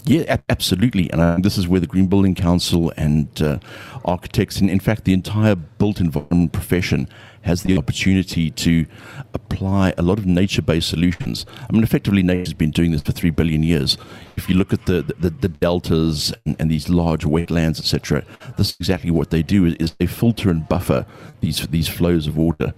Yeah, 0.08 0.38
absolutely. 0.50 1.12
And 1.12 1.20
uh, 1.20 1.38
this 1.42 1.58
is 1.58 1.68
where 1.68 1.82
the 1.82 1.88
Green 1.88 2.08
Building 2.08 2.34
Council 2.34 2.94
and 2.96 3.28
uh, 3.42 3.60
architects, 4.06 4.62
and 4.62 4.70
in 4.70 4.80
fact, 4.80 5.04
the 5.04 5.12
entire 5.12 5.56
built 5.56 6.00
environment 6.00 6.54
profession 6.54 7.10
has 7.48 7.64
the 7.64 7.78
opportunity 7.78 8.52
to 8.52 8.86
apply 9.34 9.94
a 9.98 10.02
lot 10.02 10.20
of 10.20 10.26
nature 10.26 10.62
based 10.62 10.90
solutions. 10.90 11.46
I 11.68 11.74
mean, 11.74 11.84
effectively, 11.84 12.22
nature's 12.22 12.54
been 12.54 12.72
doing 12.72 12.92
this 12.92 13.02
for 13.02 13.14
three 13.14 13.30
billion 13.32 13.64
years. 13.64 13.98
If 14.36 14.50
you 14.50 14.56
look 14.56 14.74
at 14.74 14.86
the, 14.86 15.02
the, 15.18 15.30
the 15.30 15.48
deltas 15.48 16.34
and, 16.46 16.56
and, 16.60 16.70
these 16.70 16.90
large 16.90 17.24
wetlands, 17.24 17.80
etc., 17.80 18.24
this 18.58 18.72
is 18.72 18.78
exactly 18.80 19.12
what 19.12 19.32
they 19.32 19.42
do 19.42 19.66
is, 19.66 19.94
they 19.98 20.06
filter 20.06 20.50
and 20.50 20.68
buffer 20.68 21.06
these, 21.42 21.66
these 21.68 21.88
flows 21.88 22.28
of 22.28 22.38
water. 22.38 22.74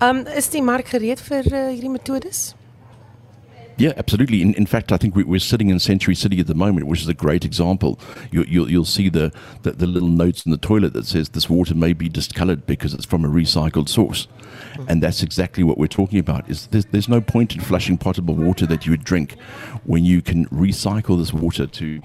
Um, 0.00 0.26
is 0.26 0.48
die 0.48 0.60
mark 0.60 0.86
gereed 0.90 1.18
vir 1.18 1.46
uh, 1.50 1.70
hierdie? 1.74 2.54
Yeah, 3.78 3.92
absolutely. 3.96 4.42
In, 4.42 4.54
in 4.54 4.66
fact, 4.66 4.90
I 4.90 4.96
think 4.96 5.14
we, 5.14 5.36
are 5.36 5.38
sitting 5.38 5.70
in 5.70 5.78
Century 5.78 6.16
City 6.16 6.40
at 6.40 6.48
the 6.48 6.54
moment, 6.54 6.86
which 6.88 7.00
is 7.00 7.08
a 7.08 7.14
great 7.14 7.44
example. 7.44 7.98
You, 8.32 8.40
will 8.40 8.48
you'll, 8.48 8.70
you'll 8.70 8.84
see 8.84 9.08
the, 9.08 9.32
the, 9.62 9.70
the, 9.70 9.86
little 9.86 10.08
notes 10.08 10.44
in 10.44 10.50
the 10.50 10.58
toilet 10.58 10.94
that 10.94 11.06
says 11.06 11.28
this 11.28 11.48
water 11.48 11.76
may 11.76 11.92
be 11.92 12.08
discolored 12.08 12.66
because 12.66 12.92
it's 12.92 13.04
from 13.04 13.24
a 13.24 13.28
recycled 13.28 13.88
source. 13.88 14.26
Mm-hmm. 14.72 14.84
And 14.88 15.02
that's 15.02 15.22
exactly 15.22 15.62
what 15.62 15.78
we're 15.78 15.86
talking 15.86 16.18
about. 16.18 16.50
Is 16.50 16.66
there's, 16.66 16.86
there's 16.86 17.08
no 17.08 17.20
point 17.20 17.54
in 17.54 17.60
flushing 17.60 17.98
potable 17.98 18.34
water 18.34 18.66
that 18.66 18.84
you 18.84 18.90
would 18.90 19.04
drink 19.04 19.38
when 19.84 20.04
you 20.04 20.22
can 20.22 20.46
recycle 20.46 21.16
this 21.16 21.32
water 21.32 21.66
to 21.66 22.02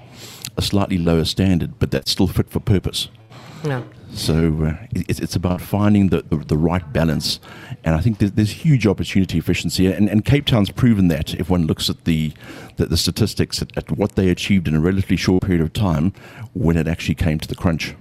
a 0.56 0.62
slightly 0.62 1.00
lower 1.00 1.26
standard, 1.26 1.80
but 1.80 1.90
that's 1.90 2.12
still 2.12 2.28
fit 2.28 2.52
for 2.52 2.60
purpose. 2.60 3.10
Yeah. 3.64 3.82
So 4.14 4.64
uh, 4.64 4.86
it's, 4.92 5.20
it's 5.20 5.36
about 5.36 5.60
finding 5.60 6.10
the, 6.10 6.22
the, 6.22 6.38
the, 6.38 6.58
right 6.58 6.94
balance. 6.94 7.40
And 7.84 7.96
I 7.96 8.00
think 8.00 8.20
there's, 8.20 8.32
there's 8.34 8.52
huge 8.52 8.86
opportunity 8.86 9.38
efficiency. 9.38 9.92
And, 9.92 10.08
and 10.08 10.24
Cape 10.24 10.46
Town's 10.46 10.70
proven 10.70 11.08
that 11.08 11.34
if 11.34 11.50
one 11.50 11.66
looks 11.66 11.90
at 11.90 12.06
the, 12.06 12.32
the, 12.78 12.86
the 12.86 12.98
statistics 12.98 13.62
at, 13.62 13.76
at 13.76 13.92
what 13.92 14.16
they 14.16 14.30
achieved 14.30 14.68
in 14.68 14.76
a 14.76 14.80
relatively 14.80 15.18
short 15.18 15.44
period 15.44 15.62
of 15.62 15.74
time 15.74 16.14
when 16.54 16.78
it 16.78 16.88
actually 16.88 17.16
came 17.16 17.40
to 17.40 17.48
the 17.48 17.56
crunch. 17.56 17.96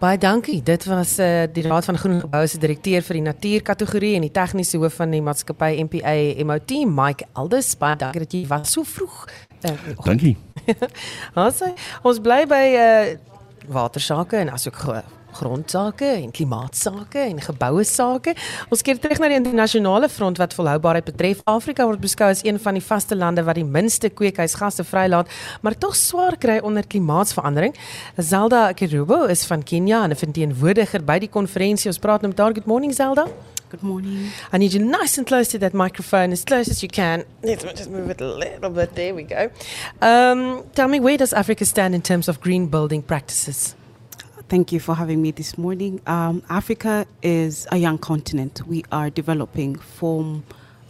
Baie 0.00 0.16
dankie. 0.16 0.62
Dit 0.62 0.86
was 0.88 1.18
uh, 1.18 1.44
die 1.52 1.62
Raad 1.62 1.84
van 1.84 1.98
Groen 1.98 2.20
Geboue 2.20 2.46
se 2.48 2.58
direkteur 2.58 3.04
vir 3.04 3.18
die 3.18 3.24
natuurkategorie 3.26 4.14
en 4.16 4.24
die 4.24 4.32
tegniese 4.32 4.80
hoof 4.80 4.96
van 4.96 5.12
die 5.12 5.20
maatskappy 5.20 5.74
MPA 5.84 6.14
MOT, 6.48 6.72
Mike 6.88 7.28
Aldus. 7.36 7.74
Baie 7.76 8.00
dankie 8.00 8.24
dat 8.24 8.32
jy 8.32 8.46
was 8.48 8.72
so 8.72 8.88
vroeg. 8.88 9.28
Uh, 9.60 9.76
dankie. 10.08 10.38
ons 11.36 11.62
ons 12.00 12.24
bly 12.24 12.42
by 12.48 12.64
uh, 12.80 13.14
watersake 13.68 14.40
en 14.40 14.56
asook 14.56 14.80
grondsake 15.32 16.06
en 16.06 16.30
klimaatsake 16.30 17.18
en 17.18 17.40
geboue 17.40 17.84
sake. 17.84 18.34
Ons 18.68 18.82
keer 18.82 18.98
terug 18.98 19.20
na 19.22 19.28
die 19.28 19.38
internasionale 19.38 20.08
front 20.08 20.40
wat 20.40 20.54
volhoubaarheid 20.54 21.04
betref. 21.04 21.44
Afrika 21.44 21.86
word 21.88 22.00
beskou 22.00 22.30
as 22.30 22.44
een 22.44 22.58
van 22.58 22.78
die 22.78 22.84
vaste 22.84 23.16
lande 23.16 23.44
wat 23.46 23.58
die 23.60 23.64
minste 23.64 24.08
kweekhuisgasse 24.08 24.84
vrylaat, 24.84 25.30
maar 25.60 25.78
tog 25.78 25.96
swaar 25.96 26.36
kry 26.38 26.58
onder 26.62 26.86
klimaatsverandering. 26.86 27.74
Zelda 28.16 28.72
Kirubo 28.72 29.24
is 29.24 29.44
van 29.44 29.62
Kenia 29.62 30.02
en 30.04 30.10
'n 30.10 30.16
verteenwoordiger 30.16 31.04
by 31.04 31.18
die 31.18 31.28
konferensie. 31.28 31.90
Ons 31.90 31.98
praat 31.98 32.22
met 32.22 32.38
haar. 32.38 32.52
Good 32.52 32.66
morning 32.66 32.94
Zelda. 32.94 33.26
Good 33.70 33.82
morning. 33.82 34.32
I 34.52 34.58
need 34.58 34.72
you 34.72 34.84
nice 34.84 35.16
and 35.16 35.26
close 35.26 35.48
to 35.50 35.58
that 35.58 35.72
microphone, 35.72 36.32
as 36.32 36.42
close 36.42 36.68
as 36.68 36.80
you 36.80 36.88
can. 36.88 37.24
Let's 37.42 37.62
just 37.62 37.88
move 37.88 38.10
it 38.10 38.20
a 38.20 38.26
little 38.26 38.70
bit. 38.70 38.96
There 38.96 39.14
we 39.14 39.22
go. 39.22 39.48
Um, 40.00 40.64
tell 40.74 40.88
me, 40.88 40.98
where 40.98 41.16
does 41.16 41.32
Africa 41.32 41.64
stand 41.64 41.94
in 41.94 42.02
terms 42.02 42.28
of 42.28 42.40
green 42.40 42.66
building 42.66 43.00
practices? 43.00 43.76
Thank 44.50 44.72
you 44.72 44.80
for 44.80 44.96
having 44.96 45.22
me 45.22 45.30
this 45.30 45.56
morning. 45.56 46.00
Um, 46.08 46.42
Africa 46.50 47.06
is 47.22 47.68
a 47.70 47.76
young 47.76 47.98
continent. 47.98 48.66
We 48.66 48.84
are 48.90 49.08
developing 49.08 49.76
from 49.76 50.42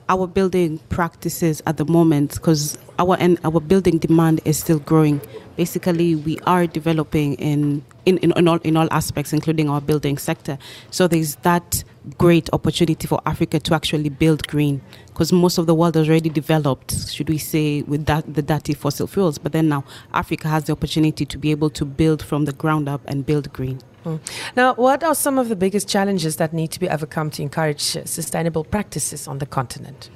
our 0.08 0.26
building 0.26 0.78
practices 0.88 1.60
at 1.66 1.76
the 1.76 1.84
moment 1.84 2.36
because 2.36 2.78
our 2.98 3.18
and 3.20 3.38
our 3.44 3.60
building 3.60 3.98
demand 3.98 4.40
is 4.46 4.58
still 4.58 4.78
growing. 4.78 5.20
Basically, 5.56 6.14
we 6.14 6.38
are 6.46 6.66
developing 6.66 7.34
in 7.34 7.84
in, 8.06 8.16
in, 8.18 8.32
in 8.34 8.48
all 8.48 8.56
in 8.64 8.78
all 8.78 8.88
aspects, 8.90 9.34
including 9.34 9.68
our 9.68 9.82
building 9.82 10.16
sector. 10.16 10.56
So 10.90 11.06
there's 11.06 11.34
that 11.42 11.84
great 12.18 12.48
opportunity 12.52 13.06
for 13.06 13.20
Africa 13.26 13.60
to 13.60 13.74
actually 13.74 14.08
build 14.08 14.46
green 14.48 14.80
because 15.06 15.32
most 15.32 15.58
of 15.58 15.66
the 15.66 15.74
world 15.74 15.96
has 15.96 16.08
already 16.08 16.30
developed, 16.30 17.08
should 17.08 17.28
we 17.28 17.38
say, 17.38 17.82
with 17.82 18.06
that, 18.06 18.32
the 18.32 18.42
dirty 18.42 18.72
fossil 18.74 19.06
fuels. 19.06 19.38
But 19.38 19.52
then 19.52 19.68
now 19.68 19.84
Africa 20.12 20.48
has 20.48 20.64
the 20.64 20.72
opportunity 20.72 21.26
to 21.26 21.38
be 21.38 21.50
able 21.50 21.70
to 21.70 21.84
build 21.84 22.22
from 22.22 22.46
the 22.46 22.52
ground 22.52 22.88
up 22.88 23.02
and 23.06 23.26
build 23.26 23.52
green. 23.52 23.80
Mm. 24.04 24.18
Now, 24.56 24.74
what 24.74 25.04
are 25.04 25.14
some 25.14 25.38
of 25.38 25.48
the 25.50 25.56
biggest 25.56 25.88
challenges 25.88 26.36
that 26.36 26.54
need 26.54 26.70
to 26.72 26.80
be 26.80 26.88
overcome 26.88 27.30
to 27.32 27.42
encourage 27.42 27.80
sustainable 27.80 28.64
practices 28.64 29.28
on 29.28 29.38
the 29.38 29.46
continent? 29.46 30.08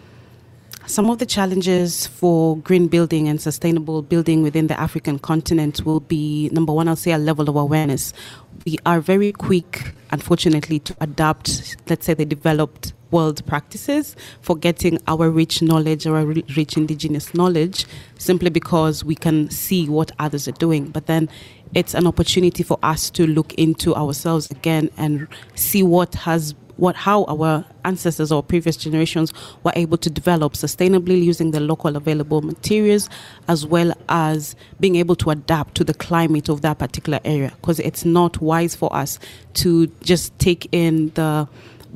Some 0.87 1.09
of 1.09 1.19
the 1.19 1.25
challenges 1.25 2.07
for 2.07 2.59
green 2.59 2.89
building 2.89 3.27
and 3.27 3.41
sustainable 3.41 4.03
building 4.03 4.43
within 4.43 4.67
the 4.67 4.79
African 4.79 5.19
continent 5.19 5.83
will 5.87 6.01
be 6.01 6.51
number 6.53 6.75
one, 6.75 6.89
I'll 6.89 6.97
say 6.97 7.13
a 7.13 7.19
level 7.19 7.49
of 7.49 7.57
awareness. 7.57 8.13
We 8.65 8.79
are 8.87 9.01
very 9.01 9.31
quick, 9.31 9.93
unfortunately, 10.11 10.79
to 10.81 10.97
adapt, 11.01 11.77
let's 11.91 12.07
say, 12.07 12.15
the 12.15 12.25
developed 12.25 12.95
world 13.11 13.45
practices, 13.47 14.17
forgetting 14.41 14.99
our 15.07 15.29
rich 15.29 15.61
knowledge 15.61 16.07
or 16.07 16.17
our 16.17 16.25
rich 16.25 16.77
indigenous 16.77 17.35
knowledge 17.35 17.85
simply 18.19 18.49
because 18.49 19.05
we 19.05 19.17
can 19.17 19.51
see 19.51 19.87
what 19.89 20.13
others 20.19 20.49
are 20.49 20.53
doing. 20.53 20.87
But 20.87 21.07
then 21.07 21.29
it's 21.75 21.93
an 21.93 22.07
opportunity 22.07 22.63
for 22.63 22.79
us 22.83 23.11
to 23.11 23.27
look 23.27 23.53
into 23.55 23.95
ourselves 23.95 24.51
again 24.51 24.89
and 24.97 25.29
see 25.55 25.83
what 25.83 26.15
has 26.15 26.55
what 26.77 26.97
how 26.97 27.25
our 27.25 27.65
ancestors 27.85 28.33
or 28.33 28.43
previous 28.43 28.77
generations 28.77 29.33
were 29.63 29.73
able 29.77 29.97
to 29.99 30.11
develop 30.11 30.55
sustainably 30.55 31.23
using 31.23 31.51
the 31.51 31.61
local 31.61 31.97
available 31.97 32.43
materials 32.43 33.09
as 33.49 33.67
well 33.67 33.93
as 34.09 34.57
being 34.81 34.97
able 34.97 35.15
to 35.17 35.31
adapt 35.31 35.75
to 35.77 35.85
the 35.85 35.95
climate 35.95 36.49
of 36.49 36.63
that 36.63 36.79
particular 36.79 37.21
area. 37.25 37.53
Because 37.61 37.81
it's 37.81 38.05
not 38.05 38.41
wise 38.41 38.75
for 38.75 38.95
us 38.95 39.19
to 39.55 39.87
just 40.03 40.37
take 40.39 40.69
in 40.73 41.11
the 41.15 41.49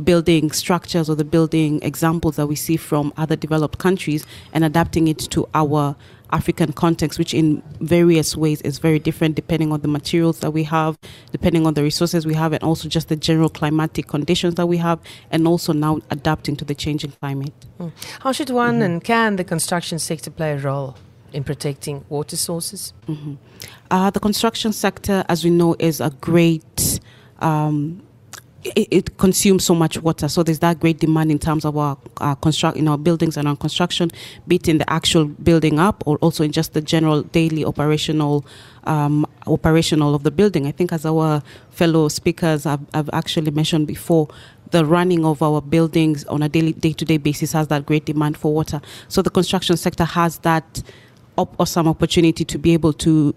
building 0.04 0.50
structures 0.52 1.10
or 1.10 1.16
the 1.16 1.24
building 1.24 1.82
examples 1.82 2.36
that 2.36 2.46
we 2.46 2.54
see 2.54 2.76
from 2.76 3.12
other 3.16 3.34
developed 3.34 3.78
countries 3.78 4.24
and 4.52 4.64
adapting 4.64 5.08
it 5.08 5.18
to 5.18 5.48
our 5.54 5.96
African 6.30 6.72
context, 6.72 7.18
which 7.18 7.34
in 7.34 7.62
various 7.80 8.36
ways 8.36 8.60
is 8.62 8.78
very 8.78 8.98
different 8.98 9.34
depending 9.34 9.72
on 9.72 9.80
the 9.80 9.88
materials 9.88 10.40
that 10.40 10.52
we 10.52 10.64
have, 10.64 10.98
depending 11.32 11.66
on 11.66 11.74
the 11.74 11.82
resources 11.82 12.26
we 12.26 12.34
have, 12.34 12.52
and 12.52 12.62
also 12.62 12.88
just 12.88 13.08
the 13.08 13.16
general 13.16 13.48
climatic 13.48 14.08
conditions 14.08 14.54
that 14.56 14.66
we 14.66 14.76
have, 14.76 14.98
and 15.30 15.46
also 15.46 15.72
now 15.72 16.00
adapting 16.10 16.56
to 16.56 16.64
the 16.64 16.74
changing 16.74 17.12
climate. 17.12 17.54
Mm. 17.80 17.92
How 18.20 18.32
should 18.32 18.50
one 18.50 18.74
mm-hmm. 18.74 18.82
and 18.82 19.04
can 19.04 19.36
the 19.36 19.44
construction 19.44 19.98
sector 19.98 20.30
play 20.30 20.52
a 20.52 20.58
role? 20.58 20.96
In 21.30 21.44
protecting 21.44 22.06
water 22.08 22.36
sources? 22.36 22.94
Mm-hmm. 23.06 23.34
Uh, 23.90 24.08
the 24.08 24.18
construction 24.18 24.72
sector, 24.72 25.26
as 25.28 25.44
we 25.44 25.50
know, 25.50 25.76
is 25.78 26.00
a 26.00 26.08
great 26.22 27.00
um, 27.40 28.00
it, 28.64 28.88
it, 28.90 29.18
consumes 29.18 29.64
so 29.64 29.74
much 29.74 29.98
water. 30.02 30.28
So 30.28 30.42
there's 30.42 30.58
that 30.60 30.80
great 30.80 30.98
demand 30.98 31.30
in 31.30 31.38
terms 31.38 31.64
of 31.64 31.76
our, 31.76 31.96
our 32.18 32.34
construct 32.36 32.76
in 32.76 32.88
our 32.88 32.98
buildings 32.98 33.36
and 33.36 33.46
our 33.46 33.56
construction, 33.56 34.10
be 34.46 34.56
it 34.56 34.68
in 34.68 34.78
the 34.78 34.90
actual 34.90 35.26
building 35.26 35.78
up 35.78 36.02
or 36.06 36.16
also 36.18 36.42
in 36.42 36.52
just 36.52 36.72
the 36.72 36.80
general 36.80 37.22
daily 37.22 37.64
operational 37.64 38.44
um, 38.84 39.26
operational 39.46 40.14
of 40.14 40.22
the 40.22 40.30
building. 40.30 40.66
I 40.66 40.72
think 40.72 40.92
as 40.92 41.06
our 41.06 41.42
fellow 41.70 42.08
speakers 42.08 42.64
have, 42.64 42.80
have 42.94 43.10
actually 43.12 43.50
mentioned 43.50 43.86
before, 43.86 44.28
the 44.70 44.84
running 44.84 45.24
of 45.24 45.42
our 45.42 45.60
buildings 45.60 46.24
on 46.24 46.42
a 46.42 46.48
daily 46.48 46.72
day-to-day 46.72 47.18
basis 47.18 47.52
has 47.52 47.68
that 47.68 47.86
great 47.86 48.04
demand 48.04 48.36
for 48.36 48.52
water. 48.52 48.80
So 49.08 49.22
the 49.22 49.30
construction 49.30 49.76
sector 49.76 50.04
has 50.04 50.38
that 50.38 50.82
op- 51.36 51.54
awesome 51.58 51.88
opportunity 51.88 52.44
to 52.44 52.58
be 52.58 52.72
able 52.74 52.92
to 52.94 53.34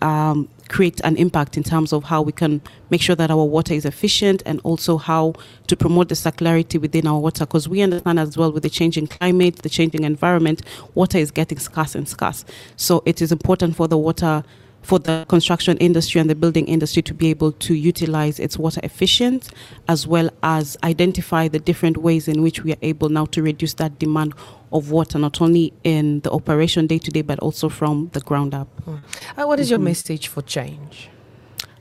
um, 0.00 0.48
create 0.68 1.00
an 1.04 1.16
impact 1.16 1.56
in 1.56 1.62
terms 1.62 1.92
of 1.92 2.04
how 2.04 2.22
we 2.22 2.32
can 2.32 2.60
make 2.90 3.00
sure 3.00 3.16
that 3.16 3.30
our 3.30 3.44
water 3.44 3.74
is 3.74 3.84
efficient 3.84 4.42
and 4.46 4.60
also 4.64 4.96
how 4.96 5.34
to 5.66 5.76
promote 5.76 6.08
the 6.08 6.14
circularity 6.14 6.80
within 6.80 7.06
our 7.06 7.18
water. 7.18 7.44
Because 7.46 7.68
we 7.68 7.82
understand 7.82 8.18
as 8.18 8.36
well 8.36 8.52
with 8.52 8.62
the 8.62 8.70
changing 8.70 9.06
climate 9.06 9.56
the 9.56 9.68
changing 9.68 10.04
environment 10.04 10.62
water 10.94 11.18
is 11.18 11.30
getting 11.30 11.58
scarce 11.58 11.94
and 11.94 12.08
scarce. 12.08 12.44
So 12.76 13.02
it 13.06 13.20
is 13.20 13.32
important 13.32 13.76
for 13.76 13.88
the 13.88 13.98
water 13.98 14.44
for 14.84 14.98
the 14.98 15.24
construction 15.28 15.78
industry 15.78 16.20
and 16.20 16.28
the 16.28 16.34
building 16.34 16.66
industry 16.68 17.00
to 17.02 17.14
be 17.14 17.30
able 17.30 17.52
to 17.52 17.74
utilize 17.74 18.38
its 18.38 18.58
water 18.58 18.80
efficient 18.82 19.48
as 19.88 20.06
well 20.06 20.28
as 20.42 20.76
identify 20.84 21.48
the 21.48 21.58
different 21.58 21.96
ways 21.96 22.28
in 22.28 22.42
which 22.42 22.62
we 22.62 22.72
are 22.72 22.78
able 22.82 23.08
now 23.08 23.24
to 23.24 23.42
reduce 23.42 23.74
that 23.74 23.98
demand 23.98 24.34
of 24.74 24.90
water 24.90 25.18
not 25.18 25.40
only 25.40 25.72
in 25.84 26.20
the 26.20 26.30
operation 26.30 26.86
day 26.86 26.98
to 26.98 27.10
day 27.10 27.22
but 27.22 27.38
also 27.38 27.68
from 27.68 28.10
the 28.12 28.20
ground 28.20 28.54
up. 28.54 28.68
Uh, 28.86 29.44
what 29.46 29.58
is 29.60 29.70
your 29.70 29.78
mm-hmm. 29.78 29.84
message 29.84 30.28
for 30.28 30.42
change? 30.42 31.08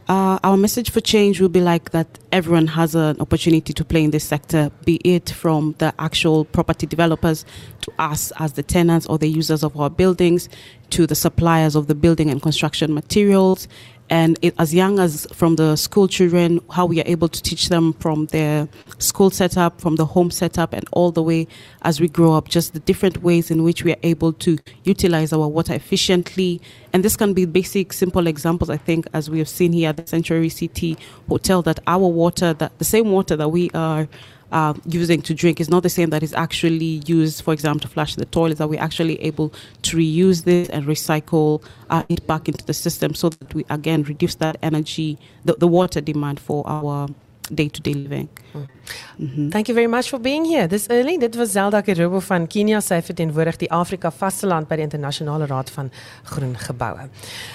Uh, 0.09 0.37
our 0.43 0.57
message 0.57 0.91
for 0.91 0.99
change 0.99 1.39
will 1.39 1.47
be 1.49 1.61
like 1.61 1.91
that 1.91 2.19
everyone 2.33 2.67
has 2.67 2.93
an 2.93 3.19
opportunity 3.21 3.71
to 3.71 3.85
play 3.85 4.03
in 4.03 4.11
this 4.11 4.25
sector, 4.25 4.69
be 4.83 4.95
it 5.05 5.29
from 5.29 5.75
the 5.77 5.93
actual 5.97 6.43
property 6.43 6.85
developers 6.85 7.45
to 7.79 7.91
us 7.97 8.33
as 8.37 8.53
the 8.53 8.63
tenants 8.63 9.05
or 9.05 9.17
the 9.17 9.29
users 9.29 9.63
of 9.63 9.79
our 9.79 9.89
buildings, 9.89 10.49
to 10.89 11.07
the 11.07 11.15
suppliers 11.15 11.73
of 11.73 11.87
the 11.87 11.95
building 11.95 12.29
and 12.29 12.41
construction 12.41 12.93
materials, 12.93 13.69
and 14.09 14.37
it, 14.41 14.53
as 14.59 14.73
young 14.73 14.99
as 14.99 15.25
from 15.33 15.55
the 15.55 15.75
school 15.75 16.07
children, 16.07 16.59
how 16.71 16.85
we 16.85 16.99
are 16.99 17.07
able 17.07 17.27
to 17.27 17.41
teach 17.41 17.69
them 17.69 17.93
from 17.93 18.27
their 18.27 18.67
school 18.99 19.29
setup, 19.29 19.79
from 19.79 19.95
the 19.95 20.05
home 20.05 20.29
setup, 20.29 20.73
and 20.73 20.85
all 20.91 21.11
the 21.11 21.23
way 21.23 21.47
as 21.83 21.99
we 21.99 22.07
grow 22.07 22.33
up, 22.33 22.49
just 22.49 22.73
the 22.73 22.79
different 22.79 23.23
ways 23.23 23.49
in 23.49 23.63
which 23.63 23.83
we 23.83 23.91
are 23.91 23.99
able 24.03 24.33
to 24.33 24.57
utilize 24.83 25.33
our 25.33 25.47
water 25.47 25.73
efficiently. 25.73 26.61
And 26.91 27.03
this 27.03 27.15
can 27.15 27.33
be 27.33 27.45
basic, 27.45 27.93
simple 27.93 28.27
examples, 28.27 28.69
I 28.69 28.77
think, 28.77 29.07
as 29.13 29.29
we 29.29 29.39
have 29.39 29.49
seen 29.49 29.73
here 29.73 29.89
at 29.89 29.97
the 29.97 30.05
Century 30.05 30.49
City 30.49 30.97
Hotel, 31.27 31.61
that 31.63 31.79
our 31.87 32.07
water, 32.07 32.53
that 32.53 32.77
the 32.77 32.85
same 32.85 33.11
water 33.11 33.35
that 33.35 33.49
we 33.49 33.69
are 33.71 34.07
uh, 34.53 34.73
using 34.85 35.21
to 35.23 35.33
drink 35.33 35.59
is 35.59 35.69
not 35.69 35.81
the 35.83 35.89
same 35.89 36.11
that 36.11 36.23
is 36.23 36.33
actually 36.33 37.01
used, 37.07 37.43
for 37.43 37.53
example, 37.53 37.81
to 37.81 37.87
flush 37.87 38.15
the 38.15 38.25
toilets. 38.25 38.61
Are 38.61 38.67
we're 38.67 38.79
actually 38.79 39.19
able 39.21 39.51
to 39.81 39.97
reuse 39.97 40.43
this 40.45 40.69
and 40.69 40.85
recycle 40.85 41.63
uh, 41.89 42.03
it 42.07 42.25
back 42.27 42.47
into 42.47 42.63
the 42.63 42.73
system 42.73 43.15
so 43.15 43.29
that 43.29 43.53
we 43.53 43.65
again 43.69 44.03
reduce 44.03 44.35
that 44.35 44.57
energy, 44.61 45.17
the, 45.43 45.53
the 45.55 45.67
water 45.67 46.01
demand 46.01 46.39
for 46.39 46.63
our 46.67 47.09
day-to-day 47.55 47.93
living. 47.93 48.29
Mm-hmm. 48.53 49.49
Thank 49.49 49.67
you 49.67 49.75
very 49.75 49.87
much 49.87 50.09
for 50.09 50.19
being 50.19 50.45
here. 50.45 50.67
This 50.67 50.87
early, 50.89 51.17
dit 51.17 51.35
was 51.35 51.51
Zelda 51.51 51.81
Kerubo 51.81 52.19
van 52.19 52.47
Kenia 52.47 52.81
sy 52.81 52.99
verteenwoordig 53.01 53.57
die 53.63 53.71
Afrika 53.71 54.11
vasteland 54.11 54.67
by 54.67 54.77
die 54.79 54.85
internasionale 54.85 55.47
raad 55.49 55.71
van 55.73 55.91
groen 56.33 56.55
geboue. 56.59 57.07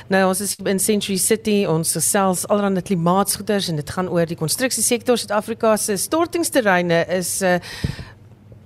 Nou 0.08 0.22
ons 0.28 0.42
is 0.44 0.56
in 0.64 0.80
Century 0.82 1.18
City, 1.22 1.64
ons 1.68 1.92
gesels 1.98 2.46
allerhande 2.48 2.82
klimaatsgoeders 2.82 3.68
en 3.68 3.80
dit 3.80 3.96
gaan 3.96 4.08
oor 4.08 4.26
die 4.26 4.38
konstruksiesektor 4.38 5.18
Suid-Afrika 5.18 5.76
se 5.76 5.98
stortingsterreine 6.00 7.04
is 7.18 7.38
uh, 7.42 7.58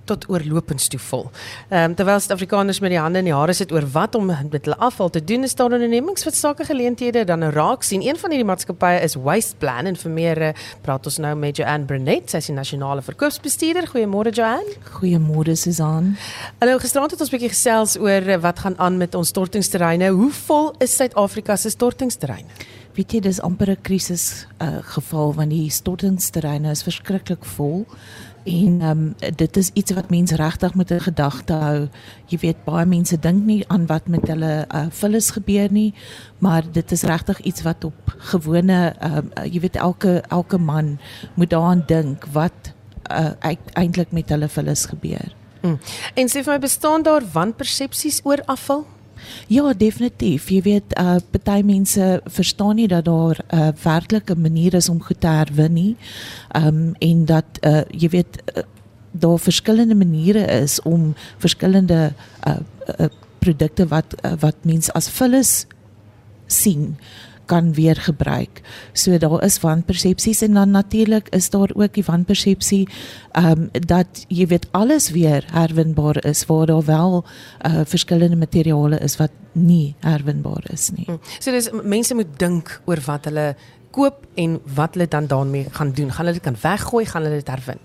tot 0.04 0.28
oorlopends 0.28 0.88
toe 0.88 1.00
vol. 1.00 1.28
Ehm 1.68 1.90
um, 1.90 1.94
terwyl 1.94 2.20
Suid-Afrikaners 2.20 2.80
met 2.80 2.90
die 2.94 3.00
hande 3.00 3.18
in 3.22 3.28
die 3.30 3.34
hare 3.34 3.52
sit 3.52 3.72
oor 3.72 3.86
wat 3.94 4.14
om 4.14 4.26
met 4.26 4.64
hulle 4.64 4.78
afval 4.78 5.10
te 5.10 5.24
doen, 5.24 5.42
is 5.42 5.54
daar 5.54 5.72
ondernemings 5.72 6.24
wat 6.24 6.34
sake 6.34 6.64
geleenthede 6.64 7.24
dan 7.24 7.42
raak 7.42 7.82
sien. 7.82 8.02
Een 8.02 8.18
van 8.18 8.30
hierdie 8.30 8.48
maatskappye 8.48 9.00
is 9.02 9.14
Waste 9.14 9.56
Plan 9.56 9.86
en 9.86 9.96
vir 9.96 10.10
meer 10.10 10.42
uh, 10.42 10.52
praat 10.82 11.06
ons 11.06 11.18
nou 11.18 11.34
met 11.36 11.56
Joanne 11.56 11.86
Brunet, 11.86 12.30
sy 12.30 12.42
is 12.42 12.50
die 12.50 12.56
nasionale 12.56 13.02
verkoopsbestuurder. 13.02 13.88
Goeiemôre 13.94 14.34
Joanne. 14.34 14.76
Goeiemôre 14.98 15.56
Susan. 15.56 16.14
Hallo, 16.60 16.78
gisterand 16.78 17.10
het 17.10 17.20
ons 17.20 17.30
'n 17.30 17.36
bietjie 17.36 17.54
gesels 17.54 17.96
oor 17.98 18.22
uh, 18.22 18.40
wat 18.42 18.58
gaan 18.58 18.78
aan 18.78 18.96
met 18.96 19.14
ons 19.14 19.28
stortingsterreine. 19.28 20.10
Hoe 20.10 20.30
vol 20.30 20.74
is 20.78 20.96
Suid-Afrika 20.96 21.56
se 21.56 21.70
stortingsterreine? 21.70 22.48
Weet 22.92 23.14
jy, 23.14 23.20
dis 23.24 23.40
amper 23.40 23.70
'n 23.70 23.80
krisis 23.80 24.46
uh, 24.60 24.82
geval 24.84 25.32
want 25.34 25.50
die 25.50 25.70
stortingsterreine 25.70 26.70
is 26.70 26.82
verskriklik 26.82 27.44
vol. 27.56 27.86
En 28.44 28.80
um, 28.82 29.14
dit 29.34 29.56
is 29.56 29.70
iets 29.72 29.92
wat 29.92 30.10
mense 30.10 30.36
regtig 30.36 30.74
met 30.74 30.90
'n 30.90 31.00
gedagte 31.00 31.52
hou. 31.52 31.88
Jy 32.26 32.38
weet 32.38 32.64
baie 32.64 32.86
mense 32.86 33.18
dink 33.18 33.44
nie 33.44 33.64
aan 33.68 33.86
wat 33.86 34.08
met 34.08 34.28
hulle 34.28 34.66
uh, 34.74 34.86
vullis 34.90 35.30
gebeur 35.30 35.72
nie, 35.72 35.94
maar 36.38 36.62
dit 36.72 36.92
is 36.92 37.02
regtig 37.02 37.40
iets 37.40 37.62
wat 37.62 37.84
op 37.84 38.16
gewone 38.18 38.94
um, 39.02 39.30
uh, 39.38 39.52
jy 39.52 39.60
weet 39.60 39.76
elke 39.76 40.22
elke 40.28 40.58
man 40.58 40.98
moet 41.34 41.50
daaraan 41.50 41.84
dink 41.86 42.26
wat 42.32 42.74
uh, 43.10 43.52
eintlik 43.72 44.12
met 44.12 44.28
hulle 44.28 44.48
vullis 44.48 44.84
gebeur. 44.84 45.34
Mm. 45.60 45.78
En 46.14 46.28
sê 46.28 46.42
vir 46.42 46.52
my 46.52 46.58
bestaan 46.58 47.02
daar 47.02 47.22
wanpersepsies 47.32 48.20
oor 48.24 48.42
afval? 48.44 48.86
Ja, 49.46 49.72
definitief. 49.72 50.48
Jy 50.48 50.62
weet, 50.62 50.98
uh 50.98 51.16
party 51.30 51.62
mense 51.64 52.20
verstaan 52.24 52.74
nie 52.74 52.88
dat 52.88 53.04
daar 53.04 53.38
'n 53.48 53.56
uh, 53.56 53.68
werklike 53.82 54.34
manier 54.34 54.74
is 54.74 54.88
om 54.88 55.02
goed 55.02 55.20
te 55.20 55.26
herwin 55.26 55.72
nie. 55.72 55.96
Um 56.56 56.94
en 56.98 57.24
dat 57.24 57.44
uh 57.60 57.82
jy 57.90 58.08
weet 58.08 58.42
uh, 58.56 58.62
daar 59.10 59.38
verskillende 59.38 59.94
maniere 59.94 60.44
is 60.62 60.82
om 60.82 61.14
verskillende 61.38 62.12
uh, 62.46 62.56
uh 62.98 63.08
produkte 63.38 63.86
wat 63.86 64.14
uh, 64.24 64.32
wat 64.38 64.56
mense 64.62 64.92
as 64.92 65.08
vullis 65.08 65.66
sien 66.46 66.96
kan 67.52 67.72
weer 67.76 67.96
gebruik. 67.96 68.62
So 68.92 69.18
daar 69.18 69.42
is 69.44 69.60
wanpersepsies 69.60 70.40
en 70.42 70.54
dan 70.54 70.70
natuurlik 70.70 71.28
is 71.36 71.50
daar 71.50 71.70
ook 71.74 71.94
die 71.94 72.04
wanpersepsie 72.06 72.88
ehm 73.32 73.50
um, 73.50 73.68
dat 73.86 74.24
jy 74.28 74.46
weet 74.46 74.66
alles 74.70 75.10
weer 75.10 75.44
herwinbaar 75.52 76.24
is 76.24 76.46
waar 76.46 76.66
daar 76.66 76.84
wel 76.84 77.24
uh 77.66 77.84
verskillende 77.84 78.36
materiale 78.36 78.98
is 78.98 79.16
wat 79.16 79.30
nie 79.52 79.94
herwinbaar 80.00 80.64
is 80.72 80.90
nie. 80.90 81.04
Hmm. 81.06 81.20
So 81.38 81.50
dis 81.50 81.70
mense 81.82 82.14
moet 82.14 82.38
dink 82.38 82.80
oor 82.84 83.00
wat 83.06 83.28
hulle 83.28 83.56
koop 83.90 84.26
en 84.34 84.60
wat 84.74 84.94
hulle 84.94 85.08
dan 85.08 85.26
daarmee 85.26 85.66
gaan 85.70 85.92
doen. 85.92 86.12
Gaan 86.12 86.24
hulle 86.24 86.38
dit 86.38 86.42
kan 86.42 86.56
weggooi, 86.62 87.04
gaan 87.06 87.22
hulle 87.22 87.42
dit 87.42 87.48
herwin? 87.48 87.82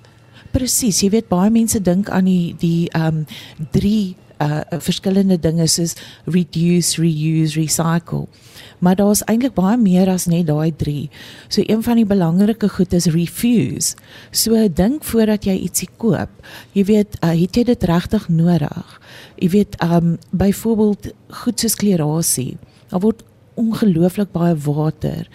Presies, 0.52 1.02
jy 1.04 1.10
weet 1.10 1.28
baie 1.28 1.52
mense 1.52 1.82
dink 1.82 2.10
aan 2.10 2.26
die 2.26 2.56
die 2.60 2.88
ehm 2.92 3.24
um, 3.24 3.26
drie 3.72 4.16
uh 4.42 4.62
verskillende 4.80 5.40
dinge 5.40 5.68
soos 5.68 5.96
reduce, 6.26 7.02
reuse, 7.02 7.60
recycle. 7.60 8.28
Maar 8.80 8.96
daar's 8.96 9.24
eintlik 9.26 9.56
baie 9.58 9.78
meer 9.78 10.10
as 10.12 10.28
net 10.30 10.48
daai 10.48 10.72
3. 10.76 11.10
So 11.50 11.64
een 11.66 11.84
van 11.84 11.98
die 12.00 12.06
belangrike 12.06 12.70
goed 12.70 12.94
is 12.94 13.10
refuse. 13.14 13.96
So 14.32 14.68
dink 14.70 15.04
voordat 15.04 15.48
jy 15.50 15.58
ietsie 15.66 15.90
koop. 15.98 16.30
Jy 16.78 16.84
weet, 16.90 17.18
uh, 17.24 17.34
het 17.34 17.58
jy 17.58 17.64
dit 17.72 17.88
regtig 17.90 18.28
nodig? 18.30 19.00
Jy 19.42 19.50
weet, 19.50 19.80
um 19.84 20.18
byvoorbeeld 20.30 21.12
goed 21.44 21.60
soos 21.60 21.76
klerasie. 21.76 22.58
Daar 22.92 23.04
word 23.04 23.24
ongelooflik 23.58 24.32
baie 24.32 24.56
water 24.56 25.28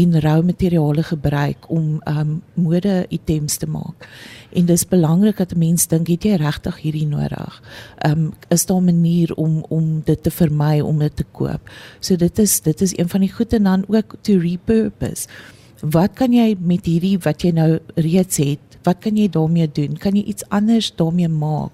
en 0.00 0.20
rou 0.20 0.42
materiale 0.44 1.02
gebruik 1.02 1.68
om 1.68 1.98
um 2.08 2.42
mode 2.54 3.06
items 3.08 3.56
te 3.56 3.66
maak. 3.66 4.08
En 4.52 4.66
dis 4.66 4.86
belangrik 4.88 5.36
dat 5.36 5.52
'n 5.52 5.58
mens 5.58 5.86
dink 5.86 6.08
het 6.08 6.24
jy 6.24 6.34
regtig 6.36 6.76
hierdie 6.80 7.06
nodig? 7.06 7.62
Um 8.06 8.32
is 8.48 8.66
daar 8.66 8.80
'n 8.80 8.84
manier 8.84 9.34
om 9.34 9.64
om 9.68 10.02
dit 10.04 10.22
te 10.22 10.30
vermy 10.30 10.80
om 10.80 10.98
dit 10.98 11.16
te 11.16 11.24
koop? 11.32 11.70
So 12.00 12.16
dit 12.16 12.38
is 12.38 12.60
dit 12.60 12.80
is 12.80 12.98
een 12.98 13.08
van 13.08 13.20
die 13.20 13.32
goeie 13.32 13.56
en 13.56 13.62
dan 13.62 13.84
ook 13.88 14.14
to 14.20 14.38
repurpose. 14.38 15.28
Wat 15.80 16.12
kan 16.12 16.32
jy 16.32 16.56
met 16.60 16.84
hierdie 16.84 17.18
wat 17.18 17.42
jy 17.42 17.50
nou 17.50 17.78
reeds 17.94 18.36
het 18.36 18.70
Wat 18.82 18.98
kan 18.98 19.16
jy 19.16 19.28
daarmee 19.28 19.68
doen? 19.72 19.96
Kan 19.96 20.16
jy 20.16 20.22
iets 20.22 20.46
anders 20.48 20.94
daarmee 20.96 21.28
maak? 21.28 21.72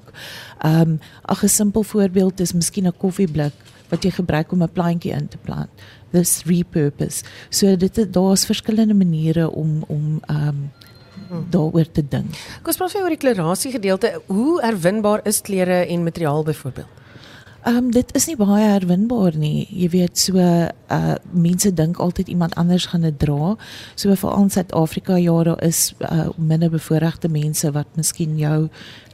Um 0.65 0.99
'n 1.43 1.49
simpel 1.49 1.83
voorbeeld 1.83 2.41
is 2.41 2.53
miskien 2.53 2.87
'n 2.87 2.97
koffieblik 2.99 3.53
wat 3.89 4.03
jy 4.03 4.11
gebruik 4.11 4.53
om 4.53 4.63
'n 4.63 4.73
plantjie 4.73 5.13
in 5.13 5.29
te 5.29 5.37
plant. 5.37 5.71
This 6.11 6.43
repurpose. 6.47 7.25
So 7.51 7.77
dit 7.77 8.13
daar's 8.13 8.47
verskillende 8.47 8.95
maniere 8.95 9.51
om 9.51 9.83
om 9.89 10.21
um 10.31 10.71
daaroor 11.51 11.89
te 11.91 12.05
dink. 12.09 12.37
Kom 12.63 12.71
ons 12.71 12.79
praat 12.79 12.95
oor 13.01 13.15
die 13.15 13.19
klerasie 13.19 13.73
gedeelte. 13.75 14.13
Hoe 14.27 14.61
herwinbaar 14.63 15.25
is 15.27 15.41
klere 15.41 15.85
en 15.87 16.05
materiaal 16.07 16.45
byvoorbeeld? 16.45 17.03
Ehm 17.67 17.77
um, 17.77 17.87
dit 17.91 18.13
is 18.15 18.29
nie 18.31 18.37
baie 18.39 18.63
herwinbaar 18.63 19.35
nie. 19.35 19.65
Jy 19.75 19.87
weet 19.91 20.21
so 20.23 20.39
uh 20.39 21.15
mense 21.35 21.73
dink 21.75 21.99
altyd 21.99 22.29
iemand 22.31 22.55
anders 22.55 22.85
gaan 22.93 23.03
dit 23.03 23.17
dra. 23.19 23.57
So 23.99 24.15
veral 24.15 24.45
in 24.47 24.53
Suid-Afrika 24.55 25.17
ja, 25.19 25.35
daar 25.43 25.63
is 25.67 25.81
uh 25.99 26.29
minder 26.37 26.71
bevoorregte 26.71 27.29
mense 27.29 27.73
wat 27.75 27.99
miskien 27.99 28.37
jou 28.39 28.69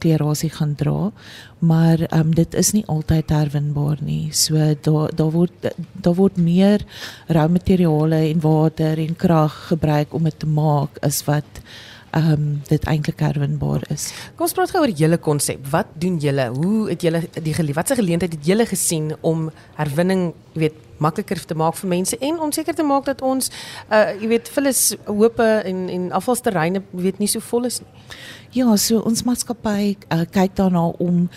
klerasie 0.04 0.50
gaan 0.50 0.74
dra, 0.76 1.10
maar 1.58 2.04
ehm 2.10 2.20
um, 2.20 2.34
dit 2.34 2.54
is 2.54 2.74
nie 2.76 2.84
altyd 2.86 3.32
herwinbaar 3.32 4.04
nie. 4.04 4.28
So 4.32 4.60
daar 4.82 5.16
daar 5.16 5.32
word 5.32 5.72
daar 5.92 6.18
word 6.20 6.36
meer 6.36 6.84
rou 7.28 7.48
materiale 7.48 8.20
en 8.28 8.40
water 8.40 8.98
en 8.98 9.16
krag 9.16 9.56
gebruik 9.70 10.12
om 10.12 10.28
dit 10.28 10.38
te 10.38 10.46
maak 10.46 11.00
is 11.00 11.24
wat 11.24 11.64
ehm 12.12 12.32
um, 12.32 12.48
dit 12.68 12.84
eintlik 12.84 13.20
herwinbaar 13.24 13.86
is. 13.92 14.10
Kom 14.36 14.44
ons 14.44 14.52
praat 14.56 14.72
gou 14.74 14.82
oor 14.84 14.92
julle 14.92 15.16
konsep. 15.16 15.64
Wat 15.72 15.88
doen 16.00 16.18
julle? 16.20 16.50
Hoe 16.52 16.90
het 16.90 17.02
julle 17.02 17.22
die 17.40 17.54
geleef? 17.56 17.78
Watse 17.78 17.96
geleentheid 17.96 18.36
het 18.36 18.46
julle 18.46 18.66
gesien 18.68 19.14
om 19.20 19.46
herwinning, 19.78 20.32
jy 20.52 20.66
weet, 20.66 20.80
makliker 21.02 21.40
te 21.48 21.56
maak 21.58 21.78
vir 21.80 21.90
mense 21.90 22.18
en 22.20 22.38
om 22.44 22.52
seker 22.52 22.76
te 22.76 22.86
maak 22.86 23.08
dat 23.08 23.24
ons 23.26 23.50
uh 23.88 24.04
jy 24.20 24.28
weet 24.34 24.50
vullis 24.54 24.82
hope 25.08 25.48
en 25.70 25.88
en 25.96 26.08
afvalsterreine 26.20 26.84
weet 26.92 27.18
nie 27.22 27.30
so 27.30 27.40
vol 27.50 27.68
is 27.70 27.80
nie. 27.80 28.06
Ja, 28.52 28.76
so 28.76 29.00
ons 29.08 29.24
maatskappy 29.24 29.96
uh, 30.12 30.24
kyk 30.30 30.56
daarna 30.60 30.90
om 31.00 31.28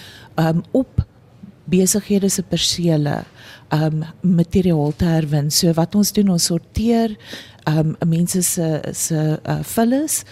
um 0.41 0.63
op 0.75 1.05
besighede 1.71 2.29
se 2.29 2.43
persele 2.43 3.23
um 3.73 4.03
materiaal 4.21 4.93
te 4.97 5.07
herwin. 5.09 5.49
So 5.51 5.73
wat 5.73 5.95
ons 5.95 6.11
doen, 6.13 6.35
ons 6.35 6.51
sorteer 6.51 7.15
um 7.65 7.95
mense 8.05 8.43
se 8.45 8.67
se 8.93 9.21
uh, 9.39 9.61
vullis 9.63 10.23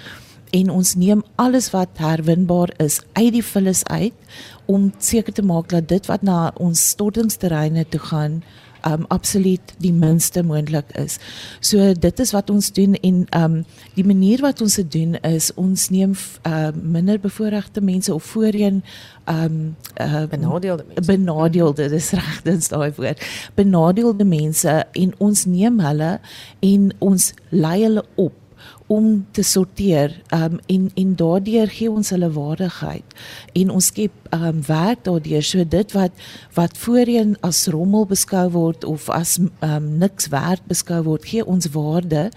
en 0.54 0.70
ons 0.70 0.96
neem 0.96 1.24
alles 1.42 1.72
wat 1.74 2.02
herwinbaar 2.02 2.74
is 2.84 3.00
uit 3.18 3.32
die 3.34 3.46
vullis 3.46 3.82
uit 3.90 4.36
om 4.70 4.92
seker 4.98 5.34
te 5.34 5.46
maak 5.46 5.72
dat 5.74 5.90
dit 5.90 6.06
wat 6.12 6.22
na 6.22 6.52
ons 6.62 6.90
stortingsterreine 6.94 7.88
toe 7.90 8.02
gaan 8.12 8.44
um 8.84 9.06
absoluut 9.08 9.74
die 9.80 9.94
minste 9.94 10.44
moontlik 10.44 10.90
is. 11.00 11.18
So 11.64 11.94
dit 11.94 12.20
is 12.20 12.34
wat 12.36 12.50
ons 12.52 12.72
doen 12.76 12.98
en 13.00 13.24
um 13.40 13.56
die 13.96 14.06
manier 14.06 14.44
wat 14.44 14.62
ons 14.62 14.76
dit 14.82 14.92
doen 14.92 15.16
is 15.24 15.52
ons 15.60 15.88
neem 15.94 16.16
uh 16.48 16.72
minder 16.76 17.20
bevoorregte 17.20 17.82
mense 17.82 18.14
of 18.14 18.24
voorheen 18.36 18.84
um 19.32 19.76
uh 20.02 20.26
benadeelde 20.28 20.86
mense. 20.88 21.08
Benadeelde, 21.08 21.90
dis 21.90 22.12
reg, 22.12 22.42
dis 22.44 22.68
daai 22.68 22.92
woord. 22.98 23.24
Benadeelde 23.56 24.28
mense 24.28 24.78
en 24.92 25.18
ons 25.18 25.46
neem 25.46 25.80
hulle 25.80 26.14
en 26.60 26.92
ons 27.00 27.34
lei 27.50 27.78
hulle 27.86 28.06
op 28.16 28.43
om 28.88 29.26
te 29.32 29.44
sorteer 29.44 30.16
um, 30.34 30.60
en 30.66 30.90
en 30.96 31.16
daardeur 31.16 31.68
gee 31.68 31.92
ons 31.92 32.10
hulle 32.10 32.32
waardigheid 32.36 33.16
en 33.54 33.70
ons 33.70 33.92
skep 33.92 34.23
um, 34.34 34.62
werk 34.68 35.04
daardeur 35.08 35.44
so 35.46 35.64
dit 35.64 35.96
wat 35.98 36.24
wat 36.58 36.78
voorheen 36.78 37.36
as 37.42 37.66
rommel 37.74 38.06
beskou 38.10 38.46
word 38.54 38.84
of 38.84 39.10
as 39.14 39.38
um, 39.40 39.90
niks 40.02 40.30
werd 40.34 40.64
beskou 40.70 41.02
word 41.08 41.28
gee 41.30 41.46
ons 41.46 41.70
waarde 41.76 42.30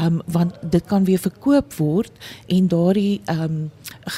um, 0.00 0.20
want 0.26 0.56
dit 0.62 0.86
kan 0.90 1.04
weer 1.08 1.20
verkoop 1.22 1.76
word 1.78 2.12
en 2.46 2.68
daardie 2.72 3.20
um, 3.30 3.58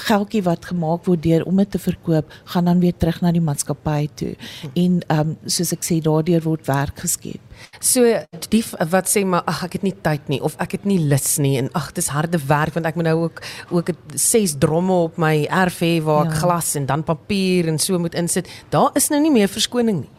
geldjie 0.07 0.45
wat 0.47 0.71
gemaak 0.71 1.07
word 1.07 1.25
deur 1.27 1.47
om 1.47 1.57
dit 1.63 1.71
te 1.71 1.83
verkoop 1.83 2.31
gaan 2.55 2.71
dan 2.71 2.81
weer 2.85 2.97
terug 2.97 3.21
na 3.23 3.33
die 3.33 3.45
maatskappy 3.45 4.07
toe 4.15 4.35
en 4.75 5.03
um, 5.19 5.37
soos 5.47 5.75
ek 5.77 5.87
sê 5.87 6.01
daardeur 6.05 6.45
word 6.47 6.67
werk 6.71 7.05
geskep 7.07 7.43
So 7.81 8.03
die 8.51 8.63
wat 8.91 9.09
sê 9.11 9.23
maar 9.29 9.45
ag 9.49 9.63
ek 9.67 9.79
het 9.79 9.85
nie 9.87 9.95
tyd 10.05 10.31
nie 10.33 10.39
of 10.45 10.57
ek 10.63 10.79
het 10.79 10.87
nie 10.89 10.99
lus 11.11 11.37
nie 11.43 11.57
en 11.61 11.69
ag 11.77 11.91
dis 11.97 12.09
harde 12.15 12.39
werk 12.49 12.77
want 12.77 12.89
ek 12.89 12.97
moet 12.99 13.09
nou 13.09 13.17
ook 13.27 13.43
ook 13.75 13.93
ses 14.15 14.57
dromme 14.61 14.97
op 15.09 15.19
my 15.21 15.47
erf 15.63 15.81
hê 15.85 15.97
waar 16.05 16.27
ek 16.27 16.35
ja. 16.35 16.41
glas 16.45 16.75
en 16.81 16.89
dan 16.89 17.05
papier 17.17 17.73
en 17.73 17.81
so 17.83 17.99
moet 17.99 18.15
insit. 18.15 18.49
Daar 18.71 18.93
is 18.95 19.09
nou 19.09 19.21
nie 19.25 19.35
meer 19.35 19.49
verskoning 19.49 20.05
nie. 20.05 20.13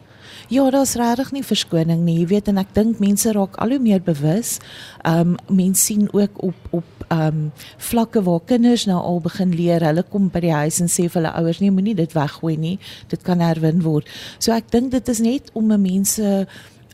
Ja, 0.48 0.70
daar's 0.70 0.94
regtig 0.96 1.32
nie 1.36 1.42
verskoning 1.44 2.06
nie. 2.06 2.22
Jy 2.22 2.26
weet 2.30 2.46
en 2.48 2.60
ek 2.62 2.70
dink 2.72 3.02
mense 3.02 3.28
raak 3.36 3.58
al 3.60 3.74
hoe 3.74 3.82
meer 3.84 4.00
bewus. 4.00 4.56
Ehm 5.04 5.34
um, 5.34 5.56
mense 5.58 5.84
sien 5.90 6.06
ook 6.12 6.40
op 6.42 6.72
op 6.78 7.04
ehm 7.08 7.26
um, 7.26 7.42
vlakke 7.76 8.22
waar 8.24 8.40
kinders 8.44 8.86
nou 8.88 8.96
al 8.96 9.20
begin 9.20 9.52
leer. 9.52 9.84
Hulle 9.84 10.06
kom 10.08 10.30
by 10.32 10.40
die 10.46 10.54
huis 10.54 10.80
en 10.80 10.88
sê 10.88 11.04
vir 11.04 11.20
hulle 11.20 11.34
ouers 11.36 11.60
nee, 11.60 11.70
moenie 11.70 11.94
dit 11.98 12.16
weggooi 12.16 12.56
nie. 12.56 12.78
Dit 13.12 13.22
kan 13.28 13.44
herwin 13.44 13.84
word. 13.84 14.08
So 14.38 14.56
ek 14.56 14.72
dink 14.72 14.92
dit 14.96 15.08
is 15.08 15.20
net 15.20 15.52
om 15.52 15.68
mense 15.68 16.46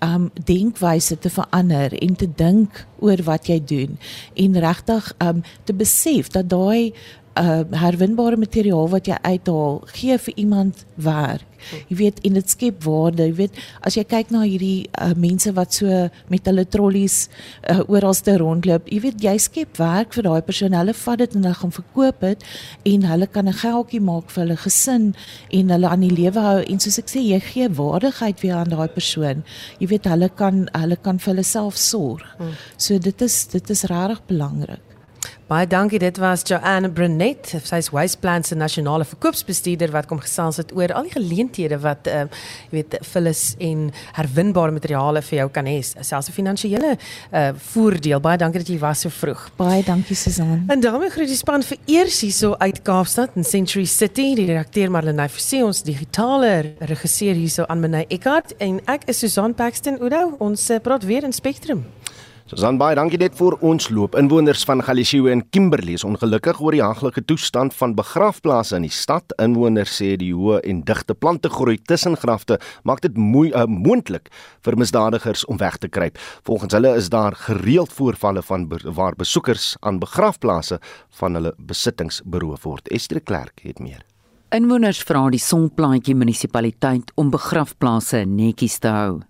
um 0.02 0.30
denkwyse 0.34 1.18
te 1.18 1.30
verander 1.30 1.94
en 2.02 2.16
te 2.18 2.26
dink 2.26 2.82
oor 2.98 3.22
wat 3.22 3.46
jy 3.46 3.60
doen 3.62 3.98
en 4.34 4.58
regtig 4.66 5.12
um 5.22 5.42
te 5.64 5.74
besef 5.74 6.28
dat 6.34 6.50
daai 6.50 6.92
uh 7.40 7.64
herwinbare 7.80 8.36
materiaal 8.36 8.88
wat 8.92 9.08
jy 9.10 9.18
uithaal 9.22 9.80
gee 9.96 10.18
vir 10.18 10.34
iemand 10.36 10.84
werk. 10.94 11.48
Jy 11.88 11.96
weet 11.96 12.20
en 12.26 12.36
dit 12.38 12.50
skep 12.50 12.82
waarde. 12.84 13.24
Jy 13.28 13.34
weet 13.38 13.58
as 13.86 13.96
jy 13.98 14.04
kyk 14.08 14.30
na 14.34 14.44
hierdie 14.44 14.86
uh, 15.00 15.12
mense 15.18 15.50
wat 15.56 15.74
so 15.78 15.88
met 16.32 16.46
hulle 16.50 16.66
trollies 16.68 17.28
uh, 17.72 17.80
oralste 17.90 18.36
rondloop, 18.40 18.88
jy 18.92 19.00
weet 19.06 19.24
jy 19.24 19.34
skep 19.40 19.80
werk 19.80 20.14
vir 20.16 20.28
daai 20.28 20.42
persoon. 20.46 20.76
Hulle 20.76 20.94
vat 21.00 21.22
dit 21.24 21.36
en 21.38 21.48
hulle 21.48 21.60
gaan 21.60 21.74
verkoop 21.78 22.24
dit 22.28 22.46
en 22.92 23.08
hulle 23.12 23.26
kan 23.26 23.48
'n 23.48 23.58
geldjie 23.64 24.00
maak 24.00 24.30
vir 24.30 24.44
hulle 24.44 24.60
gesin 24.66 25.14
en 25.50 25.74
hulle 25.76 25.88
aan 25.88 26.06
die 26.06 26.14
lewe 26.14 26.40
hou 26.40 26.60
en 26.62 26.80
soos 26.80 26.98
ek 26.98 27.08
sê 27.08 27.20
jy 27.24 27.40
gee 27.40 27.68
waardigheid 27.68 28.40
weer 28.42 28.56
aan 28.56 28.70
daai 28.70 28.88
persoon. 28.88 29.44
Jy 29.80 29.86
weet 29.88 30.04
hulle 30.04 30.28
kan 30.28 30.68
hulle 30.72 30.96
kan 30.96 31.18
vir 31.18 31.34
hulle 31.34 31.44
self 31.44 31.76
sorg. 31.76 32.24
Hmm. 32.38 32.52
So 32.76 32.98
dit 32.98 33.22
is 33.22 33.46
dit 33.46 33.70
is 33.70 33.84
regtig 33.84 34.26
belangrik. 34.26 34.93
Baie 35.44 35.66
dankie. 35.68 35.98
Dit 36.00 36.16
was 36.16 36.40
Joanne 36.48 36.88
Brunet, 36.88 37.50
sy 37.68 37.76
is 37.76 37.90
Wasteplans 37.92 38.48
se 38.48 38.56
nasionale 38.56 39.04
verkoopsbestuurder 39.04 39.90
wat 39.92 40.06
kom 40.08 40.22
gesels 40.22 40.56
het 40.56 40.70
oor 40.72 40.94
al 40.96 41.04
die 41.04 41.12
geleenthede 41.12 41.76
wat 41.82 42.08
ehm 42.08 42.30
uh, 42.32 42.38
jy 42.70 42.78
weet 42.78 42.94
vullis 43.04 43.42
en 43.60 43.90
herwinbare 44.16 44.72
materiale 44.72 45.20
vir 45.26 45.42
jou 45.42 45.46
kan 45.52 45.68
hê, 45.68 45.74
selfs 45.84 46.30
'n 46.30 46.32
finansiële 46.32 46.94
uh, 46.96 47.50
voordeel. 47.74 48.22
Baie 48.24 48.40
dankie 48.40 48.62
dat 48.62 48.70
jy 48.72 48.78
was 48.80 49.04
so 49.04 49.12
vroeg. 49.12 49.50
Baie 49.56 49.82
dankie 49.84 50.16
Susan. 50.16 50.64
En 50.68 50.80
daarmee 50.80 51.10
groet 51.10 51.28
die 51.28 51.36
span 51.36 51.62
vir 51.62 51.76
eers 51.84 52.20
hierso 52.20 52.54
uit 52.58 52.80
Kaapstad 52.82 53.36
in 53.36 53.44
Century 53.44 53.84
City, 53.84 54.34
die 54.34 54.46
redakteur 54.46 54.90
Marlenae 54.90 55.28
Forsie, 55.28 55.64
ons 55.64 55.82
digitale 55.82 56.72
regisseur 56.78 57.34
hierso 57.34 57.68
aan 57.68 57.80
Menai 57.80 58.06
Eckart 58.08 58.56
en 58.58 58.80
ek 58.86 59.04
is 59.12 59.18
Susan 59.18 59.54
Paxton 59.54 60.00
Oudo. 60.00 60.36
Ons 60.38 60.70
uh, 60.70 60.80
praat 60.80 61.04
weer 61.04 61.22
in 61.22 61.32
Spectrum. 61.32 61.84
Susan 62.44 62.76
baie 62.76 62.92
dankie 62.92 63.16
net 63.16 63.32
vir 63.38 63.54
ons 63.64 63.86
loop. 63.88 64.18
Inwoners 64.20 64.66
van 64.68 64.82
Galisiwe 64.84 65.30
en 65.32 65.40
Kimberley 65.48 65.94
is 65.96 66.02
ongelukkig 66.04 66.58
oor 66.60 66.76
die 66.76 66.82
haglike 66.84 67.22
toestand 67.24 67.72
van 67.72 67.94
begrafplaase 67.96 68.76
in 68.76 68.84
die 68.84 68.92
stad. 68.92 69.32
Inwoners 69.40 69.94
sê 69.96 70.10
die 70.20 70.34
hoë 70.36 70.58
en 70.68 70.82
digte 70.84 71.16
plantegroei 71.16 71.78
tussen 71.88 72.18
grafte 72.20 72.60
maak 72.84 73.00
dit 73.00 73.16
moe, 73.16 73.46
uh, 73.48 73.64
moontlik 73.64 74.28
vir 74.60 74.76
misdadigers 74.76 75.46
om 75.48 75.56
weg 75.56 75.80
te 75.80 75.88
kruip. 75.88 76.20
Volgens 76.44 76.76
hulle 76.76 76.92
is 77.00 77.08
daar 77.08 77.32
gereeld 77.46 77.96
voorvalle 77.96 78.44
van 78.44 78.68
be 78.68 78.82
waar 78.92 79.16
besoekers 79.16 79.72
aan 79.80 80.04
begrafplaase 80.04 80.82
van 81.16 81.40
hulle 81.40 81.56
besittings 81.56 82.20
beroof 82.28 82.68
word. 82.68 82.92
Esther 82.92 83.24
Klerk 83.24 83.64
het 83.64 83.80
meer. 83.80 84.04
Inwoners 84.52 85.00
vra 85.00 85.30
die 85.32 85.40
Sonplaatjie 85.40 86.12
munisipaliteit 86.12 87.08
om 87.16 87.32
begrafplaase 87.32 88.26
netjies 88.28 88.82
te 88.84 88.92
hou. 88.92 89.22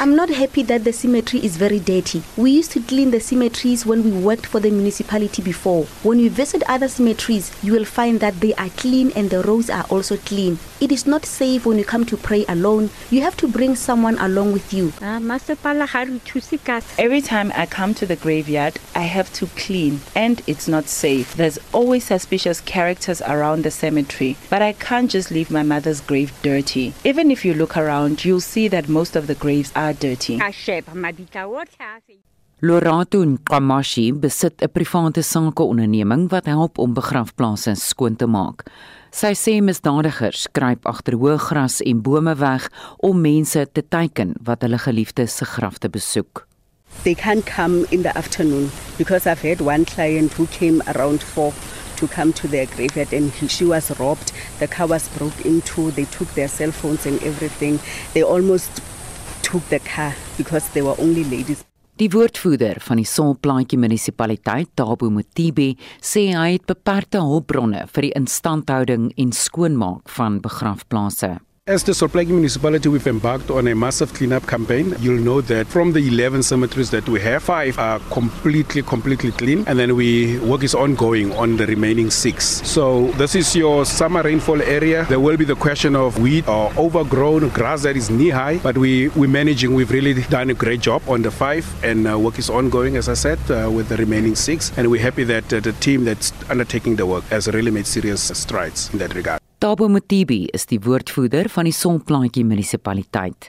I'm 0.00 0.14
not 0.16 0.30
happy 0.30 0.62
that 0.64 0.84
the 0.84 0.92
cemetery 0.92 1.44
is 1.44 1.56
very 1.56 1.80
dirty. 1.80 2.22
We 2.36 2.50
used 2.52 2.72
to 2.72 2.80
clean 2.80 3.10
the 3.10 3.20
cemeteries 3.20 3.84
when 3.84 4.04
we 4.04 4.10
worked 4.10 4.46
for 4.46 4.60
the 4.60 4.70
municipality 4.70 5.42
before. 5.42 5.84
When 6.02 6.18
you 6.18 6.30
visit 6.30 6.62
other 6.68 6.88
cemeteries, 6.88 7.50
you 7.62 7.72
will 7.72 7.84
find 7.84 8.20
that 8.20 8.40
they 8.40 8.54
are 8.54 8.68
clean 8.70 9.12
and 9.16 9.30
the 9.30 9.42
roads 9.42 9.70
are 9.70 9.84
also 9.90 10.16
clean. 10.16 10.58
It 10.80 10.90
is 10.92 11.06
not 11.06 11.24
safe 11.24 11.64
when 11.64 11.78
you 11.78 11.84
come 11.84 12.04
to 12.06 12.16
pray 12.16 12.44
alone. 12.48 12.90
You 13.10 13.22
have 13.22 13.36
to 13.38 13.48
bring 13.48 13.76
someone 13.76 14.18
along 14.18 14.52
with 14.52 14.72
you. 14.72 14.92
Ah, 15.00 15.18
Every 16.98 17.20
time 17.20 17.52
I 17.54 17.66
come 17.66 17.94
to 17.94 18.06
the 18.06 18.16
graveyard, 18.16 18.78
I 18.94 19.02
have 19.02 19.32
to 19.34 19.46
clean 19.56 20.00
and 20.14 20.42
it's 20.46 20.68
not 20.68 20.86
safe. 20.86 21.34
There's 21.34 21.58
always 21.72 22.04
suspicious 22.04 22.60
characters 22.60 23.22
around 23.22 23.62
the 23.64 23.70
cemetery, 23.70 24.36
but 24.50 24.62
I 24.62 24.72
can't 24.72 25.10
just 25.10 25.30
leave 25.30 25.50
my 25.50 25.62
mother's 25.62 26.00
grave 26.00 26.32
dirty. 26.42 26.91
Even 27.04 27.30
if 27.30 27.44
you 27.44 27.54
look 27.54 27.76
around, 27.76 28.24
you'll 28.24 28.40
see 28.40 28.68
that 28.68 28.88
most 28.88 29.16
of 29.16 29.26
the 29.26 29.34
graves 29.34 29.72
are 29.74 29.92
dirty. 29.92 30.38
Lorato 32.62 33.24
Nkamashi 33.24 34.12
besit 34.12 34.62
'n 34.62 34.68
private 34.68 35.22
sakeonderneming 35.22 36.28
wat 36.30 36.46
help 36.46 36.78
om 36.78 36.94
begrafplaase 36.94 37.74
skoon 37.74 38.16
te 38.16 38.26
maak. 38.26 38.62
Sy 39.10 39.32
sê 39.34 39.60
misdadigers 39.60 40.46
kruip 40.56 40.86
agter 40.86 41.14
hoë 41.14 41.38
gras 41.38 41.80
en 41.80 42.00
bome 42.00 42.34
weg 42.38 42.70
om 42.98 43.20
mense 43.20 43.66
te 43.72 43.82
teiken 43.82 44.36
wat 44.46 44.62
hulle 44.62 44.78
geliefdes 44.78 45.36
se 45.36 45.44
grafte 45.44 45.88
besoek. 45.88 46.46
They 47.02 47.14
can't 47.14 47.44
come 47.44 47.84
in 47.90 48.02
the 48.02 48.14
afternoon 48.16 48.70
because 48.96 49.26
I've 49.26 49.42
had 49.42 49.60
one 49.60 49.84
client 49.84 50.32
who 50.34 50.46
came 50.46 50.80
around 50.86 51.20
4 51.20 51.52
to 52.02 52.08
come 52.08 52.32
to 52.32 52.48
their 52.48 52.66
graveyard 52.66 53.12
and 53.12 53.30
he, 53.38 53.46
she 53.46 53.64
was 53.64 53.90
robbed. 53.98 54.32
The 54.58 54.66
car 54.66 54.88
was 54.88 55.08
broke 55.16 55.46
into. 55.46 55.90
They 55.92 56.06
took 56.06 56.28
their 56.34 56.48
cell 56.48 56.72
phones 56.72 57.06
and 57.06 57.22
everything. 57.22 57.78
They 58.12 58.22
almost 58.22 58.82
took 59.42 59.62
the 59.68 59.78
car 59.78 60.14
because 60.36 60.68
they 60.74 60.82
were 60.82 60.98
only 60.98 61.24
ladies. 61.24 61.64
Die 62.00 62.08
woordvoerder 62.10 62.80
van 62.80 62.98
die 62.98 63.06
Sonplaatjie 63.06 63.78
munisipaliteit, 63.78 64.70
Tabo 64.74 65.10
Motibi, 65.12 65.74
sê 66.00 66.32
hy 66.32 66.56
het 66.56 66.64
beperkte 66.66 67.20
hulpbronne 67.22 67.84
vir 67.92 68.08
die 68.08 68.14
instandhouding 68.18 69.10
en 69.20 69.34
skoonmaak 69.36 70.10
van 70.16 70.40
begrafplaase. 70.42 71.36
As 71.68 71.84
the 71.84 71.92
Solplagi 71.92 72.30
municipality, 72.30 72.88
we've 72.88 73.06
embarked 73.06 73.48
on 73.48 73.68
a 73.68 73.74
massive 73.76 74.12
cleanup 74.12 74.48
campaign. 74.48 74.96
You'll 74.98 75.22
know 75.22 75.40
that 75.42 75.68
from 75.68 75.92
the 75.92 76.00
11 76.08 76.42
cemeteries 76.42 76.90
that 76.90 77.08
we 77.08 77.20
have, 77.20 77.44
five 77.44 77.78
are 77.78 78.00
completely, 78.10 78.82
completely 78.82 79.30
clean, 79.30 79.62
and 79.68 79.78
then 79.78 79.94
we 79.94 80.40
work 80.40 80.64
is 80.64 80.74
ongoing 80.74 81.30
on 81.34 81.56
the 81.58 81.66
remaining 81.68 82.10
six. 82.10 82.66
So 82.68 83.12
this 83.12 83.36
is 83.36 83.54
your 83.54 83.84
summer 83.84 84.22
rainfall 84.22 84.60
area. 84.60 85.04
There 85.04 85.20
will 85.20 85.36
be 85.36 85.44
the 85.44 85.54
question 85.54 85.94
of 85.94 86.18
weed 86.18 86.48
or 86.48 86.72
overgrown 86.76 87.48
grass 87.50 87.84
that 87.84 87.96
is 87.96 88.10
knee 88.10 88.30
high, 88.30 88.58
but 88.58 88.76
we 88.76 89.10
we're 89.10 89.28
managing. 89.28 89.72
We've 89.72 89.92
really 89.92 90.14
done 90.14 90.50
a 90.50 90.54
great 90.54 90.80
job 90.80 91.02
on 91.06 91.22
the 91.22 91.30
five, 91.30 91.64
and 91.84 92.08
uh, 92.08 92.18
work 92.18 92.40
is 92.40 92.50
ongoing, 92.50 92.96
as 92.96 93.08
I 93.08 93.14
said, 93.14 93.38
uh, 93.48 93.70
with 93.70 93.88
the 93.88 93.98
remaining 93.98 94.34
six. 94.34 94.72
And 94.76 94.90
we're 94.90 95.00
happy 95.00 95.22
that 95.22 95.52
uh, 95.52 95.60
the 95.60 95.74
team 95.74 96.06
that's 96.06 96.32
undertaking 96.50 96.96
the 96.96 97.06
work 97.06 97.22
has 97.26 97.46
really 97.46 97.70
made 97.70 97.86
serious 97.86 98.20
strides 98.20 98.92
in 98.92 98.98
that 98.98 99.14
regard. 99.14 99.41
Tabo 99.62 99.86
Motibi 99.86 100.48
is 100.50 100.64
die 100.66 100.80
woordvoerder 100.82 101.46
van 101.54 101.68
die 101.68 101.74
Sonplaatjie 101.76 102.42
munisipaliteit. 102.42 103.46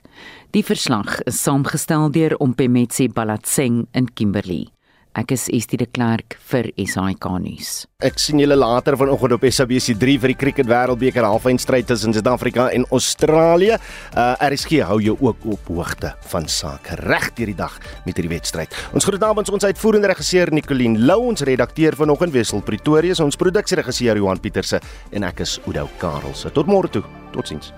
Die 0.53 0.61
verslag 0.61 1.15
is 1.25 1.39
saamgestel 1.41 2.11
deur 2.13 2.35
Ompemetsi 2.37 3.07
Balatseng 3.09 3.87
in 3.97 4.11
Kimberley. 4.13 4.67
Ek 5.13 5.29
is 5.35 5.43
Estie 5.53 5.77
de 5.77 5.85
Klerk 5.85 6.39
vir 6.49 6.71
SAK 6.73 7.27
nuus. 7.43 7.83
Ek 8.01 8.17
sien 8.17 8.39
julle 8.41 8.55
later 8.57 8.95
vanoggend 8.97 9.35
op 9.35 9.43
SABC3 9.45 10.15
vir 10.23 10.33
die 10.33 10.37
Cricket 10.41 10.69
Wêreldbeker 10.71 11.27
halfeindstryd 11.27 11.85
tussen 11.91 12.15
Suid-Afrika 12.17 12.71
en 12.73 12.87
Australië. 12.89 13.77
Uh 14.17 14.33
RSG 14.47 14.81
hou 14.89 14.97
jou 15.05 15.13
ook 15.21 15.45
op 15.53 15.69
hoogte 15.69 16.15
van 16.33 16.49
sake 16.49 16.97
reg 17.03 17.29
deur 17.37 17.53
die 17.53 17.59
dag 17.61 17.77
met 18.07 18.17
hierdie 18.17 18.33
wedstryd. 18.33 18.73
Ons 18.97 19.05
groet 19.05 19.21
namens 19.21 19.53
ons 19.53 19.69
uitvoerende 19.69 20.09
regisseur 20.09 20.49
Nicoline 20.49 21.05
Lou, 21.05 21.21
ons 21.29 21.45
redakteur 21.45 21.93
vanoggend 22.01 22.33
Wessel 22.33 22.65
Pretorius, 22.65 23.21
ons 23.21 23.37
produksieregisseur 23.37 24.17
Johan 24.17 24.41
Pieterse 24.41 24.81
en 25.13 25.29
ek 25.29 25.45
is 25.45 25.59
Oudou 25.67 25.85
Karelse. 26.01 26.49
Tot 26.57 26.65
môre 26.65 26.89
toe. 26.89 27.05
Totsiens. 27.37 27.69